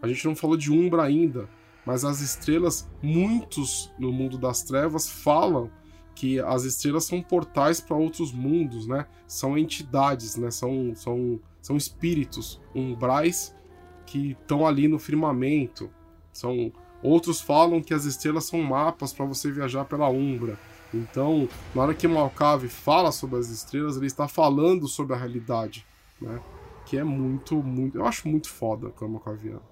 A 0.00 0.06
gente 0.06 0.24
não 0.26 0.36
falou 0.36 0.56
de 0.56 0.70
Umbra 0.70 1.02
ainda, 1.02 1.48
mas 1.84 2.04
as 2.04 2.20
estrelas, 2.20 2.88
muitos 3.02 3.92
no 3.98 4.12
mundo 4.12 4.38
das 4.38 4.62
trevas 4.62 5.08
falam 5.08 5.70
que 6.14 6.40
as 6.40 6.64
estrelas 6.64 7.04
são 7.04 7.22
portais 7.22 7.80
para 7.80 7.96
outros 7.96 8.32
mundos, 8.32 8.86
né? 8.86 9.06
São 9.26 9.56
entidades, 9.56 10.36
né? 10.36 10.50
São, 10.50 10.92
são, 10.94 11.40
são 11.60 11.76
espíritos 11.76 12.60
umbrais 12.74 13.54
que 14.04 14.32
estão 14.32 14.66
ali 14.66 14.88
no 14.88 14.98
firmamento. 14.98 15.90
São 16.32 16.72
outros 17.02 17.40
falam 17.40 17.82
que 17.82 17.94
as 17.94 18.04
estrelas 18.04 18.44
são 18.44 18.60
mapas 18.62 19.12
para 19.12 19.24
você 19.24 19.50
viajar 19.50 19.84
pela 19.84 20.08
Umbra. 20.08 20.58
Então, 20.92 21.48
na 21.74 21.82
hora 21.82 21.94
que 21.94 22.08
Malcave 22.08 22.68
fala 22.68 23.12
sobre 23.12 23.38
as 23.38 23.48
estrelas, 23.48 23.96
ele 23.96 24.06
está 24.06 24.26
falando 24.26 24.88
sobre 24.88 25.14
a 25.14 25.18
realidade, 25.18 25.86
né? 26.20 26.40
Que 26.86 26.96
é 26.96 27.04
muito, 27.04 27.62
muito. 27.62 27.98
Eu 27.98 28.06
acho 28.06 28.26
muito 28.28 28.48
foda 28.48 28.92
o 28.98 29.08
Malcaviano. 29.08 29.62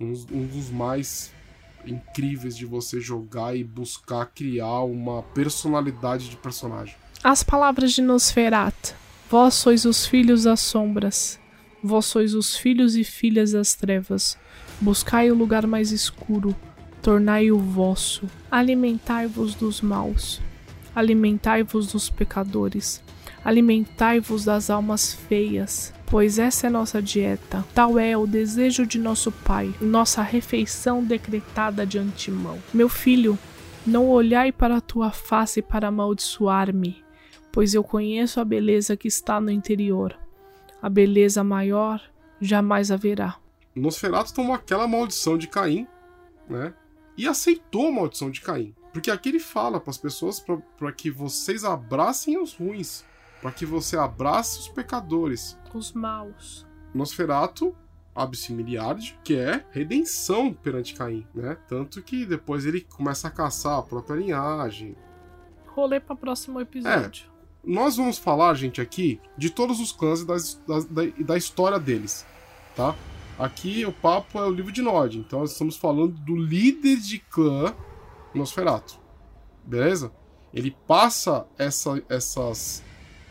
Um, 0.00 0.12
um 0.30 0.46
dos 0.46 0.70
mais 0.70 1.32
incríveis 1.84 2.56
de 2.56 2.66
você 2.66 3.00
jogar 3.00 3.56
e 3.56 3.64
buscar 3.64 4.26
criar 4.26 4.82
uma 4.82 5.22
personalidade 5.22 6.28
de 6.28 6.36
personagem. 6.36 6.94
As 7.24 7.42
palavras 7.42 7.92
de 7.92 8.02
Nosferatu: 8.02 8.94
Vós 9.28 9.54
sois 9.54 9.84
os 9.84 10.06
filhos 10.06 10.44
das 10.44 10.60
sombras, 10.60 11.40
vós 11.86 12.06
sois 12.06 12.34
os 12.34 12.56
filhos 12.56 12.96
e 12.96 13.04
filhas 13.04 13.52
das 13.52 13.74
trevas. 13.74 14.36
Buscai 14.80 15.30
o 15.30 15.34
lugar 15.34 15.66
mais 15.66 15.92
escuro, 15.92 16.54
tornai-o 17.00 17.58
vosso. 17.58 18.28
Alimentai-vos 18.50 19.54
dos 19.54 19.80
maus, 19.80 20.40
alimentai-vos 20.94 21.92
dos 21.92 22.10
pecadores, 22.10 23.02
alimentai-vos 23.44 24.44
das 24.44 24.68
almas 24.70 25.14
feias, 25.14 25.94
pois 26.04 26.38
essa 26.38 26.66
é 26.66 26.70
nossa 26.70 27.00
dieta, 27.00 27.64
tal 27.74 27.98
é 27.98 28.16
o 28.16 28.26
desejo 28.26 28.84
de 28.84 28.98
nosso 28.98 29.30
Pai, 29.30 29.72
nossa 29.80 30.20
refeição 30.22 31.02
decretada 31.02 31.86
de 31.86 31.98
antemão. 31.98 32.58
Meu 32.74 32.88
filho, 32.88 33.38
não 33.86 34.08
olhai 34.08 34.50
para 34.50 34.76
a 34.76 34.80
tua 34.80 35.12
face 35.12 35.62
para 35.62 35.88
amaldiçoar-me, 35.88 37.04
pois 37.52 37.72
eu 37.72 37.84
conheço 37.84 38.40
a 38.40 38.44
beleza 38.44 38.96
que 38.96 39.06
está 39.06 39.40
no 39.40 39.50
interior. 39.50 40.18
A 40.86 40.88
beleza 40.88 41.42
maior 41.42 42.00
jamais 42.40 42.92
haverá. 42.92 43.40
Nosferatu 43.74 44.32
tomou 44.32 44.54
aquela 44.54 44.86
maldição 44.86 45.36
de 45.36 45.48
Caim, 45.48 45.84
né? 46.48 46.72
E 47.18 47.26
aceitou 47.26 47.88
a 47.88 47.90
maldição 47.90 48.30
de 48.30 48.40
Caim. 48.40 48.72
Porque 48.92 49.10
aqui 49.10 49.30
ele 49.30 49.40
fala 49.40 49.80
para 49.80 49.90
as 49.90 49.98
pessoas 49.98 50.38
para 50.38 50.92
que 50.92 51.10
vocês 51.10 51.64
abracem 51.64 52.40
os 52.40 52.54
ruins, 52.54 53.04
para 53.42 53.50
que 53.50 53.66
você 53.66 53.96
abrace 53.96 54.60
os 54.60 54.68
pecadores, 54.68 55.58
os 55.74 55.92
maus. 55.92 56.64
Nosferatu 56.94 57.74
Absimiliard, 58.14 59.18
que 59.24 59.34
é 59.34 59.66
redenção 59.72 60.54
perante 60.54 60.94
Caim, 60.94 61.26
né? 61.34 61.58
Tanto 61.66 62.00
que 62.00 62.24
depois 62.24 62.64
ele 62.64 62.82
começa 62.82 63.26
a 63.26 63.32
caçar 63.32 63.76
a 63.76 63.82
própria 63.82 64.14
linhagem. 64.14 64.94
Rolê 65.66 65.98
para 65.98 66.14
o 66.14 66.16
próximo 66.16 66.60
episódio. 66.60 67.26
É, 67.28 67.35
nós 67.66 67.96
vamos 67.96 68.16
falar, 68.16 68.54
gente, 68.54 68.80
aqui 68.80 69.20
de 69.36 69.50
todos 69.50 69.80
os 69.80 69.90
clãs 69.90 70.20
e 70.20 70.26
da, 70.26 70.36
da, 70.88 71.24
da 71.24 71.36
história 71.36 71.80
deles, 71.80 72.24
tá? 72.76 72.94
Aqui 73.36 73.84
o 73.84 73.92
papo 73.92 74.38
é 74.38 74.46
o 74.46 74.50
livro 74.50 74.70
de 74.70 74.80
Nod, 74.80 75.18
então 75.18 75.40
nós 75.40 75.50
estamos 75.50 75.76
falando 75.76 76.12
do 76.12 76.36
líder 76.36 76.96
de 76.98 77.18
clã 77.18 77.74
Nosferatu, 78.32 78.98
beleza? 79.64 80.12
Ele 80.54 80.74
passa 80.86 81.44
essa, 81.58 82.00
essas, 82.08 82.84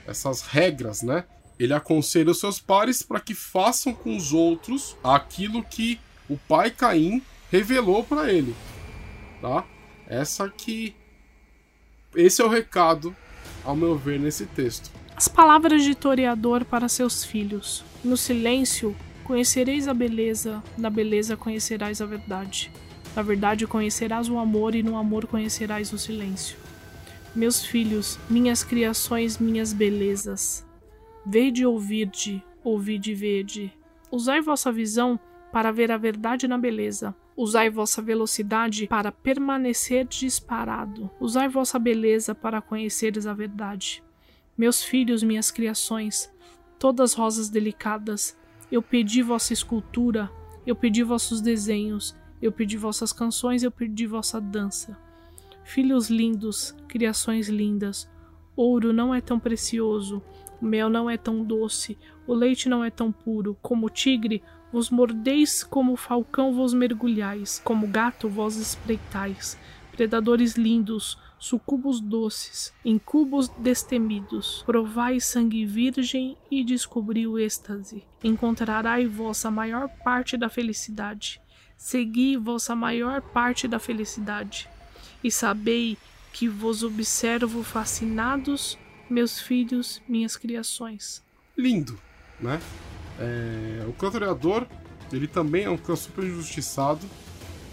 essas 0.05 0.41
regras, 0.41 1.01
né? 1.01 1.23
Ele 1.57 1.73
aconselha 1.73 2.29
os 2.29 2.39
seus 2.39 2.59
pares 2.59 3.01
para 3.01 3.21
que 3.21 3.33
façam 3.33 3.93
com 3.93 4.17
os 4.17 4.33
outros 4.33 4.97
aquilo 5.01 5.63
que 5.63 5.97
o 6.29 6.37
pai 6.37 6.69
Caim 6.69 7.23
revelou 7.49 8.03
para 8.03 8.31
ele, 8.31 8.53
tá? 9.41 9.65
Essa 10.07 10.43
aqui, 10.43 10.93
esse 12.13 12.41
é 12.41 12.45
o 12.45 12.49
recado, 12.49 13.15
ao 13.65 13.75
meu 13.75 13.97
ver, 13.97 14.19
nesse 14.19 14.45
texto. 14.45 14.91
As 15.15 15.27
palavras 15.27 15.83
de 15.83 15.95
Toreador 15.95 16.63
para 16.65 16.87
seus 16.87 17.23
filhos. 17.23 17.83
No 18.03 18.15
silêncio 18.15 18.95
Conhecereis 19.25 19.87
a 19.87 19.93
beleza, 19.93 20.61
na 20.77 20.87
beleza 20.87 21.35
conhecerás 21.35 21.99
a 21.99 22.05
verdade. 22.05 22.71
Na 23.15 23.23
verdade 23.23 23.65
conhecerás 23.65 24.29
o 24.29 24.37
amor, 24.37 24.75
e 24.75 24.83
no 24.83 24.95
amor 24.95 25.25
conhecerás 25.25 25.91
o 25.91 25.97
silêncio. 25.97 26.55
Meus 27.35 27.65
filhos, 27.65 28.19
minhas 28.29 28.63
criações, 28.63 29.39
minhas 29.39 29.73
belezas. 29.73 30.63
Vede 31.25 31.63
e 31.63 31.65
ouvide, 31.65 32.43
ouvide 32.63 33.13
e 33.13 33.15
vede. 33.15 33.73
Usai 34.11 34.41
vossa 34.41 34.71
visão 34.71 35.19
para 35.51 35.71
ver 35.71 35.91
a 35.91 35.97
verdade 35.97 36.47
na 36.47 36.59
beleza. 36.59 37.15
Usai 37.37 37.69
vossa 37.69 38.01
velocidade 38.01 38.87
para 38.87 39.11
permanecer 39.11 40.05
disparado. 40.05 41.09
Usai 41.19 41.49
vossa 41.49 41.77
beleza 41.77 42.33
para 42.33 42.61
conheceres 42.61 43.27
a 43.27 43.33
verdade. 43.33 44.01
Meus 44.57 44.81
filhos, 44.81 45.21
minhas 45.21 45.51
criações, 45.51 46.31
todas 46.79 47.13
rosas 47.13 47.49
delicadas, 47.49 48.37
eu 48.71 48.81
pedi 48.81 49.21
vossa 49.21 49.51
escultura, 49.51 50.31
eu 50.65 50.75
pedi 50.75 51.03
vossos 51.03 51.41
desenhos, 51.41 52.15
eu 52.41 52.51
pedi 52.51 52.77
vossas 52.77 53.11
canções, 53.11 53.63
eu 53.63 53.71
pedi 53.71 54.07
vossa 54.07 54.39
dança. 54.39 54.97
Filhos 55.65 56.09
lindos, 56.09 56.73
criações 56.87 57.49
lindas, 57.49 58.09
ouro 58.55 58.93
não 58.93 59.13
é 59.13 59.19
tão 59.19 59.39
precioso, 59.39 60.23
o 60.61 60.65
mel 60.65 60.89
não 60.89 61.09
é 61.09 61.17
tão 61.17 61.43
doce, 61.43 61.97
o 62.25 62.33
leite 62.33 62.69
não 62.69 62.83
é 62.83 62.89
tão 62.89 63.11
puro, 63.11 63.57
como 63.61 63.87
o 63.87 63.89
tigre, 63.89 64.41
vos 64.75 64.89
mordeis, 64.89 65.63
como 65.63 65.95
falcão 65.95 66.53
vos 66.53 66.73
mergulhais, 66.73 67.61
como 67.63 67.87
gato 67.87 68.27
vós 68.27 68.57
espreitais. 68.57 69.57
Predadores 69.93 70.55
lindos, 70.55 71.17
sucubos 71.39 72.01
doces, 72.01 72.73
incubos 72.83 73.47
destemidos, 73.47 74.63
provai 74.65 75.21
sangue 75.21 75.65
virgem 75.65 76.35
e 76.51 76.61
descobri 76.61 77.25
o 77.25 77.39
êxtase. 77.39 78.03
Encontrarai 78.21 79.07
vossa 79.07 79.49
maior 79.49 79.87
parte 80.03 80.35
da 80.35 80.49
felicidade. 80.49 81.39
Segui 81.77 82.35
vossa 82.35 82.75
maior 82.75 83.21
parte 83.21 83.69
da 83.69 83.79
felicidade. 83.79 84.67
E 85.23 85.31
sabei 85.31 85.97
que 86.33 86.49
vos 86.49 86.83
observo 86.83 87.63
fascinados, 87.63 88.77
meus 89.09 89.39
filhos, 89.39 90.01
minhas 90.05 90.35
criações. 90.35 91.23
Lindo, 91.57 91.97
né? 92.41 92.59
É, 93.19 93.85
o 93.87 93.93
cantoreador, 93.93 94.65
ele 95.11 95.27
também 95.27 95.63
é 95.63 95.69
um 95.69 95.77
clã 95.77 95.95
super 95.95 96.23
injustiçado, 96.23 97.05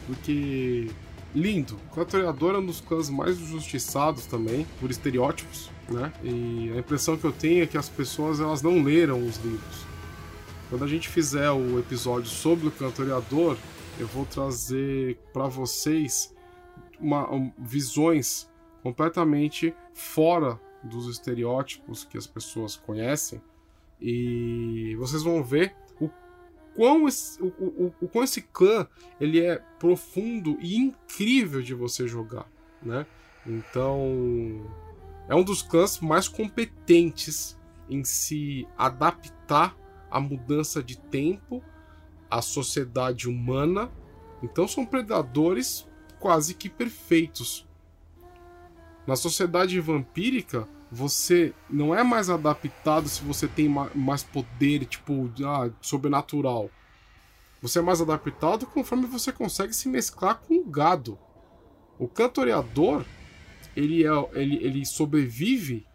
porque 0.06 0.90
lindo. 1.34 1.76
O 1.90 1.94
Clatoriador 1.94 2.54
é 2.54 2.58
um 2.58 2.66
dos 2.66 2.80
clãs 2.80 3.08
mais 3.08 3.38
injustiçados 3.40 4.26
também, 4.26 4.66
por 4.78 4.90
estereótipos, 4.90 5.70
né? 5.88 6.12
E 6.22 6.70
a 6.74 6.78
impressão 6.78 7.16
que 7.16 7.24
eu 7.24 7.32
tenho 7.32 7.62
é 7.62 7.66
que 7.66 7.78
as 7.78 7.88
pessoas 7.88 8.40
elas 8.40 8.62
não 8.62 8.82
leram 8.82 9.24
os 9.24 9.36
livros. 9.38 9.86
Quando 10.68 10.84
a 10.84 10.88
gente 10.88 11.08
fizer 11.08 11.50
o 11.50 11.78
episódio 11.78 12.28
sobre 12.28 12.68
o 12.68 12.70
Cantoriador, 12.70 13.56
eu 13.98 14.06
vou 14.06 14.24
trazer 14.24 15.18
para 15.32 15.46
vocês 15.46 16.34
uma, 16.98 17.30
um, 17.32 17.52
visões 17.58 18.48
completamente 18.82 19.74
fora 19.92 20.58
dos 20.82 21.06
estereótipos 21.08 22.04
que 22.04 22.16
as 22.16 22.26
pessoas 22.26 22.74
conhecem 22.76 23.40
e 24.02 24.96
vocês 24.96 25.22
vão 25.22 25.42
ver 25.44 25.74
quão 26.74 27.06
esse, 27.06 27.40
o, 27.42 27.46
o, 27.46 27.94
o 28.00 28.08
quão 28.08 28.24
esse 28.24 28.42
clã 28.42 28.86
ele 29.20 29.40
é 29.40 29.56
profundo 29.78 30.58
e 30.60 30.76
incrível 30.76 31.62
de 31.62 31.74
você 31.74 32.06
jogar, 32.08 32.50
né? 32.82 33.06
Então 33.46 34.64
é 35.28 35.34
um 35.34 35.42
dos 35.42 35.62
clãs 35.62 36.00
mais 36.00 36.28
competentes 36.28 37.58
em 37.88 38.04
se 38.04 38.66
adaptar 38.76 39.76
à 40.10 40.20
mudança 40.20 40.82
de 40.82 40.98
tempo, 40.98 41.62
à 42.30 42.40
sociedade 42.40 43.28
humana. 43.28 43.90
Então 44.42 44.66
são 44.66 44.86
predadores 44.86 45.88
quase 46.18 46.54
que 46.54 46.68
perfeitos. 46.68 47.68
Na 49.06 49.16
sociedade 49.16 49.78
vampírica, 49.80 50.68
você 50.94 51.54
não 51.70 51.94
é 51.94 52.04
mais 52.04 52.28
adaptado 52.28 53.08
se 53.08 53.22
você 53.22 53.48
tem 53.48 53.66
mais 53.66 54.22
poder, 54.22 54.84
tipo, 54.84 55.32
ah, 55.42 55.70
sobrenatural. 55.80 56.70
Você 57.62 57.78
é 57.78 57.82
mais 57.82 58.02
adaptado 58.02 58.66
conforme 58.66 59.06
você 59.06 59.32
consegue 59.32 59.72
se 59.72 59.88
mesclar 59.88 60.42
com 60.46 60.56
o 60.56 60.64
gado. 60.64 61.18
O 61.98 62.06
cantoreador, 62.06 63.06
ele, 63.74 64.04
é, 64.04 64.10
ele, 64.34 64.56
ele 64.56 64.84
sobrevive 64.84 65.86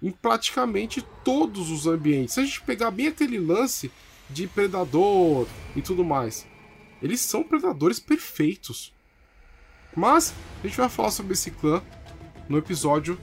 em 0.00 0.12
praticamente 0.12 1.04
todos 1.24 1.68
os 1.68 1.88
ambientes. 1.88 2.34
Se 2.34 2.40
a 2.40 2.44
gente 2.44 2.60
pegar 2.62 2.92
bem 2.92 3.08
aquele 3.08 3.40
lance 3.40 3.90
de 4.30 4.46
predador 4.46 5.48
e 5.74 5.82
tudo 5.82 6.04
mais, 6.04 6.46
eles 7.02 7.20
são 7.20 7.42
predadores 7.42 7.98
perfeitos. 7.98 8.94
Mas 9.96 10.32
a 10.62 10.66
gente 10.68 10.76
vai 10.76 10.88
falar 10.88 11.10
sobre 11.10 11.32
esse 11.32 11.50
clã 11.50 11.82
no 12.48 12.56
episódio 12.56 13.18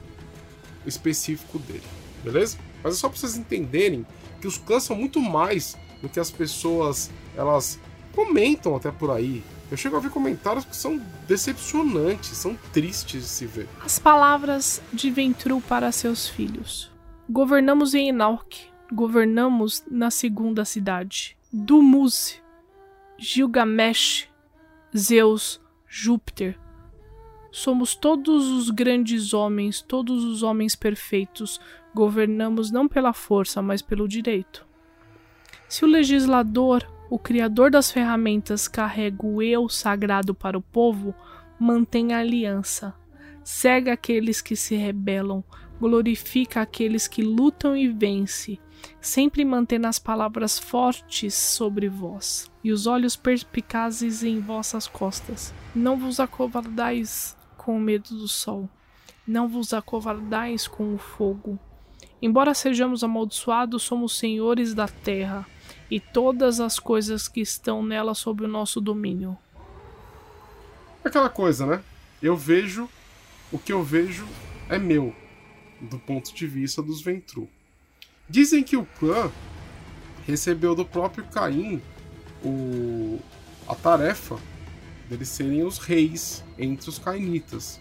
específico 0.86 1.58
dele, 1.58 1.82
beleza? 2.22 2.58
Mas 2.82 2.94
é 2.94 2.96
só 2.96 3.08
para 3.08 3.18
vocês 3.18 3.36
entenderem 3.36 4.06
que 4.40 4.46
os 4.46 4.58
clãs 4.58 4.84
são 4.84 4.96
muito 4.96 5.20
mais 5.20 5.76
do 6.00 6.08
que 6.08 6.18
as 6.18 6.30
pessoas 6.30 7.10
elas 7.36 7.78
comentam 8.14 8.74
até 8.74 8.90
por 8.90 9.10
aí. 9.10 9.42
Eu 9.70 9.76
chego 9.76 9.96
a 9.96 10.00
ver 10.00 10.10
comentários 10.10 10.64
que 10.64 10.74
são 10.74 11.00
decepcionantes, 11.28 12.30
são 12.30 12.56
tristes 12.72 13.22
de 13.22 13.28
se 13.28 13.46
ver. 13.46 13.68
As 13.84 13.98
palavras 13.98 14.82
de 14.92 15.10
Ventru 15.10 15.60
para 15.60 15.92
seus 15.92 16.28
filhos. 16.28 16.90
Governamos 17.28 17.94
em 17.94 18.08
Enoch, 18.08 18.68
governamos 18.92 19.84
na 19.88 20.10
segunda 20.10 20.64
cidade. 20.64 21.36
Dumuz, 21.52 22.42
Gilgamesh, 23.16 24.28
Zeus, 24.96 25.60
Júpiter, 25.86 26.58
Somos 27.52 27.96
todos 27.96 28.46
os 28.46 28.70
grandes 28.70 29.34
homens, 29.34 29.82
todos 29.82 30.24
os 30.24 30.42
homens 30.42 30.76
perfeitos, 30.76 31.60
governamos 31.92 32.70
não 32.70 32.86
pela 32.86 33.12
força, 33.12 33.60
mas 33.60 33.82
pelo 33.82 34.06
direito. 34.06 34.64
Se 35.68 35.84
o 35.84 35.88
legislador, 35.88 36.86
o 37.10 37.18
criador 37.18 37.70
das 37.70 37.90
ferramentas, 37.90 38.68
carrega 38.68 39.26
o 39.26 39.42
eu 39.42 39.68
sagrado 39.68 40.32
para 40.32 40.56
o 40.56 40.62
povo, 40.62 41.12
mantém 41.58 42.12
a 42.12 42.20
aliança, 42.20 42.94
cega 43.42 43.92
aqueles 43.92 44.40
que 44.40 44.54
se 44.54 44.76
rebelam, 44.76 45.42
glorifica 45.80 46.60
aqueles 46.60 47.08
que 47.08 47.22
lutam 47.22 47.76
e 47.76 47.88
vence, 47.88 48.60
sempre 49.00 49.44
mantendo 49.44 49.88
as 49.88 49.98
palavras 49.98 50.56
fortes 50.56 51.34
sobre 51.34 51.88
vós, 51.88 52.50
e 52.62 52.70
os 52.70 52.86
olhos 52.86 53.16
perspicazes 53.16 54.22
em 54.22 54.38
vossas 54.38 54.86
costas. 54.86 55.52
Não 55.74 55.96
vos 55.98 56.20
acovardais 56.20 57.36
com 57.60 57.76
o 57.76 57.80
medo 57.80 58.14
do 58.16 58.26
sol. 58.26 58.66
Não 59.26 59.46
vos 59.46 59.74
acovardais 59.74 60.66
com 60.66 60.94
o 60.94 60.98
fogo. 60.98 61.58
Embora 62.22 62.54
sejamos 62.54 63.04
amaldiçoados, 63.04 63.82
somos 63.82 64.16
senhores 64.16 64.72
da 64.72 64.88
terra 64.88 65.46
e 65.90 66.00
todas 66.00 66.58
as 66.58 66.78
coisas 66.78 67.28
que 67.28 67.42
estão 67.42 67.82
nela 67.82 68.14
sob 68.14 68.44
o 68.44 68.48
nosso 68.48 68.80
domínio. 68.80 69.36
Aquela 71.04 71.28
coisa, 71.28 71.66
né? 71.66 71.82
Eu 72.22 72.34
vejo 72.34 72.88
o 73.52 73.58
que 73.58 73.74
eu 73.74 73.82
vejo 73.82 74.26
é 74.70 74.78
meu, 74.78 75.14
do 75.82 75.98
ponto 75.98 76.34
de 76.34 76.46
vista 76.46 76.80
dos 76.80 77.02
Ventru. 77.02 77.46
Dizem 78.26 78.62
que 78.62 78.76
o 78.76 78.86
clã 78.98 79.30
recebeu 80.26 80.74
do 80.74 80.86
próprio 80.86 81.24
Caim 81.24 81.82
o, 82.42 83.20
a 83.68 83.74
tarefa 83.74 84.38
deles 85.10 85.28
serem 85.28 85.64
os 85.64 85.78
reis 85.78 86.44
entre 86.56 86.88
os 86.88 86.98
cainitas. 86.98 87.80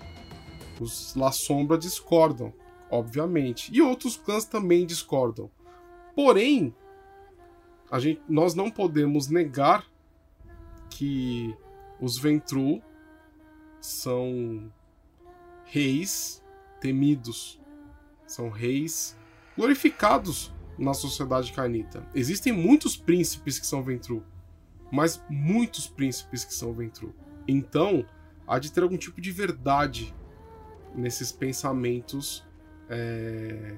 Os 0.82 1.14
La 1.16 1.32
Sombra 1.32 1.78
discordam, 1.78 2.52
obviamente, 2.90 3.72
e 3.72 3.82
outros 3.82 4.18
clãs 4.18 4.46
também 4.46 4.86
discordam. 4.86 5.52
Porém, 6.16 6.76
a 7.92 8.00
gente, 8.00 8.22
nós 8.28 8.56
não 8.56 8.72
podemos 8.72 9.28
negar 9.28 9.86
que 10.90 11.56
os 12.02 12.18
Ventru 12.18 12.82
são 13.80 14.72
reis 15.66 16.44
temidos, 16.82 17.62
são 18.26 18.50
reis 18.50 19.16
glorificados 19.56 20.52
na 20.78 20.94
sociedade 20.94 21.54
canita. 21.54 22.08
Existem 22.16 22.52
muitos 22.52 22.98
príncipes 22.98 23.60
que 23.60 23.68
são 23.68 23.84
Ventru, 23.84 24.24
mas 24.92 25.22
muitos 25.30 25.88
príncipes 25.88 26.44
que 26.44 26.54
são 26.54 26.74
Ventru. 26.74 27.14
Então, 27.48 28.06
há 28.48 28.60
de 28.60 28.72
ter 28.72 28.84
algum 28.84 28.98
tipo 28.98 29.20
de 29.22 29.32
verdade 29.32 30.14
nesses 30.96 31.32
pensamentos 31.32 32.46
é, 32.90 33.76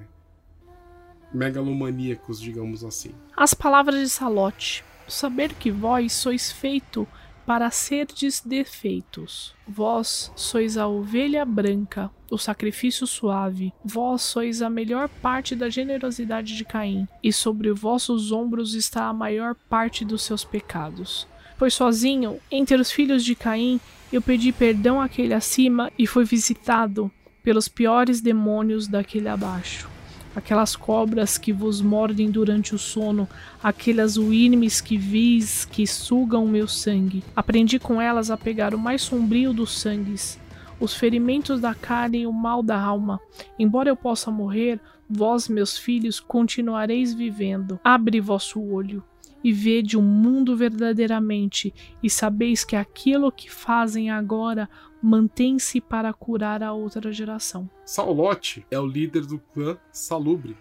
megalomaníacos, 1.33 2.39
digamos 2.39 2.83
assim. 2.83 3.13
As 3.35 3.53
palavras 3.53 3.99
de 3.99 4.09
Salote: 4.09 4.83
Saber 5.07 5.53
que 5.53 5.71
vós 5.71 6.13
sois 6.13 6.51
feito 6.51 7.07
para 7.45 7.69
serdes 7.71 8.41
defeitos. 8.41 9.53
Vós 9.67 10.31
sois 10.35 10.77
a 10.77 10.87
ovelha 10.87 11.43
branca, 11.43 12.09
o 12.29 12.37
sacrifício 12.37 13.05
suave. 13.07 13.73
Vós 13.83 14.21
sois 14.21 14.61
a 14.61 14.69
melhor 14.69 15.09
parte 15.09 15.55
da 15.55 15.69
generosidade 15.69 16.55
de 16.55 16.63
Caim, 16.63 17.07
e 17.21 17.33
sobre 17.33 17.71
vossos 17.73 18.31
ombros 18.31 18.73
está 18.73 19.05
a 19.05 19.13
maior 19.13 19.55
parte 19.69 20.05
dos 20.05 20.21
seus 20.21 20.45
pecados. 20.45 21.27
Pois 21.61 21.75
sozinho, 21.75 22.39
entre 22.49 22.75
os 22.75 22.91
filhos 22.91 23.23
de 23.23 23.35
Caim, 23.35 23.79
eu 24.11 24.19
pedi 24.19 24.51
perdão 24.51 24.99
àquele 24.99 25.31
acima 25.31 25.91
e 25.95 26.07
fui 26.07 26.25
visitado 26.25 27.11
pelos 27.43 27.67
piores 27.67 28.19
demônios 28.19 28.87
daquele 28.87 29.27
abaixo 29.27 29.87
aquelas 30.35 30.75
cobras 30.75 31.37
que 31.37 31.53
vos 31.53 31.79
mordem 31.79 32.31
durante 32.31 32.73
o 32.73 32.79
sono, 32.79 33.29
aquelas 33.61 34.17
uínimes 34.17 34.81
que 34.81 34.97
vis 34.97 35.63
que 35.65 35.85
sugam 35.85 36.47
meu 36.47 36.67
sangue. 36.67 37.23
Aprendi 37.35 37.77
com 37.77 38.01
elas 38.01 38.31
a 38.31 38.37
pegar 38.37 38.73
o 38.73 38.79
mais 38.79 39.03
sombrio 39.03 39.53
dos 39.53 39.77
sangues, 39.79 40.39
os 40.79 40.95
ferimentos 40.95 41.61
da 41.61 41.75
carne 41.75 42.21
e 42.21 42.25
o 42.25 42.33
mal 42.33 42.63
da 42.63 42.81
alma. 42.81 43.19
Embora 43.59 43.87
eu 43.87 43.95
possa 43.95 44.31
morrer, 44.31 44.79
vós, 45.07 45.47
meus 45.47 45.77
filhos, 45.77 46.19
continuareis 46.19 47.13
vivendo. 47.13 47.79
Abre 47.83 48.19
vosso 48.19 48.59
olho 48.59 49.03
e 49.43 49.51
vede 49.51 49.97
o 49.97 50.01
mundo 50.01 50.55
verdadeiramente, 50.55 51.73
e 52.01 52.09
sabeis 52.09 52.63
que 52.63 52.75
aquilo 52.75 53.31
que 53.31 53.49
fazem 53.49 54.09
agora 54.09 54.69
mantém-se 55.01 55.81
para 55.81 56.13
curar 56.13 56.61
a 56.61 56.73
outra 56.73 57.11
geração. 57.11 57.69
Saulote 57.85 58.65
é 58.69 58.79
o 58.79 58.85
líder 58.85 59.25
do 59.25 59.39
clã 59.39 59.77
Salubre, 59.91 60.55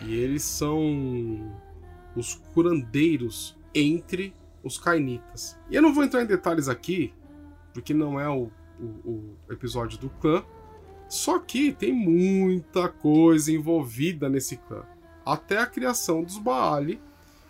e 0.00 0.14
eles 0.14 0.42
são 0.42 1.52
os 2.14 2.34
curandeiros 2.54 3.56
entre 3.74 4.32
os 4.62 4.78
Cainitas. 4.78 5.58
E 5.68 5.74
eu 5.74 5.82
não 5.82 5.92
vou 5.92 6.04
entrar 6.04 6.22
em 6.22 6.26
detalhes 6.26 6.68
aqui, 6.68 7.12
porque 7.72 7.92
não 7.92 8.18
é 8.18 8.28
o, 8.28 8.50
o, 8.80 9.36
o 9.48 9.52
episódio 9.52 9.98
do 9.98 10.08
clã, 10.08 10.44
só 11.08 11.38
que 11.38 11.72
tem 11.72 11.92
muita 11.92 12.88
coisa 12.88 13.52
envolvida 13.52 14.28
nesse 14.28 14.56
clã. 14.56 14.84
Até 15.24 15.58
a 15.58 15.66
criação 15.66 16.22
dos 16.22 16.38
Baali, 16.38 17.00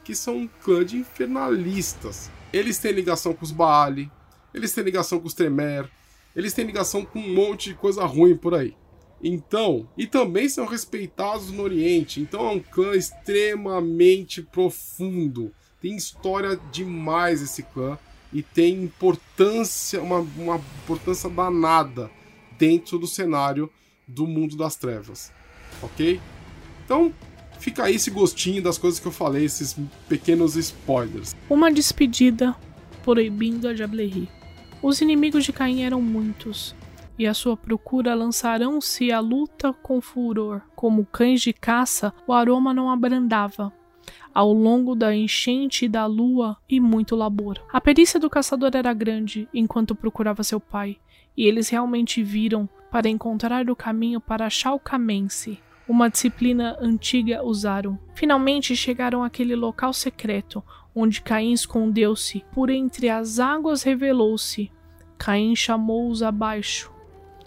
que 0.04 0.14
são 0.14 0.36
um 0.36 0.48
clã 0.62 0.84
de 0.84 0.98
infernalistas. 0.98 2.30
Eles 2.52 2.78
têm 2.78 2.92
ligação 2.92 3.34
com 3.34 3.44
os 3.44 3.50
Baali, 3.50 4.10
eles 4.52 4.72
têm 4.72 4.84
ligação 4.84 5.18
com 5.18 5.26
os 5.26 5.34
Tremer, 5.34 5.90
eles 6.36 6.52
têm 6.52 6.66
ligação 6.66 7.04
com 7.04 7.18
um 7.18 7.34
monte 7.34 7.70
de 7.70 7.74
coisa 7.74 8.04
ruim 8.04 8.36
por 8.36 8.54
aí. 8.54 8.76
Então, 9.22 9.88
e 9.96 10.06
também 10.06 10.48
são 10.48 10.66
respeitados 10.66 11.50
no 11.50 11.62
Oriente. 11.62 12.20
Então 12.20 12.46
é 12.46 12.50
um 12.50 12.60
clã 12.60 12.94
extremamente 12.94 14.42
profundo. 14.42 15.52
Tem 15.80 15.96
história 15.96 16.60
demais 16.70 17.40
esse 17.40 17.62
clã 17.62 17.98
e 18.32 18.42
tem 18.42 18.82
importância, 18.82 20.02
uma, 20.02 20.18
uma 20.18 20.56
importância 20.82 21.30
danada 21.30 22.10
dentro 22.58 22.98
do 22.98 23.06
cenário 23.06 23.70
do 24.06 24.26
mundo 24.26 24.56
das 24.56 24.76
trevas. 24.76 25.32
Ok? 25.82 26.20
Então, 26.84 27.12
fica 27.58 27.84
aí 27.84 27.94
esse 27.96 28.10
gostinho 28.10 28.62
das 28.62 28.78
coisas 28.78 29.00
que 29.00 29.06
eu 29.06 29.12
falei, 29.12 29.44
esses 29.44 29.76
pequenos 30.08 30.56
spoilers. 30.56 31.34
Uma 31.48 31.72
despedida 31.72 32.54
proibindo 33.02 33.68
a 33.68 33.72
Diablerie. 33.72 34.28
Os 34.82 35.00
inimigos 35.00 35.44
de 35.44 35.52
Caim 35.52 35.82
eram 35.82 36.00
muitos, 36.00 36.74
e 37.18 37.26
à 37.26 37.34
sua 37.34 37.56
procura 37.56 38.14
lançarão-se 38.14 39.12
à 39.12 39.20
luta 39.20 39.72
com 39.72 40.00
furor. 40.00 40.62
Como 40.74 41.06
cães 41.06 41.40
de 41.40 41.52
caça, 41.52 42.12
o 42.26 42.32
aroma 42.32 42.74
não 42.74 42.90
abrandava. 42.90 43.72
Ao 44.32 44.52
longo 44.52 44.94
da 44.94 45.14
enchente 45.14 45.88
da 45.88 46.06
lua 46.06 46.56
e 46.68 46.80
muito 46.80 47.14
labor. 47.14 47.62
A 47.72 47.80
perícia 47.80 48.18
do 48.18 48.28
caçador 48.28 48.72
era 48.74 48.92
grande 48.92 49.48
enquanto 49.54 49.94
procurava 49.94 50.42
seu 50.42 50.58
pai, 50.58 50.98
e 51.36 51.46
eles 51.46 51.68
realmente 51.68 52.22
viram 52.22 52.68
para 52.90 53.08
encontrar 53.08 53.70
o 53.70 53.76
caminho 53.76 54.20
para 54.20 54.50
Chalcamense, 54.50 55.58
uma 55.88 56.08
disciplina 56.08 56.76
antiga 56.80 57.42
usaram. 57.42 57.98
Finalmente 58.14 58.74
chegaram 58.74 59.22
àquele 59.22 59.54
local 59.54 59.92
secreto, 59.92 60.62
onde 60.94 61.20
Caim 61.20 61.52
escondeu-se. 61.52 62.44
Por 62.52 62.70
entre 62.70 63.08
as 63.08 63.38
águas 63.38 63.82
revelou-se. 63.82 64.70
Caim 65.18 65.54
chamou-os 65.54 66.22
abaixo. 66.22 66.90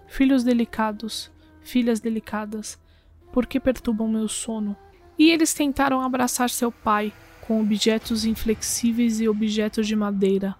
Filhos 0.07 0.43
delicados, 0.43 1.31
filhas 1.61 1.99
delicadas, 1.99 2.79
por 3.31 3.45
que 3.45 3.59
perturbam 3.59 4.07
meu 4.07 4.27
sono? 4.27 4.75
E 5.17 5.31
eles 5.31 5.53
tentaram 5.53 6.01
abraçar 6.01 6.49
seu 6.49 6.71
pai, 6.71 7.11
com 7.41 7.61
objetos 7.61 8.25
inflexíveis 8.25 9.19
e 9.19 9.27
objetos 9.27 9.87
de 9.87 9.95
madeira. 9.95 10.55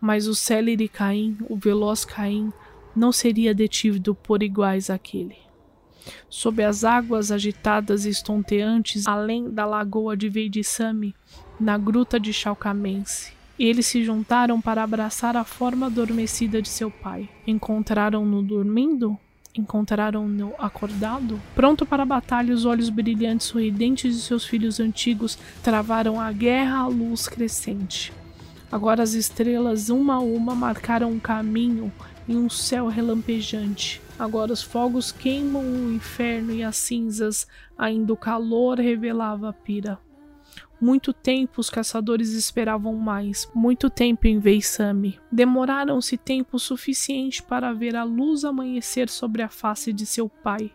Mas 0.00 0.26
o 0.26 0.34
célere 0.34 0.88
Caim, 0.88 1.36
o 1.48 1.56
veloz 1.56 2.04
Caim, 2.04 2.52
não 2.94 3.12
seria 3.12 3.54
detido 3.54 4.14
por 4.14 4.42
iguais 4.42 4.90
àquele. 4.90 5.45
Sob 6.28 6.62
as 6.62 6.84
águas 6.84 7.30
agitadas 7.30 8.04
e 8.04 8.10
estonteantes, 8.10 9.06
além 9.06 9.50
da 9.50 9.64
lagoa 9.64 10.16
de 10.16 10.28
Veidissame, 10.28 11.14
na 11.58 11.78
gruta 11.78 12.20
de 12.20 12.32
Chalcamense, 12.32 13.32
eles 13.58 13.86
se 13.86 14.04
juntaram 14.04 14.60
para 14.60 14.82
abraçar 14.82 15.36
a 15.36 15.44
forma 15.44 15.86
adormecida 15.86 16.60
de 16.60 16.68
seu 16.68 16.90
pai. 16.90 17.28
Encontraram-no 17.46 18.42
dormindo? 18.42 19.18
Encontraram-no 19.54 20.52
acordado? 20.58 21.40
Pronto 21.54 21.86
para 21.86 22.02
a 22.02 22.06
batalha, 22.06 22.54
os 22.54 22.66
olhos 22.66 22.90
brilhantes 22.90 23.46
sorridentes 23.46 24.14
de 24.14 24.20
seus 24.20 24.44
filhos 24.44 24.78
antigos 24.78 25.38
travaram 25.62 26.20
a 26.20 26.30
guerra 26.30 26.80
à 26.80 26.86
luz 26.86 27.26
crescente. 27.26 28.12
Agora 28.70 29.02
as 29.02 29.12
estrelas, 29.12 29.88
uma 29.88 30.14
a 30.14 30.18
uma, 30.18 30.54
marcaram 30.54 31.10
um 31.10 31.20
caminho 31.20 31.92
em 32.28 32.36
um 32.36 32.50
céu 32.50 32.88
relampejante. 32.88 34.02
Agora 34.18 34.52
os 34.52 34.62
fogos 34.62 35.12
queimam 35.12 35.62
o 35.62 35.92
inferno 35.92 36.52
e 36.52 36.64
as 36.64 36.76
cinzas, 36.76 37.46
ainda 37.78 38.12
o 38.12 38.16
calor 38.16 38.78
revelava 38.78 39.50
a 39.50 39.52
pira. 39.52 39.98
Muito 40.80 41.12
tempo 41.12 41.60
os 41.60 41.70
caçadores 41.70 42.32
esperavam 42.32 42.94
mais, 42.94 43.48
muito 43.54 43.88
tempo 43.88 44.26
em 44.26 44.38
Veissame. 44.38 45.18
Demoraram-se 45.32 46.18
tempo 46.18 46.58
suficiente 46.58 47.42
para 47.42 47.72
ver 47.72 47.96
a 47.96 48.04
luz 48.04 48.44
amanhecer 48.44 49.08
sobre 49.08 49.42
a 49.42 49.48
face 49.48 49.92
de 49.92 50.04
seu 50.04 50.28
pai. 50.28 50.70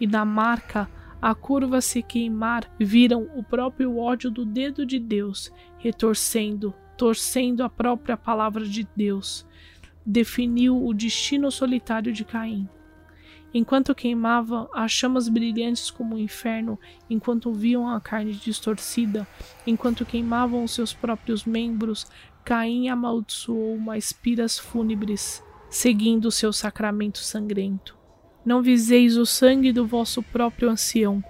E 0.00 0.06
na 0.06 0.24
marca, 0.24 0.90
a 1.22 1.34
curva 1.34 1.80
se 1.80 2.02
queimar, 2.02 2.68
viram 2.78 3.28
o 3.36 3.42
próprio 3.42 3.98
ódio 3.98 4.30
do 4.30 4.44
dedo 4.44 4.84
de 4.86 4.98
Deus, 4.98 5.52
retorcendo, 5.78 6.74
torcendo 7.00 7.62
a 7.62 7.68
própria 7.70 8.14
palavra 8.14 8.62
de 8.62 8.86
Deus, 8.94 9.46
definiu 10.04 10.84
o 10.84 10.92
destino 10.92 11.50
solitário 11.50 12.12
de 12.12 12.26
Caim. 12.26 12.68
Enquanto 13.54 13.94
queimava 13.94 14.68
as 14.74 14.92
chamas 14.92 15.26
brilhantes 15.26 15.90
como 15.90 16.14
o 16.14 16.18
inferno, 16.18 16.78
enquanto 17.08 17.54
viam 17.54 17.88
a 17.88 17.98
carne 18.02 18.34
distorcida, 18.34 19.26
enquanto 19.66 20.04
queimavam 20.04 20.62
os 20.62 20.72
seus 20.72 20.92
próprios 20.92 21.46
membros, 21.46 22.06
Caim 22.44 22.90
amaldiçoou 22.90 23.78
mais 23.78 24.12
piras 24.12 24.58
fúnebres, 24.58 25.42
seguindo 25.70 26.30
seu 26.30 26.52
sacramento 26.52 27.20
sangrento. 27.20 27.96
Não 28.44 28.60
viseis 28.60 29.16
o 29.16 29.24
sangue 29.24 29.72
do 29.72 29.86
vosso 29.86 30.22
próprio 30.22 30.68
ancião, 30.68 31.24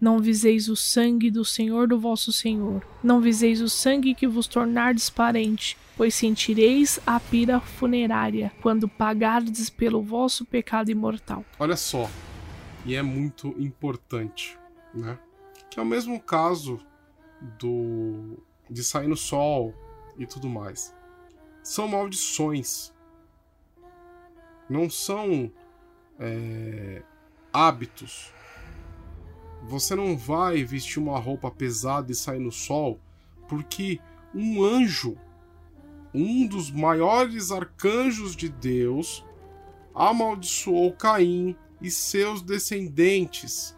Não 0.00 0.18
viseis 0.18 0.68
o 0.68 0.76
sangue 0.76 1.30
do 1.30 1.44
Senhor 1.44 1.86
do 1.86 2.00
vosso 2.00 2.32
Senhor. 2.32 2.82
Não 3.02 3.20
viseis 3.20 3.60
o 3.60 3.68
sangue 3.68 4.14
que 4.14 4.26
vos 4.26 4.46
tornardes 4.46 5.10
parente, 5.10 5.76
pois 5.96 6.14
sentireis 6.14 6.98
a 7.06 7.20
pira 7.20 7.60
funerária 7.60 8.50
quando 8.62 8.88
pagardes 8.88 9.68
pelo 9.68 10.02
vosso 10.02 10.46
pecado 10.46 10.90
imortal. 10.90 11.44
Olha 11.58 11.76
só, 11.76 12.08
e 12.86 12.94
é 12.94 13.02
muito 13.02 13.48
importante, 13.58 14.58
né? 14.94 15.18
Que 15.70 15.78
é 15.78 15.82
o 15.82 15.86
mesmo 15.86 16.18
caso 16.18 16.80
do 17.58 18.38
de 18.70 18.84
sair 18.84 19.08
no 19.08 19.16
sol 19.16 19.74
e 20.16 20.26
tudo 20.26 20.48
mais. 20.48 20.94
São 21.62 21.88
maldições. 21.88 22.92
Não 24.68 24.88
são 24.88 25.50
é, 26.18 27.02
hábitos. 27.52 28.32
Você 29.62 29.94
não 29.94 30.16
vai 30.16 30.64
vestir 30.64 30.98
uma 30.98 31.18
roupa 31.18 31.50
pesada 31.50 32.10
e 32.10 32.14
sair 32.14 32.40
no 32.40 32.52
sol 32.52 32.98
porque 33.48 34.00
um 34.34 34.62
anjo 34.62 35.16
um 36.12 36.46
dos 36.46 36.70
maiores 36.70 37.50
arcanjos 37.50 38.34
de 38.34 38.48
Deus, 38.48 39.24
amaldiçoou 39.94 40.92
Caim 40.92 41.56
e 41.80 41.90
seus 41.90 42.42
descendentes. 42.42 43.76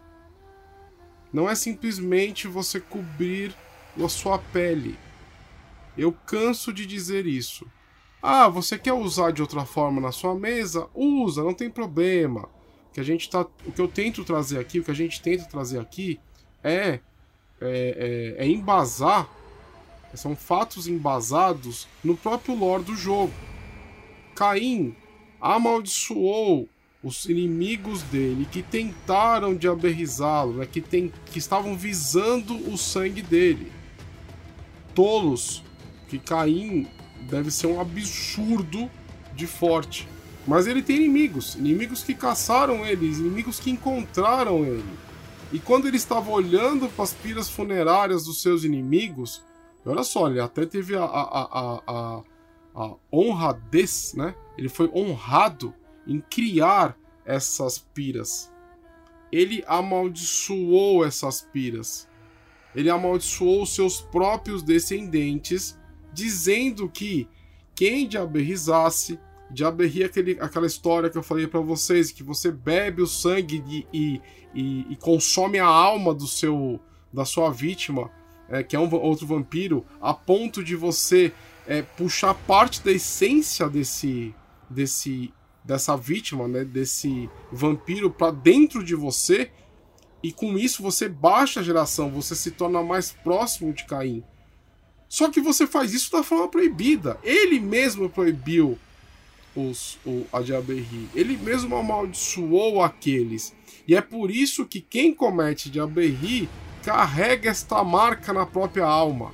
Não 1.31 1.49
é 1.49 1.55
simplesmente 1.55 2.47
você 2.47 2.79
cobrir 2.79 3.55
a 4.03 4.09
sua 4.09 4.37
pele. 4.37 4.97
Eu 5.97 6.11
canso 6.11 6.73
de 6.73 6.85
dizer 6.85 7.25
isso. 7.25 7.67
Ah, 8.21 8.47
você 8.47 8.77
quer 8.77 8.93
usar 8.93 9.31
de 9.31 9.41
outra 9.41 9.65
forma 9.65 10.01
na 10.01 10.11
sua 10.11 10.33
mesa? 10.33 10.89
Usa, 10.93 11.43
não 11.43 11.53
tem 11.53 11.69
problema. 11.69 12.49
Que 12.93 12.99
a 12.99 13.03
gente 13.03 13.29
tá, 13.29 13.45
o 13.65 13.71
que 13.71 13.81
eu 13.81 13.87
tento 13.87 14.23
trazer 14.23 14.59
aqui, 14.59 14.79
o 14.79 14.83
que 14.83 14.91
a 14.91 14.95
gente 14.95 15.21
tenta 15.21 15.45
trazer 15.45 15.79
aqui 15.79 16.19
é, 16.63 16.77
é, 16.79 16.99
é, 17.61 18.35
é 18.37 18.47
embasar 18.47 19.29
são 20.15 20.35
fatos 20.35 20.87
embasados 20.87 21.87
no 22.03 22.15
próprio 22.15 22.55
lore 22.55 22.83
do 22.83 22.95
jogo. 22.95 23.33
Caim 24.35 24.95
amaldiçoou 25.41 26.69
os 27.03 27.25
inimigos 27.25 28.01
dele 28.03 28.47
que 28.49 28.63
tentaram 28.63 29.55
de 29.55 29.67
aberrizá-lo, 29.67 30.53
né, 30.53 30.65
que, 30.65 30.79
tem, 30.79 31.11
que 31.25 31.37
estavam 31.37 31.75
visando 31.75 32.55
o 32.71 32.77
sangue 32.77 33.21
dele. 33.21 33.71
Tolos, 34.95 35.63
que 36.07 36.17
Caim 36.17 36.87
deve 37.29 37.51
ser 37.51 37.67
um 37.67 37.81
absurdo 37.81 38.89
de 39.35 39.47
forte. 39.47 40.07
Mas 40.45 40.67
ele 40.67 40.81
tem 40.81 40.97
inimigos, 40.97 41.55
inimigos 41.55 42.03
que 42.03 42.13
caçaram 42.13 42.85
ele, 42.85 43.05
inimigos 43.05 43.59
que 43.59 43.71
encontraram 43.71 44.65
ele. 44.65 44.83
E 45.51 45.59
quando 45.59 45.87
ele 45.87 45.97
estava 45.97 46.29
olhando 46.31 46.89
para 46.89 47.03
as 47.03 47.13
piras 47.13 47.49
funerárias 47.49 48.25
dos 48.25 48.41
seus 48.41 48.63
inimigos, 48.63 49.43
olha 49.85 50.03
só, 50.03 50.27
ele 50.27 50.39
até 50.39 50.65
teve 50.65 50.95
a, 50.95 51.05
a, 51.05 51.81
a, 51.87 52.23
a, 52.75 52.95
honradez, 53.11 54.13
né? 54.15 54.35
Ele 54.57 54.67
foi 54.67 54.89
honrado 54.93 55.73
em 56.07 56.19
criar 56.19 56.97
essas 57.25 57.77
piras. 57.77 58.51
Ele 59.31 59.63
amaldiçoou 59.67 61.05
essas 61.05 61.41
piras. 61.41 62.09
Ele 62.75 62.89
amaldiçoou 62.89 63.65
seus 63.65 64.01
próprios 64.01 64.63
descendentes, 64.63 65.79
dizendo 66.11 66.89
que 66.89 67.27
quem 67.75 68.07
de 68.07 68.17
aberrizasse, 68.17 69.19
de 69.53 69.63
aberrir 69.63 70.05
aquele, 70.05 70.37
aquela 70.39 70.65
história 70.65 71.09
que 71.09 71.17
eu 71.17 71.23
falei 71.23 71.47
para 71.47 71.59
vocês, 71.59 72.11
que 72.11 72.23
você 72.23 72.51
bebe 72.51 73.01
o 73.01 73.07
sangue 73.07 73.59
de, 73.59 73.87
e, 73.93 74.21
e, 74.53 74.87
e 74.89 74.95
consome 74.95 75.59
a 75.59 75.67
alma 75.67 76.13
do 76.13 76.27
seu 76.27 76.79
da 77.11 77.23
sua 77.25 77.51
vítima, 77.51 78.09
é, 78.49 78.63
que 78.63 78.75
é 78.75 78.79
um 78.79 78.91
outro 78.95 79.27
vampiro, 79.27 79.85
a 80.01 80.15
ponto 80.15 80.63
de 80.63 80.75
você 80.75 81.31
é, 81.67 81.83
puxar 81.83 82.33
parte 82.33 82.81
da 82.81 82.91
essência 82.91 83.69
desse, 83.69 84.33
desse 84.67 85.31
dessa 85.63 85.95
vítima, 85.95 86.47
né, 86.47 86.65
desse 86.65 87.29
vampiro 87.51 88.09
para 88.09 88.31
dentro 88.31 88.83
de 88.83 88.95
você, 88.95 89.51
e 90.21 90.31
com 90.31 90.57
isso 90.57 90.81
você 90.81 91.07
baixa 91.07 91.59
a 91.59 91.63
geração, 91.63 92.09
você 92.09 92.35
se 92.35 92.51
torna 92.51 92.81
mais 92.81 93.11
próximo 93.11 93.71
de 93.71 93.85
Caim. 93.85 94.23
Só 95.07 95.29
que 95.29 95.39
você 95.39 95.67
faz 95.67 95.93
isso 95.93 96.11
da 96.11 96.23
forma 96.23 96.47
proibida. 96.47 97.19
Ele 97.23 97.59
mesmo 97.59 98.09
proibiu 98.09 98.79
os, 99.55 99.97
o, 100.05 100.25
a 100.31 100.41
Diaberri. 100.41 101.09
Ele 101.13 101.37
mesmo 101.37 101.75
amaldiçoou 101.75 102.81
aqueles. 102.81 103.53
E 103.87 103.95
é 103.95 104.01
por 104.01 104.31
isso 104.31 104.65
que 104.65 104.81
quem 104.81 105.13
comete 105.13 105.69
Diaberri 105.69 106.49
carrega 106.83 107.49
esta 107.49 107.83
marca 107.83 108.33
na 108.33 108.45
própria 108.45 108.85
alma. 108.85 109.33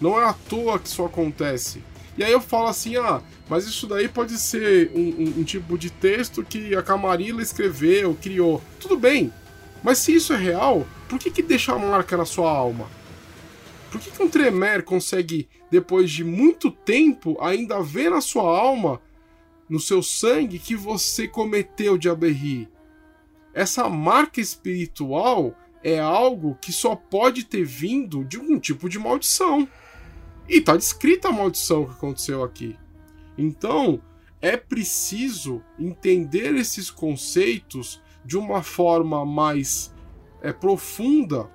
Não 0.00 0.20
é 0.20 0.24
à 0.24 0.32
toa 0.32 0.78
que 0.78 0.88
isso 0.88 1.04
acontece. 1.04 1.82
E 2.18 2.24
aí 2.24 2.32
eu 2.32 2.40
falo 2.40 2.68
assim, 2.68 2.96
ah, 2.96 3.20
mas 3.48 3.66
isso 3.66 3.86
daí 3.86 4.08
pode 4.08 4.38
ser 4.38 4.90
um, 4.94 5.00
um, 5.00 5.40
um 5.40 5.44
tipo 5.44 5.76
de 5.76 5.90
texto 5.90 6.42
que 6.42 6.74
a 6.74 6.82
Camarilla 6.82 7.42
escreveu, 7.42 8.16
criou. 8.20 8.62
Tudo 8.80 8.96
bem, 8.96 9.32
mas 9.82 9.98
se 9.98 10.14
isso 10.14 10.32
é 10.32 10.36
real, 10.36 10.86
por 11.08 11.18
que, 11.18 11.30
que 11.30 11.42
deixa 11.42 11.72
a 11.72 11.78
marca 11.78 12.16
na 12.16 12.24
sua 12.24 12.50
alma? 12.50 12.88
Por 13.90 14.00
que, 14.00 14.10
que 14.10 14.22
um 14.22 14.28
Tremer 14.28 14.84
consegue, 14.84 15.48
depois 15.70 16.10
de 16.10 16.24
muito 16.24 16.70
tempo, 16.70 17.36
ainda 17.40 17.82
ver 17.82 18.10
na 18.10 18.20
sua 18.20 18.42
alma, 18.42 19.00
no 19.68 19.80
seu 19.80 20.02
sangue, 20.02 20.58
que 20.58 20.74
você 20.74 21.28
cometeu 21.28 21.96
de 21.96 22.08
aberri? 22.08 22.68
Essa 23.54 23.88
marca 23.88 24.40
espiritual 24.40 25.56
é 25.82 25.98
algo 25.98 26.58
que 26.60 26.72
só 26.72 26.96
pode 26.96 27.44
ter 27.44 27.64
vindo 27.64 28.24
de 28.24 28.36
algum 28.36 28.58
tipo 28.58 28.88
de 28.88 28.98
maldição. 28.98 29.68
E 30.48 30.60
tá 30.60 30.76
descrita 30.76 31.28
a 31.28 31.32
maldição 31.32 31.84
que 31.84 31.92
aconteceu 31.92 32.42
aqui. 32.42 32.76
Então, 33.38 34.00
é 34.40 34.56
preciso 34.56 35.62
entender 35.78 36.54
esses 36.54 36.90
conceitos 36.90 38.02
de 38.24 38.36
uma 38.36 38.62
forma 38.62 39.24
mais 39.24 39.94
é, 40.42 40.52
profunda 40.52 41.50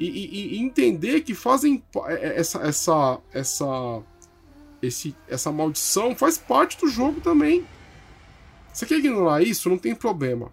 e, 0.00 0.08
e, 0.08 0.54
e, 0.56 0.58
entender 0.58 1.20
que 1.20 1.34
fazem 1.34 1.82
é, 2.06 2.14
é, 2.14 2.40
essa 2.40 2.58
essa 2.60 3.20
essa 3.32 4.02
esse, 4.82 5.14
essa 5.28 5.52
maldição 5.52 6.16
faz 6.16 6.38
parte 6.38 6.78
do 6.78 6.88
jogo 6.88 7.20
também. 7.20 7.66
Você 8.72 8.86
quer 8.86 8.98
ignorar 8.98 9.42
isso? 9.42 9.68
Não 9.68 9.76
tem 9.76 9.94
problema. 9.94 10.50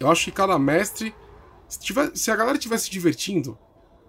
Eu 0.00 0.10
acho 0.10 0.24
que 0.24 0.32
cada 0.32 0.58
mestre 0.58 1.14
se, 1.68 1.78
tiver, 1.78 2.10
se 2.14 2.30
a 2.30 2.36
galera 2.36 2.56
estiver 2.56 2.78
se 2.78 2.90
divertindo, 2.90 3.58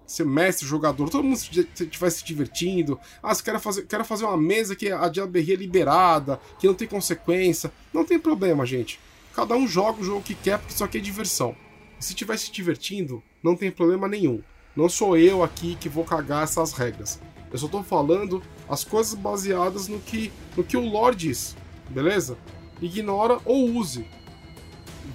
ser 0.07 0.25
mestre, 0.25 0.65
jogador, 0.65 1.09
todo 1.09 1.23
mundo 1.23 1.35
estiver 1.35 2.09
se 2.09 2.23
divertindo. 2.23 2.97
Ah, 3.21 3.35
se 3.35 3.43
quer 3.43 3.59
fazer, 3.59 3.85
quero 3.87 4.05
fazer 4.05 4.23
uma 4.23 4.37
mesa 4.37 4.75
que 4.75 4.89
a 4.89 5.09
diaberria 5.09 5.55
é 5.55 5.57
liberada, 5.57 6.39
que 6.57 6.67
não 6.67 6.73
tem 6.73 6.87
consequência. 6.87 7.71
Não 7.93 8.05
tem 8.05 8.17
problema, 8.17 8.65
gente. 8.65 8.99
Cada 9.35 9.55
um 9.55 9.67
joga 9.67 10.01
o 10.01 10.03
jogo 10.03 10.21
que 10.21 10.35
quer, 10.35 10.59
porque 10.59 10.73
isso 10.73 10.83
aqui 10.83 10.97
é 10.97 11.01
diversão. 11.01 11.55
Se 11.99 12.13
estiver 12.13 12.37
se 12.37 12.51
divertindo, 12.51 13.21
não 13.43 13.55
tem 13.55 13.71
problema 13.71 14.07
nenhum. 14.07 14.41
Não 14.75 14.87
sou 14.87 15.17
eu 15.17 15.43
aqui 15.43 15.75
que 15.75 15.89
vou 15.89 16.05
cagar 16.05 16.43
essas 16.43 16.73
regras. 16.73 17.19
Eu 17.51 17.57
só 17.57 17.67
tô 17.67 17.83
falando 17.83 18.41
as 18.69 18.83
coisas 18.83 19.13
baseadas 19.13 19.87
no 19.87 19.99
que, 19.99 20.31
no 20.55 20.63
que 20.63 20.77
o 20.77 20.87
Lord 20.87 21.17
diz, 21.27 21.55
beleza? 21.89 22.37
Ignora 22.81 23.39
ou 23.43 23.71
use 23.71 24.05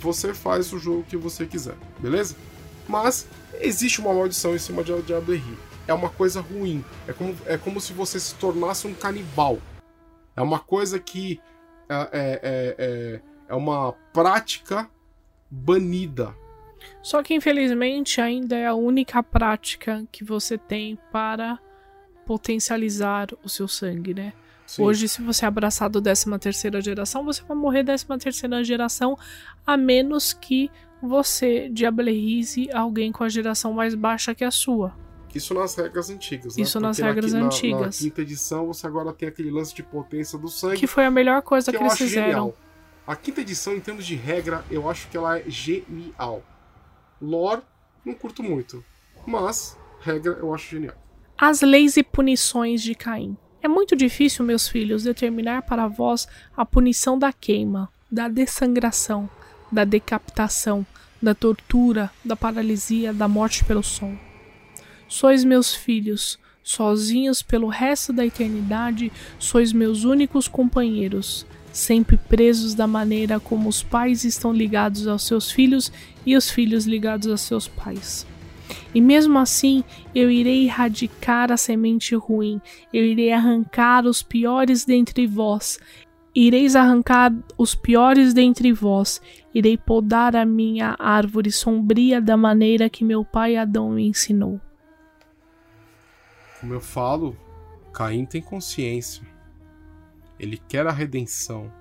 você 0.01 0.35
faz 0.35 0.73
o 0.73 0.79
jogo 0.79 1.05
que 1.05 1.17
você 1.17 1.47
quiser, 1.47 1.77
beleza? 1.99 2.37
Mas 2.89 3.27
existe 3.61 4.01
uma 4.01 4.13
maldição 4.13 4.55
em 4.55 4.59
cima 4.59 4.83
de 4.85 4.93
Aberri. 5.15 5.59
É 5.87 5.95
uma 5.95 6.11
coisa 6.11 6.41
ruim. 6.41 6.85
É 7.07 7.13
como, 7.13 7.37
é 7.47 7.57
como 7.57 7.81
se 7.81 7.93
você 7.93 8.19
se 8.19 8.35
tornasse 8.35 8.87
um 8.87 8.95
canibal. 8.95 9.59
É 10.37 10.43
uma 10.43 10.59
coisa 10.59 10.99
que 10.99 11.41
é, 11.89 11.95
é, 11.95 12.09
é, 12.13 12.75
é, 12.79 13.21
é 13.49 13.55
uma 13.55 13.93
prática 14.13 14.89
banida. 15.51 16.35
Só 17.03 17.23
que 17.23 17.35
infelizmente 17.35 18.21
ainda 18.21 18.57
é 18.57 18.67
a 18.67 18.75
única 18.75 19.23
prática 19.23 20.05
que 20.11 20.25
você 20.25 20.57
tem 20.59 20.99
para 21.13 21.59
potencializar 22.27 23.29
o 23.43 23.49
seu 23.49 23.69
sangue, 23.69 24.15
né? 24.15 24.33
Sim. 24.67 24.83
Hoje, 24.83 25.09
se 25.09 25.21
você 25.21 25.45
é 25.45 25.49
abraçado 25.49 26.01
13 26.01 26.39
terceira 26.39 26.81
geração, 26.81 27.25
você 27.25 27.43
vai 27.43 27.57
morrer 27.57 27.85
13 27.85 28.07
terceira 28.19 28.65
geração, 28.65 29.19
a 29.67 29.77
menos 29.77 30.33
que 30.33 30.71
você 31.03 31.69
diablerize 31.69 32.71
alguém 32.73 33.13
com 33.13 33.25
a 33.25 33.29
geração 33.29 33.73
mais 33.73 33.95
baixa 33.95 34.35
que 34.35 34.43
a 34.43 34.51
sua. 34.51 34.95
Isso 35.35 35.53
nas 35.53 35.75
regras 35.75 36.11
antigas, 36.11 36.57
né? 36.57 36.63
Isso 36.63 36.75
Porque 36.75 36.87
nas 36.87 36.99
regras 36.99 37.33
na, 37.33 37.41
antigas. 37.41 37.81
Na, 37.81 37.87
na 37.87 37.93
quinta 37.93 38.23
edição, 38.23 38.67
você 38.67 38.87
agora 38.87 39.13
tem 39.13 39.29
aquele 39.29 39.51
lance 39.51 39.75
de 39.75 39.83
potência 39.83 40.39
do 40.39 40.49
sangue. 40.49 40.77
Que 40.77 40.87
foi 40.87 41.05
a 41.05 41.11
melhor 41.11 41.43
coisa 41.43 41.73
que, 41.73 41.77
que 41.77 41.83
eles 41.83 41.99
fizeram. 41.99 42.27
Genial. 42.27 42.57
A 43.07 43.17
quinta 43.17 43.41
edição, 43.41 43.75
em 43.75 43.81
termos 43.81 44.07
de 44.07 44.15
regra, 44.15 44.65
eu 44.71 44.89
acho 44.89 45.09
que 45.09 45.17
ela 45.17 45.39
é 45.39 45.45
genial. 45.47 46.43
Lore, 47.25 47.63
não 48.05 48.15
curto 48.15 48.43
muito. 48.43 48.85
Mas, 49.27 49.77
regra, 50.01 50.33
eu 50.33 50.55
acho 50.55 50.71
genial. 50.71 50.95
As 51.37 51.63
leis 51.63 51.97
e 51.97 52.03
punições 52.03 52.83
de 52.83 52.95
Caim. 52.95 53.37
É 53.63 53.69
muito 53.69 53.97
difícil, 53.97 54.45
meus 54.45 54.69
filhos, 54.69 55.05
determinar 55.05 55.63
para 55.63 55.89
vós 55.89 56.29
a 56.55 56.67
punição 56.67 57.19
da 57.19 57.33
queima, 57.33 57.91
da 58.11 58.29
dessangração, 58.29 59.29
da 59.73 59.85
decapitação, 59.85 60.87
da 61.21 61.35
tortura, 61.35 62.11
da 62.23 62.37
paralisia, 62.37 63.13
da 63.13 63.27
morte 63.27 63.65
pelo 63.65 63.83
sol. 63.83 64.13
Sois 65.09 65.43
meus 65.45 65.75
filhos, 65.75 66.39
sozinhos 66.63 67.43
pelo 67.43 67.69
resto 67.69 68.13
da 68.13 68.27
eternidade, 68.27 69.11
sois 69.39 69.73
meus 69.73 70.05
únicos 70.05 70.47
companheiros, 70.47 71.47
sempre 71.75 72.17
presos 72.17 72.73
da 72.73 72.87
maneira 72.87 73.41
como 73.41 73.69
os 73.69 73.83
pais 73.83 74.25
estão 74.25 74.53
ligados 74.53 75.09
aos 75.09 75.27
seus 75.27 75.51
filhos 75.51 75.93
e 76.25 76.37
os 76.37 76.49
filhos 76.49 76.87
ligados 76.87 77.27
a 77.27 77.37
seus 77.37 77.67
pais. 77.67 78.25
E 78.95 79.01
mesmo 79.01 79.39
assim, 79.39 79.83
eu 80.15 80.31
irei 80.31 80.65
erradicar 80.67 81.51
a 81.51 81.57
semente 81.57 82.15
ruim, 82.15 82.61
eu 82.93 83.05
irei 83.05 83.33
arrancar 83.33 84.07
os 84.07 84.23
piores 84.23 84.85
dentre 84.85 85.27
vós, 85.27 85.81
ireis 86.33 86.77
arrancar 86.77 87.35
os 87.59 87.75
piores 87.75 88.33
dentre 88.33 88.73
vós, 88.73 89.21
irei 89.53 89.77
podar 89.77 90.37
a 90.37 90.47
minha 90.47 90.95
árvore 90.99 91.51
sombria 91.51 92.21
da 92.21 92.37
maneira 92.37 92.89
que 92.89 93.05
meu 93.05 93.25
pai 93.25 93.57
Adão 93.57 93.91
me 93.91 94.07
ensinou. 94.07 94.61
Como 96.61 96.73
eu 96.73 96.81
falo, 96.81 97.37
Caim 97.93 98.25
tem 98.25 98.41
consciência. 98.41 99.34
Ele 100.39 100.57
quer 100.57 100.87
a 100.87 100.93
redenção. 100.93 101.73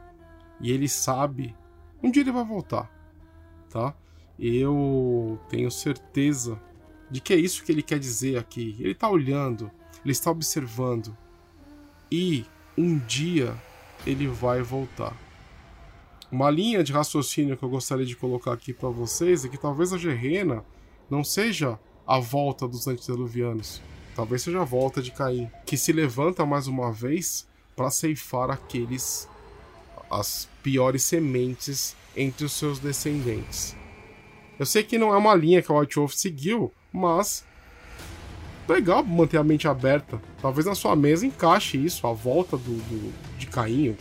E 0.59 0.71
ele 0.71 0.87
sabe 0.87 1.55
onde 2.01 2.19
ele 2.19 2.31
vai 2.31 2.43
voltar. 2.43 2.91
Tá? 3.69 3.95
Eu 4.37 5.39
tenho 5.49 5.69
certeza 5.71 6.59
de 7.09 7.21
que 7.21 7.33
é 7.33 7.37
isso 7.37 7.63
que 7.63 7.71
ele 7.71 7.83
quer 7.83 7.99
dizer 7.99 8.37
aqui. 8.37 8.75
Ele 8.79 8.91
está 8.91 9.09
olhando, 9.09 9.71
ele 10.03 10.11
está 10.11 10.31
observando. 10.31 11.15
E 12.11 12.45
um 12.77 12.97
dia 12.99 13.55
ele 14.05 14.27
vai 14.27 14.61
voltar. 14.61 15.15
Uma 16.31 16.49
linha 16.49 16.83
de 16.83 16.91
raciocínio 16.91 17.55
que 17.55 17.63
eu 17.63 17.69
gostaria 17.69 18.05
de 18.05 18.15
colocar 18.15 18.53
aqui 18.53 18.73
para 18.73 18.89
vocês 18.89 19.45
é 19.45 19.49
que 19.49 19.57
talvez 19.57 19.93
a 19.93 19.97
Gerena 19.97 20.65
não 21.09 21.23
seja 21.23 21.79
a 22.07 22.19
volta 22.19 22.67
dos 22.67 22.87
antediluvianos, 22.87 23.81
talvez 24.15 24.41
seja 24.41 24.61
a 24.61 24.65
volta 24.65 25.01
de 25.01 25.11
Caim, 25.11 25.49
que 25.65 25.77
se 25.77 25.91
levanta 25.91 26.45
mais 26.45 26.67
uma 26.67 26.91
vez 26.91 27.47
para 27.76 27.89
ceifar 27.89 28.49
aqueles 28.49 29.28
as 30.09 30.47
piores 30.61 31.03
sementes 31.03 31.95
entre 32.15 32.45
os 32.45 32.53
seus 32.53 32.80
descendentes. 32.80 33.76
Eu 34.59 34.65
sei 34.65 34.84
que 34.84 34.97
não 34.97 35.13
é 35.13 35.17
uma 35.17 35.34
linha 35.34 35.61
que 35.61 35.71
o 35.71 35.80
White 35.80 35.95
Wolf 35.95 36.13
seguiu, 36.13 36.71
mas 36.91 37.43
legal 38.67 39.03
manter 39.03 39.38
a 39.38 39.43
mente 39.43 39.67
aberta. 39.67 40.21
Talvez 40.41 40.65
na 40.65 40.76
sua 40.76 40.95
mesa 40.95 41.26
encaixe 41.26 41.84
isso, 41.84 42.05
a 42.05 42.13
volta 42.13 42.55
do, 42.55 42.76
do 42.76 43.13
de 43.38 43.47
Caim. 43.47 43.97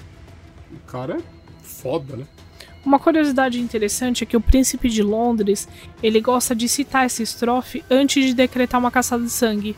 O 0.70 0.78
cara 0.86 1.16
é 1.16 1.22
foda, 1.62 2.16
né? 2.16 2.26
Uma 2.84 2.98
curiosidade 2.98 3.60
interessante 3.60 4.24
é 4.24 4.26
que 4.26 4.36
o 4.36 4.40
príncipe 4.40 4.88
de 4.88 5.02
Londres, 5.02 5.68
ele 6.02 6.20
gosta 6.20 6.54
de 6.54 6.68
citar 6.68 7.06
essa 7.06 7.22
estrofe 7.22 7.84
antes 7.88 8.24
de 8.24 8.34
decretar 8.34 8.80
uma 8.80 8.90
caçada 8.90 9.22
de 9.22 9.30
sangue. 9.30 9.76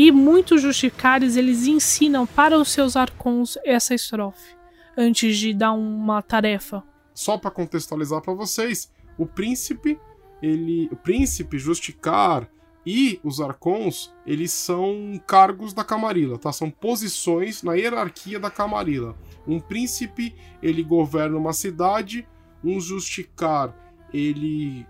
E 0.00 0.12
muitos 0.12 0.62
justicares 0.62 1.34
eles 1.34 1.66
ensinam 1.66 2.24
para 2.24 2.56
os 2.56 2.70
seus 2.70 2.94
arcons 2.94 3.58
essa 3.64 3.96
estrofe 3.96 4.56
antes 4.96 5.36
de 5.36 5.52
dar 5.52 5.72
uma 5.72 6.22
tarefa. 6.22 6.84
Só 7.12 7.36
para 7.36 7.50
contextualizar 7.50 8.22
para 8.22 8.32
vocês, 8.32 8.92
o 9.18 9.26
príncipe, 9.26 9.98
ele, 10.40 10.88
o 10.92 10.94
príncipe 10.94 11.58
justicar 11.58 12.48
e 12.86 13.18
os 13.24 13.40
arcons, 13.40 14.14
eles 14.24 14.52
são 14.52 15.20
cargos 15.26 15.72
da 15.72 15.82
camarila, 15.82 16.38
tá? 16.38 16.52
São 16.52 16.70
posições 16.70 17.64
na 17.64 17.74
hierarquia 17.74 18.38
da 18.38 18.52
camarila. 18.52 19.18
Um 19.48 19.58
príncipe, 19.58 20.32
ele 20.62 20.84
governa 20.84 21.36
uma 21.36 21.52
cidade, 21.52 22.24
um 22.62 22.80
justicar, 22.80 23.74
ele 24.14 24.86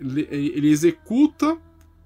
ele 0.00 0.68
executa 0.68 1.56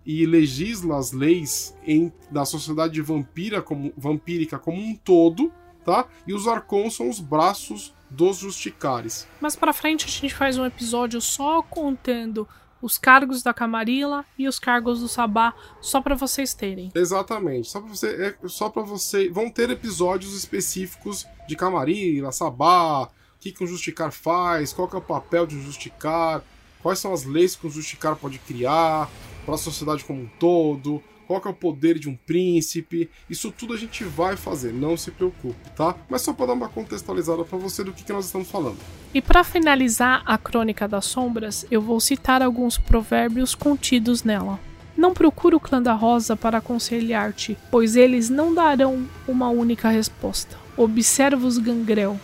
e 0.05 0.25
legisla 0.27 0.99
as 0.99 1.13
leis 1.13 1.77
em, 1.87 2.13
da 2.31 2.45
sociedade 2.45 3.01
vampira 3.01 3.61
como, 3.61 3.93
vampírica 3.97 4.59
como 4.59 4.81
um 4.81 4.95
todo, 4.95 5.53
tá? 5.85 6.07
E 6.27 6.33
os 6.33 6.47
arcons 6.49 6.97
são 6.97 7.09
os 7.09 7.21
braços 7.21 7.95
dos 8.09 8.39
justicares. 8.39 9.27
Mas 9.41 9.55
para 9.55 9.73
frente 9.73 10.07
a 10.07 10.09
gente 10.09 10.35
faz 10.35 10.59
um 10.59 10.65
episódio 10.65 11.21
só 11.21 11.63
contando 11.63 12.49
os 12.83 12.97
cargos 12.97 13.43
da 13.43 13.53
Camarilla 13.53 14.25
e 14.39 14.49
os 14.49 14.59
cargos 14.59 15.01
do 15.01 15.09
Sabá, 15.09 15.55
só 15.81 16.01
para 16.01 16.15
vocês 16.15 16.55
terem. 16.55 16.91
Exatamente, 16.95 17.69
só 17.69 17.81
para 17.81 17.91
você, 17.91 18.09
é, 18.09 18.49
só 18.49 18.69
para 18.69 18.83
você, 18.83 19.29
vão 19.29 19.51
ter 19.51 19.71
episódios 19.71 20.35
específicos 20.35 21.27
de 21.47 21.57
Camarilla, 21.57 22.33
Sabá, 22.33 23.03
o 23.03 23.09
que, 23.39 23.53
que 23.53 23.63
um 23.63 23.67
justicar 23.67 24.13
faz, 24.13 24.73
qual 24.73 24.89
é 24.93 24.97
o 24.97 25.03
papel 25.03 25.47
de 25.47 25.57
um 25.57 25.63
justicar, 25.63 26.43
quais 26.83 26.99
são 26.99 27.13
as 27.13 27.25
leis 27.25 27.55
que 27.55 27.67
um 27.67 27.71
justicar 27.71 28.17
pode 28.17 28.39
criar, 28.39 29.11
para 29.45 29.55
a 29.55 29.59
sociedade 29.59 30.05
como 30.05 30.23
um 30.23 30.29
todo, 30.39 31.03
qual 31.31 31.41
é 31.45 31.49
o 31.49 31.55
poder 31.55 31.97
de 31.97 32.09
um 32.09 32.17
príncipe, 32.17 33.09
isso 33.29 33.53
tudo 33.53 33.73
a 33.73 33.77
gente 33.77 34.03
vai 34.03 34.37
fazer, 34.37 34.73
não 34.73 34.97
se 34.97 35.13
preocupe, 35.13 35.71
tá? 35.77 35.97
Mas 36.09 36.23
só 36.23 36.33
para 36.33 36.47
dar 36.47 36.53
uma 36.55 36.69
contextualizada 36.69 37.45
para 37.45 37.57
você 37.57 37.85
do 37.85 37.93
que, 37.93 38.03
que 38.03 38.13
nós 38.13 38.27
estamos 38.27 38.51
falando. 38.51 38.79
E 39.15 39.23
para 39.23 39.45
finalizar 39.45 40.25
a 40.27 40.37
Crônica 40.37 40.89
das 40.89 41.05
Sombras, 41.05 41.65
eu 41.71 41.81
vou 41.81 42.01
citar 42.01 42.43
alguns 42.43 42.77
provérbios 42.79 43.55
contidos 43.55 44.25
nela. 44.25 44.59
Não 44.97 45.15
procure 45.15 45.55
o 45.55 45.61
clã 45.61 45.81
da 45.81 45.93
Rosa 45.93 46.37
para 46.37 46.59
aconselhar-te, 46.59 47.57
pois 47.71 47.95
eles 47.95 48.29
não 48.29 48.53
darão 48.53 49.07
uma 49.29 49.49
única 49.49 49.89
resposta. 49.89 50.59
Observa 50.77 51.47
os 51.47 51.59
gangrel, 51.59 52.19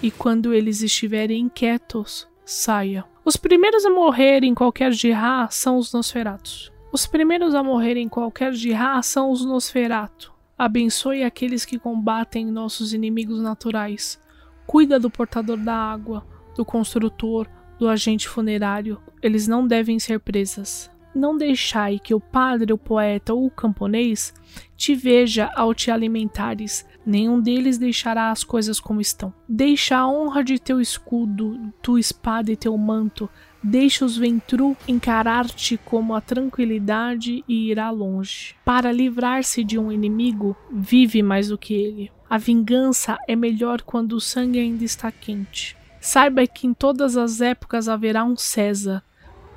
e 0.00 0.12
quando 0.12 0.54
eles 0.54 0.80
estiverem 0.80 1.40
inquietos, 1.40 2.28
saia. 2.44 3.04
Os 3.26 3.38
primeiros 3.38 3.86
a 3.86 3.90
morrer 3.90 4.44
em 4.44 4.54
qualquer 4.54 4.92
Jihá 4.92 5.48
são 5.50 5.78
os 5.78 5.94
Nosferatos. 5.94 6.70
Os 6.92 7.06
primeiros 7.06 7.54
a 7.54 7.62
morrer 7.62 7.96
em 7.96 8.06
qualquer 8.06 8.52
Jihá 8.52 9.00
são 9.00 9.30
os 9.30 9.42
Nosferato. 9.42 10.30
Abençoe 10.58 11.24
aqueles 11.24 11.64
que 11.64 11.78
combatem 11.78 12.44
nossos 12.44 12.92
inimigos 12.92 13.40
naturais. 13.40 14.20
Cuida 14.66 15.00
do 15.00 15.08
portador 15.08 15.56
da 15.56 15.74
água, 15.74 16.22
do 16.54 16.66
construtor, 16.66 17.48
do 17.78 17.88
agente 17.88 18.28
funerário. 18.28 19.00
Eles 19.22 19.48
não 19.48 19.66
devem 19.66 19.98
ser 19.98 20.20
presas. 20.20 20.90
Não 21.14 21.34
deixai 21.34 21.98
que 21.98 22.14
o 22.14 22.20
padre, 22.20 22.74
o 22.74 22.78
poeta 22.78 23.32
ou 23.32 23.46
o 23.46 23.50
camponês 23.50 24.34
te 24.76 24.94
veja 24.94 25.50
ao 25.56 25.72
te 25.72 25.90
alimentares, 25.90 26.84
nenhum 27.06 27.40
deles 27.40 27.78
deixará 27.78 28.30
as 28.30 28.44
coisas 28.44 28.80
como 28.80 29.00
estão. 29.00 29.32
Deixa 29.48 29.96
a 29.96 30.08
honra 30.08 30.42
de 30.42 30.58
teu 30.58 30.80
escudo, 30.80 31.72
tua 31.82 32.00
espada 32.00 32.50
e 32.50 32.56
teu 32.56 32.76
manto, 32.76 33.28
deixa 33.62 34.04
os 34.04 34.16
ventru 34.16 34.76
encarar-te 34.86 35.76
como 35.78 36.14
a 36.14 36.20
tranquilidade 36.20 37.44
e 37.48 37.70
irá 37.70 37.90
longe. 37.90 38.54
Para 38.64 38.92
livrar-se 38.92 39.64
de 39.64 39.78
um 39.78 39.90
inimigo, 39.90 40.56
vive 40.72 41.22
mais 41.22 41.48
do 41.48 41.58
que 41.58 41.74
ele. 41.74 42.12
A 42.28 42.38
vingança 42.38 43.18
é 43.28 43.36
melhor 43.36 43.82
quando 43.82 44.14
o 44.14 44.20
sangue 44.20 44.58
ainda 44.58 44.84
está 44.84 45.10
quente. 45.10 45.76
Saiba 46.00 46.46
que 46.46 46.66
em 46.66 46.74
todas 46.74 47.16
as 47.16 47.40
épocas 47.40 47.88
haverá 47.88 48.24
um 48.24 48.36
César. 48.36 49.02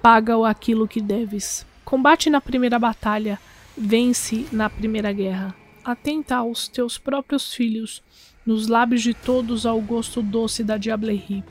Paga-o 0.02 0.46
aquilo 0.46 0.88
que 0.88 1.02
deves. 1.02 1.66
Combate 1.84 2.30
na 2.30 2.40
primeira 2.40 2.80
batalha, 2.80 3.40
vence 3.78 4.46
na 4.52 4.70
primeira 4.70 5.12
guerra 5.12 5.56
atenta 5.88 6.36
aos 6.36 6.68
teus 6.68 6.98
próprios 6.98 7.54
filhos, 7.54 8.04
nos 8.46 8.68
lábios 8.68 9.02
de 9.02 9.14
todos 9.14 9.66
ao 9.66 9.80
gosto 9.80 10.22
doce 10.22 10.62
da 10.62 10.76
diablerie. 10.76 11.46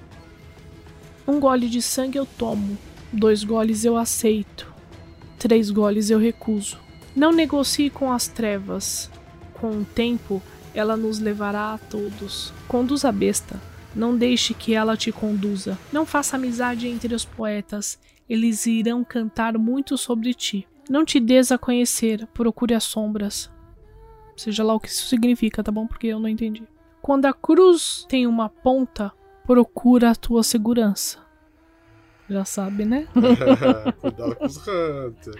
Um 1.26 1.40
gole 1.40 1.70
de 1.70 1.80
sangue 1.80 2.18
eu 2.18 2.26
tomo, 2.26 2.76
dois 3.10 3.42
goles 3.42 3.82
eu 3.86 3.96
aceito, 3.96 4.70
três 5.38 5.70
goles 5.70 6.10
eu 6.10 6.18
recuso. 6.18 6.78
Não 7.16 7.32
negocie 7.32 7.88
com 7.88 8.12
as 8.12 8.28
trevas. 8.28 9.10
Com 9.54 9.70
o 9.70 9.84
tempo, 9.86 10.42
ela 10.74 10.98
nos 10.98 11.18
levará 11.18 11.72
a 11.72 11.78
todos. 11.78 12.52
Conduz 12.68 13.06
a 13.06 13.10
besta. 13.10 13.58
Não 13.94 14.14
deixe 14.14 14.52
que 14.52 14.74
ela 14.74 14.98
te 14.98 15.10
conduza. 15.10 15.78
Não 15.90 16.04
faça 16.04 16.36
amizade 16.36 16.86
entre 16.86 17.14
os 17.14 17.24
poetas. 17.24 17.98
Eles 18.28 18.66
irão 18.66 19.02
cantar 19.02 19.56
muito 19.56 19.96
sobre 19.96 20.34
ti. 20.34 20.68
Não 20.90 21.06
te 21.06 21.18
des 21.18 21.50
a 21.50 21.56
conhecer, 21.56 22.26
procure 22.34 22.74
as 22.74 22.84
sombras. 22.84 23.50
Seja 24.36 24.62
lá 24.62 24.74
o 24.74 24.80
que 24.80 24.88
isso 24.88 25.06
significa, 25.06 25.62
tá 25.62 25.72
bom? 25.72 25.86
Porque 25.86 26.08
eu 26.08 26.20
não 26.20 26.28
entendi. 26.28 26.62
Quando 27.00 27.26
a 27.26 27.32
cruz 27.32 28.04
tem 28.08 28.26
uma 28.26 28.48
ponta, 28.48 29.12
procura 29.44 30.10
a 30.10 30.14
tua 30.14 30.42
segurança. 30.42 31.18
Já 32.28 32.44
sabe, 32.44 32.84
né? 32.84 33.06
Cuidado 34.00 34.36
com 34.36 34.46
os 34.46 34.56
hunters. 34.58 35.36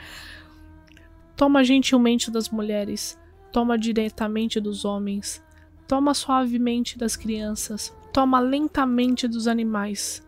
Toma 1.37 1.65
gentilmente 1.65 2.31
das 2.31 2.49
mulheres, 2.49 3.19
toma 3.53 3.77
diretamente 3.77 4.61
dos 4.61 4.85
homens, 4.85 5.45
toma 5.87 6.15
suavemente 6.15 6.97
das 6.97 7.17
crianças, 7.17 7.95
toma 8.13 8.41
lentamente 8.41 9.29
dos 9.29 9.47
animais. 9.47 10.25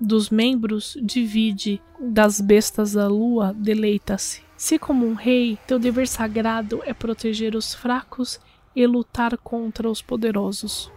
Dos 0.00 0.30
membros, 0.30 0.96
divide, 1.02 1.80
das 1.98 2.40
bestas 2.40 2.92
da 2.92 3.08
lua, 3.08 3.52
deleita-se. 3.54 4.42
Se, 4.62 4.78
como 4.78 5.04
um 5.04 5.14
rei, 5.14 5.58
teu 5.66 5.76
dever 5.76 6.06
sagrado 6.06 6.82
é 6.84 6.94
proteger 6.94 7.56
os 7.56 7.74
fracos 7.74 8.38
e 8.76 8.86
lutar 8.86 9.36
contra 9.36 9.90
os 9.90 10.00
poderosos. 10.00 10.88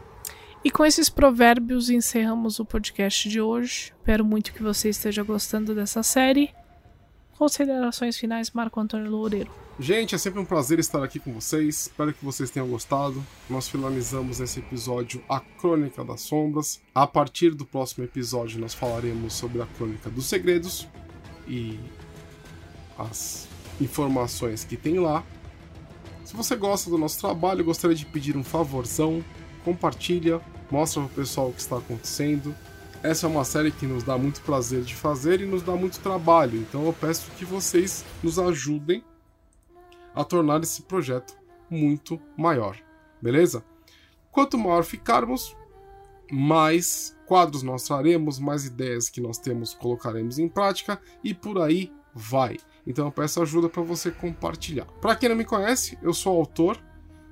E 0.63 0.69
com 0.69 0.85
esses 0.85 1.09
provérbios 1.09 1.89
encerramos 1.89 2.59
o 2.59 2.63
podcast 2.63 3.27
de 3.27 3.41
hoje. 3.41 3.91
Espero 3.97 4.23
muito 4.23 4.53
que 4.53 4.61
você 4.61 4.89
esteja 4.89 5.23
gostando 5.23 5.73
dessa 5.73 6.03
série. 6.03 6.53
Considerações 7.39 8.15
finais, 8.17 8.51
Marco 8.51 8.79
Antônio 8.79 9.09
Loureiro. 9.09 9.49
Gente, 9.79 10.13
é 10.13 10.19
sempre 10.19 10.39
um 10.39 10.45
prazer 10.45 10.77
estar 10.77 11.03
aqui 11.03 11.19
com 11.19 11.33
vocês. 11.33 11.87
Espero 11.87 12.13
que 12.13 12.23
vocês 12.23 12.51
tenham 12.51 12.67
gostado. 12.67 13.25
Nós 13.49 13.67
finalizamos 13.67 14.39
esse 14.39 14.59
episódio 14.59 15.23
A 15.27 15.39
Crônica 15.39 16.05
das 16.05 16.21
Sombras. 16.21 16.79
A 16.93 17.07
partir 17.07 17.55
do 17.55 17.65
próximo 17.65 18.03
episódio, 18.03 18.59
nós 18.59 18.75
falaremos 18.75 19.33
sobre 19.33 19.59
a 19.59 19.65
Crônica 19.65 20.07
dos 20.11 20.27
Segredos 20.27 20.87
e 21.47 21.79
as 22.95 23.54
informações 23.79 24.63
que 24.63 24.77
tem 24.77 24.99
lá. 24.99 25.23
Se 26.23 26.35
você 26.35 26.55
gosta 26.55 26.89
do 26.89 26.97
nosso 26.97 27.19
trabalho, 27.19 27.63
gostaria 27.63 27.95
de 27.95 28.05
pedir 28.05 28.35
um 28.35 28.43
favorzão, 28.43 29.23
compartilha, 29.63 30.41
mostra 30.71 31.01
para 31.01 31.11
o 31.11 31.15
pessoal 31.15 31.49
o 31.49 31.53
que 31.53 31.61
está 31.61 31.77
acontecendo. 31.77 32.55
Essa 33.03 33.27
é 33.27 33.29
uma 33.29 33.45
série 33.45 33.71
que 33.71 33.85
nos 33.85 34.03
dá 34.03 34.17
muito 34.17 34.41
prazer 34.41 34.81
de 34.81 34.95
fazer 34.95 35.39
e 35.39 35.45
nos 35.45 35.61
dá 35.61 35.75
muito 35.75 35.99
trabalho, 35.99 36.57
então 36.57 36.85
eu 36.85 36.93
peço 36.93 37.29
que 37.37 37.45
vocês 37.45 38.03
nos 38.23 38.39
ajudem 38.39 39.03
a 40.15 40.23
tornar 40.23 40.63
esse 40.63 40.81
projeto 40.81 41.35
muito 41.69 42.19
maior, 42.35 42.77
beleza? 43.21 43.63
Quanto 44.31 44.57
maior 44.57 44.83
ficarmos, 44.83 45.55
mais 46.31 47.15
quadros 47.25 47.61
nós 47.61 47.83
traremos, 47.83 48.39
mais 48.39 48.65
ideias 48.65 49.09
que 49.09 49.21
nós 49.21 49.37
temos 49.37 49.73
colocaremos 49.73 50.39
em 50.39 50.47
prática 50.47 50.99
e 51.23 51.33
por 51.33 51.61
aí 51.61 51.93
vai. 52.13 52.57
Então 52.85 53.05
eu 53.05 53.11
peço 53.11 53.41
ajuda 53.41 53.67
para 53.67 53.81
você 53.81 54.11
compartilhar. 54.11 54.85
Para 55.01 55.15
quem 55.15 55.29
não 55.29 55.35
me 55.35 55.45
conhece, 55.45 55.97
eu 56.01 56.13
sou 56.13 56.37
autor, 56.37 56.77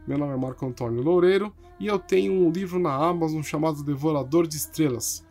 meu 0.07 0.17
nome 0.17 0.33
é 0.33 0.37
Marco 0.37 0.65
Antônio 0.65 1.01
Loureiro 1.01 1.53
e 1.79 1.87
eu 1.87 1.99
tenho 1.99 2.33
um 2.33 2.49
livro 2.49 2.79
na 2.79 2.93
Amazon 2.93 3.41
chamado 3.41 3.83
Devorador 3.83 4.47
de 4.47 4.57
Estrelas. 4.57 5.25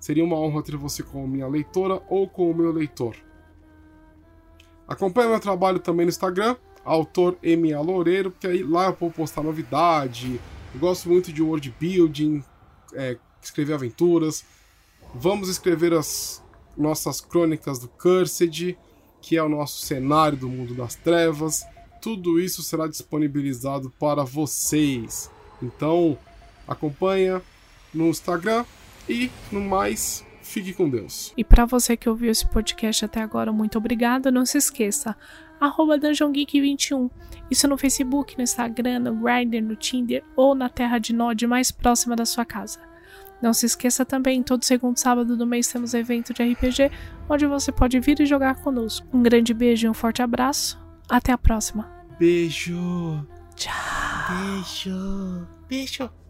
Seria 0.00 0.24
uma 0.24 0.36
honra 0.36 0.62
ter 0.62 0.76
você 0.76 1.02
como 1.02 1.26
minha 1.26 1.46
leitora 1.46 2.02
ou 2.08 2.28
como 2.28 2.54
meu 2.54 2.72
leitor. 2.72 3.16
Acompanhe 4.86 5.28
meu 5.28 5.40
trabalho 5.40 5.78
também 5.78 6.06
no 6.06 6.10
Instagram, 6.10 6.56
autor 6.84 7.36
MA 7.42 7.80
Loureiro, 7.80 8.30
porque 8.30 8.46
aí 8.46 8.62
lá 8.62 8.86
eu 8.86 8.96
vou 8.98 9.10
postar 9.10 9.42
novidade. 9.42 10.40
Eu 10.72 10.80
gosto 10.80 11.08
muito 11.08 11.32
de 11.32 11.42
world 11.42 11.74
building, 11.78 12.42
é, 12.94 13.18
escrever 13.40 13.74
aventuras. 13.74 14.44
Vamos 15.14 15.48
escrever 15.48 15.92
as 15.92 16.42
nossas 16.76 17.20
crônicas 17.20 17.78
do 17.78 17.88
Cursed, 17.88 18.78
que 19.20 19.36
é 19.36 19.42
o 19.42 19.48
nosso 19.48 19.84
cenário 19.84 20.38
do 20.38 20.48
mundo 20.48 20.74
das 20.74 20.94
trevas. 20.94 21.64
Tudo 22.00 22.40
isso 22.40 22.62
será 22.62 22.86
disponibilizado 22.86 23.90
para 23.98 24.24
vocês. 24.24 25.30
Então, 25.62 26.16
acompanha 26.66 27.42
no 27.92 28.08
Instagram 28.08 28.64
e 29.08 29.30
no 29.50 29.60
mais, 29.60 30.24
fique 30.42 30.72
com 30.72 30.88
Deus. 30.88 31.32
E 31.36 31.42
para 31.42 31.64
você 31.64 31.96
que 31.96 32.08
ouviu 32.08 32.30
esse 32.30 32.46
podcast 32.46 33.04
até 33.04 33.22
agora, 33.22 33.52
muito 33.52 33.78
obrigada. 33.78 34.30
Não 34.30 34.46
se 34.46 34.58
esqueça, 34.58 35.16
arroba 35.60 35.98
DungeonGeek21. 35.98 37.10
Isso 37.50 37.66
no 37.66 37.78
Facebook, 37.78 38.36
no 38.36 38.44
Instagram, 38.44 39.00
no 39.00 39.14
Grindr, 39.16 39.62
no 39.62 39.74
Tinder 39.74 40.22
ou 40.36 40.54
na 40.54 40.68
terra 40.68 40.98
de 40.98 41.12
Nod 41.12 41.46
mais 41.46 41.70
próxima 41.70 42.14
da 42.14 42.26
sua 42.26 42.44
casa. 42.44 42.78
Não 43.40 43.52
se 43.52 43.66
esqueça 43.66 44.04
também, 44.04 44.42
todo 44.42 44.64
segundo 44.64 44.96
sábado 44.96 45.36
do 45.36 45.46
mês 45.46 45.68
temos 45.68 45.94
evento 45.94 46.34
de 46.34 46.42
RPG, 46.42 46.90
onde 47.28 47.46
você 47.46 47.70
pode 47.70 47.98
vir 48.00 48.20
e 48.20 48.26
jogar 48.26 48.56
conosco. 48.56 49.06
Um 49.12 49.22
grande 49.22 49.54
beijo 49.54 49.86
e 49.86 49.90
um 49.90 49.94
forte 49.94 50.22
abraço. 50.22 50.78
Até 51.08 51.32
a 51.32 51.38
próxima. 51.38 51.88
Beijo. 52.18 53.24
Tchau. 53.54 53.74
Beijo. 54.28 55.46
Beijo. 55.68 56.27